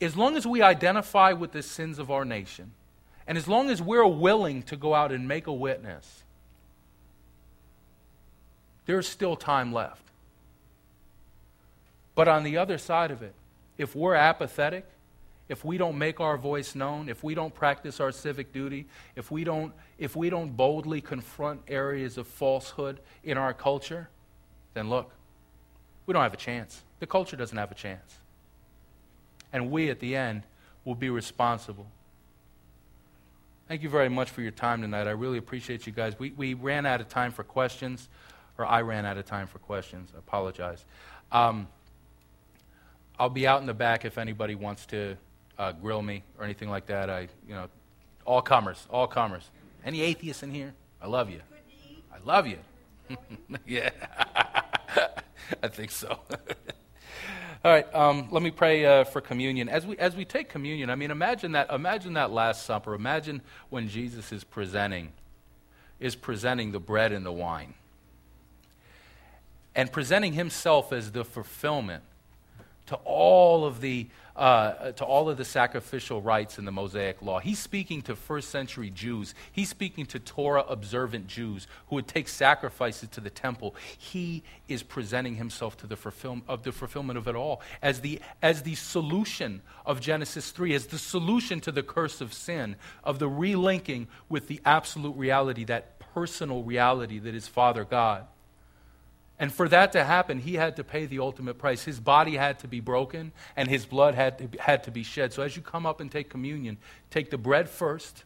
As 0.00 0.16
long 0.16 0.34
as 0.34 0.46
we 0.46 0.62
identify 0.62 1.34
with 1.34 1.52
the 1.52 1.62
sins 1.62 1.98
of 1.98 2.10
our 2.10 2.24
nation, 2.24 2.72
and 3.26 3.36
as 3.36 3.46
long 3.46 3.68
as 3.68 3.82
we're 3.82 4.06
willing 4.06 4.62
to 4.62 4.78
go 4.78 4.94
out 4.94 5.12
and 5.12 5.28
make 5.28 5.46
a 5.46 5.52
witness, 5.52 6.22
there's 8.86 9.06
still 9.06 9.36
time 9.36 9.74
left. 9.74 10.00
But 12.14 12.28
on 12.28 12.44
the 12.44 12.56
other 12.56 12.78
side 12.78 13.10
of 13.10 13.20
it, 13.20 13.34
if 13.76 13.94
we're 13.94 14.14
apathetic, 14.14 14.86
if 15.48 15.64
we 15.64 15.78
don't 15.78 15.96
make 15.96 16.20
our 16.20 16.36
voice 16.36 16.74
known, 16.74 17.08
if 17.08 17.24
we 17.24 17.34
don't 17.34 17.54
practice 17.54 18.00
our 18.00 18.12
civic 18.12 18.52
duty, 18.52 18.86
if 19.16 19.30
we 19.30 19.44
don't, 19.44 19.72
if 19.98 20.14
we 20.14 20.28
don't 20.28 20.56
boldly 20.56 21.00
confront 21.00 21.62
areas 21.68 22.18
of 22.18 22.26
falsehood 22.26 23.00
in 23.24 23.38
our 23.38 23.54
culture, 23.54 24.10
then 24.74 24.90
look, 24.90 25.12
we 26.06 26.12
don't 26.12 26.22
have 26.22 26.34
a 26.34 26.38
chance. 26.38 26.82
The 27.00 27.06
culture 27.06 27.36
doesn't 27.36 27.56
have 27.56 27.70
a 27.70 27.74
chance. 27.74 28.18
And 29.52 29.70
we, 29.70 29.88
at 29.88 30.00
the 30.00 30.16
end, 30.16 30.42
will 30.84 30.94
be 30.94 31.08
responsible. 31.08 31.86
Thank 33.68 33.82
you 33.82 33.88
very 33.88 34.08
much 34.08 34.30
for 34.30 34.42
your 34.42 34.50
time 34.50 34.82
tonight. 34.82 35.06
I 35.06 35.12
really 35.12 35.38
appreciate 35.38 35.86
you 35.86 35.92
guys. 35.92 36.18
We, 36.18 36.30
we 36.30 36.54
ran 36.54 36.86
out 36.86 37.00
of 37.00 37.08
time 37.08 37.32
for 37.32 37.44
questions, 37.44 38.08
or 38.58 38.66
I 38.66 38.82
ran 38.82 39.06
out 39.06 39.16
of 39.18 39.26
time 39.26 39.46
for 39.46 39.58
questions. 39.58 40.10
I 40.14 40.18
apologize. 40.18 40.84
Um, 41.32 41.68
I'll 43.18 43.28
be 43.28 43.46
out 43.46 43.60
in 43.60 43.66
the 43.66 43.74
back 43.74 44.04
if 44.04 44.16
anybody 44.16 44.54
wants 44.54 44.86
to 44.86 45.16
uh, 45.58 45.72
grill 45.72 46.02
me 46.02 46.22
or 46.38 46.44
anything 46.44 46.70
like 46.70 46.86
that. 46.86 47.10
I, 47.10 47.28
you 47.46 47.54
know, 47.54 47.68
all 48.24 48.42
comers, 48.42 48.86
all 48.90 49.06
comers. 49.06 49.50
Any 49.84 50.02
atheists 50.02 50.42
in 50.42 50.50
here? 50.50 50.74
I 51.00 51.06
love 51.06 51.30
you. 51.30 51.40
I 52.12 52.18
love 52.24 52.46
you. 52.46 52.58
yeah. 53.66 53.90
I 55.62 55.68
think 55.68 55.90
so. 55.90 56.18
All 57.64 57.72
right, 57.72 57.92
um, 57.92 58.28
let 58.30 58.42
me 58.42 58.52
pray 58.52 58.84
uh, 58.84 59.02
for 59.02 59.20
communion. 59.20 59.68
As 59.68 59.84
we, 59.84 59.98
as 59.98 60.14
we 60.14 60.24
take 60.24 60.48
communion, 60.48 60.90
I 60.90 60.94
mean, 60.94 61.10
imagine 61.10 61.52
that, 61.52 61.72
imagine 61.72 62.12
that 62.12 62.30
Last 62.30 62.64
Supper. 62.64 62.94
Imagine 62.94 63.42
when 63.68 63.88
Jesus 63.88 64.30
is 64.30 64.44
presenting, 64.44 65.12
is 65.98 66.14
presenting 66.14 66.70
the 66.70 66.78
bread 66.78 67.10
and 67.10 67.26
the 67.26 67.32
wine. 67.32 67.74
And 69.74 69.90
presenting 69.90 70.34
himself 70.34 70.92
as 70.92 71.10
the 71.10 71.24
fulfillment 71.24 72.04
to 72.86 72.94
all 73.04 73.64
of 73.64 73.80
the 73.80 74.06
uh, 74.38 74.92
to 74.92 75.04
all 75.04 75.28
of 75.28 75.36
the 75.36 75.44
sacrificial 75.44 76.22
rites 76.22 76.58
in 76.58 76.64
the 76.64 76.70
Mosaic 76.70 77.20
law. 77.20 77.40
He's 77.40 77.58
speaking 77.58 78.02
to 78.02 78.14
first 78.14 78.50
century 78.50 78.88
Jews. 78.88 79.34
He's 79.50 79.68
speaking 79.68 80.06
to 80.06 80.20
Torah 80.20 80.64
observant 80.68 81.26
Jews 81.26 81.66
who 81.88 81.96
would 81.96 82.06
take 82.06 82.28
sacrifices 82.28 83.08
to 83.10 83.20
the 83.20 83.30
temple. 83.30 83.74
He 83.98 84.44
is 84.68 84.84
presenting 84.84 85.34
himself 85.34 85.76
to 85.78 85.88
the 85.88 85.96
fulfillment 85.96 86.44
of 86.48 86.62
the 86.62 86.70
fulfillment 86.70 87.18
of 87.18 87.26
it 87.26 87.34
all 87.34 87.60
as 87.82 88.00
the, 88.00 88.20
as 88.40 88.62
the 88.62 88.76
solution 88.76 89.60
of 89.84 90.00
Genesis 90.00 90.52
3, 90.52 90.72
as 90.72 90.86
the 90.86 90.98
solution 90.98 91.60
to 91.60 91.72
the 91.72 91.82
curse 91.82 92.20
of 92.20 92.32
sin, 92.32 92.76
of 93.02 93.18
the 93.18 93.28
relinking 93.28 94.06
with 94.28 94.46
the 94.46 94.60
absolute 94.64 95.16
reality, 95.16 95.64
that 95.64 95.98
personal 96.14 96.62
reality 96.62 97.18
that 97.18 97.34
is 97.34 97.48
Father 97.48 97.84
God. 97.84 98.24
And 99.40 99.52
for 99.52 99.68
that 99.68 99.92
to 99.92 100.04
happen, 100.04 100.40
he 100.40 100.54
had 100.54 100.76
to 100.76 100.84
pay 100.84 101.06
the 101.06 101.20
ultimate 101.20 101.58
price. 101.58 101.84
His 101.84 102.00
body 102.00 102.36
had 102.36 102.58
to 102.60 102.68
be 102.68 102.80
broken, 102.80 103.32
and 103.56 103.68
his 103.68 103.86
blood 103.86 104.14
had 104.14 104.38
to, 104.38 104.60
had 104.60 104.82
to 104.84 104.90
be 104.90 105.04
shed. 105.04 105.32
So 105.32 105.42
as 105.42 105.54
you 105.54 105.62
come 105.62 105.86
up 105.86 106.00
and 106.00 106.10
take 106.10 106.28
communion, 106.28 106.76
take 107.10 107.30
the 107.30 107.38
bread 107.38 107.68
first, 107.68 108.24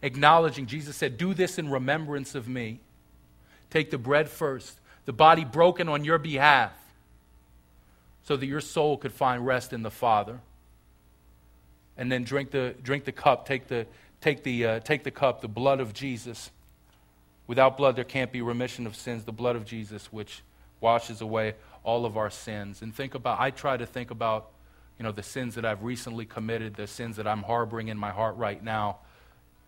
acknowledging 0.00 0.66
Jesus 0.66 0.96
said, 0.96 1.18
Do 1.18 1.34
this 1.34 1.58
in 1.58 1.70
remembrance 1.70 2.34
of 2.34 2.48
me. 2.48 2.80
Take 3.68 3.90
the 3.90 3.98
bread 3.98 4.30
first, 4.30 4.80
the 5.04 5.12
body 5.12 5.44
broken 5.44 5.88
on 5.88 6.02
your 6.02 6.16
behalf, 6.16 6.72
so 8.24 8.34
that 8.34 8.46
your 8.46 8.62
soul 8.62 8.96
could 8.96 9.12
find 9.12 9.44
rest 9.44 9.74
in 9.74 9.82
the 9.82 9.90
Father. 9.90 10.40
And 11.98 12.10
then 12.10 12.24
drink 12.24 12.52
the, 12.52 12.74
drink 12.82 13.04
the 13.04 13.12
cup, 13.12 13.46
take 13.46 13.68
the, 13.68 13.86
take, 14.22 14.44
the, 14.44 14.64
uh, 14.64 14.80
take 14.80 15.04
the 15.04 15.10
cup, 15.10 15.42
the 15.42 15.48
blood 15.48 15.80
of 15.80 15.92
Jesus 15.92 16.50
Without 17.48 17.76
blood, 17.76 17.96
there 17.96 18.04
can't 18.04 18.30
be 18.30 18.42
remission 18.42 18.86
of 18.86 18.94
sins, 18.94 19.24
the 19.24 19.32
blood 19.32 19.56
of 19.56 19.64
Jesus, 19.64 20.12
which 20.12 20.42
washes 20.80 21.20
away 21.20 21.54
all 21.82 22.04
of 22.04 22.16
our 22.16 22.30
sins. 22.30 22.82
And 22.82 22.94
think 22.94 23.14
about, 23.14 23.40
I 23.40 23.50
try 23.50 23.76
to 23.76 23.86
think 23.86 24.12
about, 24.12 24.50
you 24.98 25.02
know, 25.02 25.12
the 25.12 25.22
sins 25.22 25.56
that 25.56 25.64
I've 25.64 25.82
recently 25.82 26.26
committed, 26.26 26.76
the 26.76 26.86
sins 26.86 27.16
that 27.16 27.26
I'm 27.26 27.42
harboring 27.42 27.88
in 27.88 27.98
my 27.98 28.10
heart 28.10 28.36
right 28.36 28.62
now, 28.62 28.98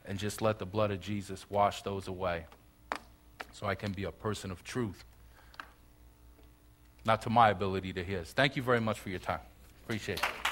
and 0.04 0.18
just 0.18 0.42
let 0.42 0.58
the 0.58 0.66
blood 0.66 0.90
of 0.90 1.00
Jesus 1.00 1.48
wash 1.48 1.82
those 1.82 2.06
away 2.06 2.44
so 3.52 3.66
I 3.66 3.74
can 3.74 3.92
be 3.92 4.04
a 4.04 4.12
person 4.12 4.50
of 4.50 4.62
truth. 4.62 5.04
Not 7.06 7.22
to 7.22 7.30
my 7.30 7.48
ability, 7.48 7.94
to 7.94 8.04
His. 8.04 8.30
Thank 8.32 8.56
you 8.56 8.62
very 8.62 8.80
much 8.80 9.00
for 9.00 9.08
your 9.08 9.18
time. 9.18 9.40
Appreciate 9.84 10.18
it. 10.18 10.49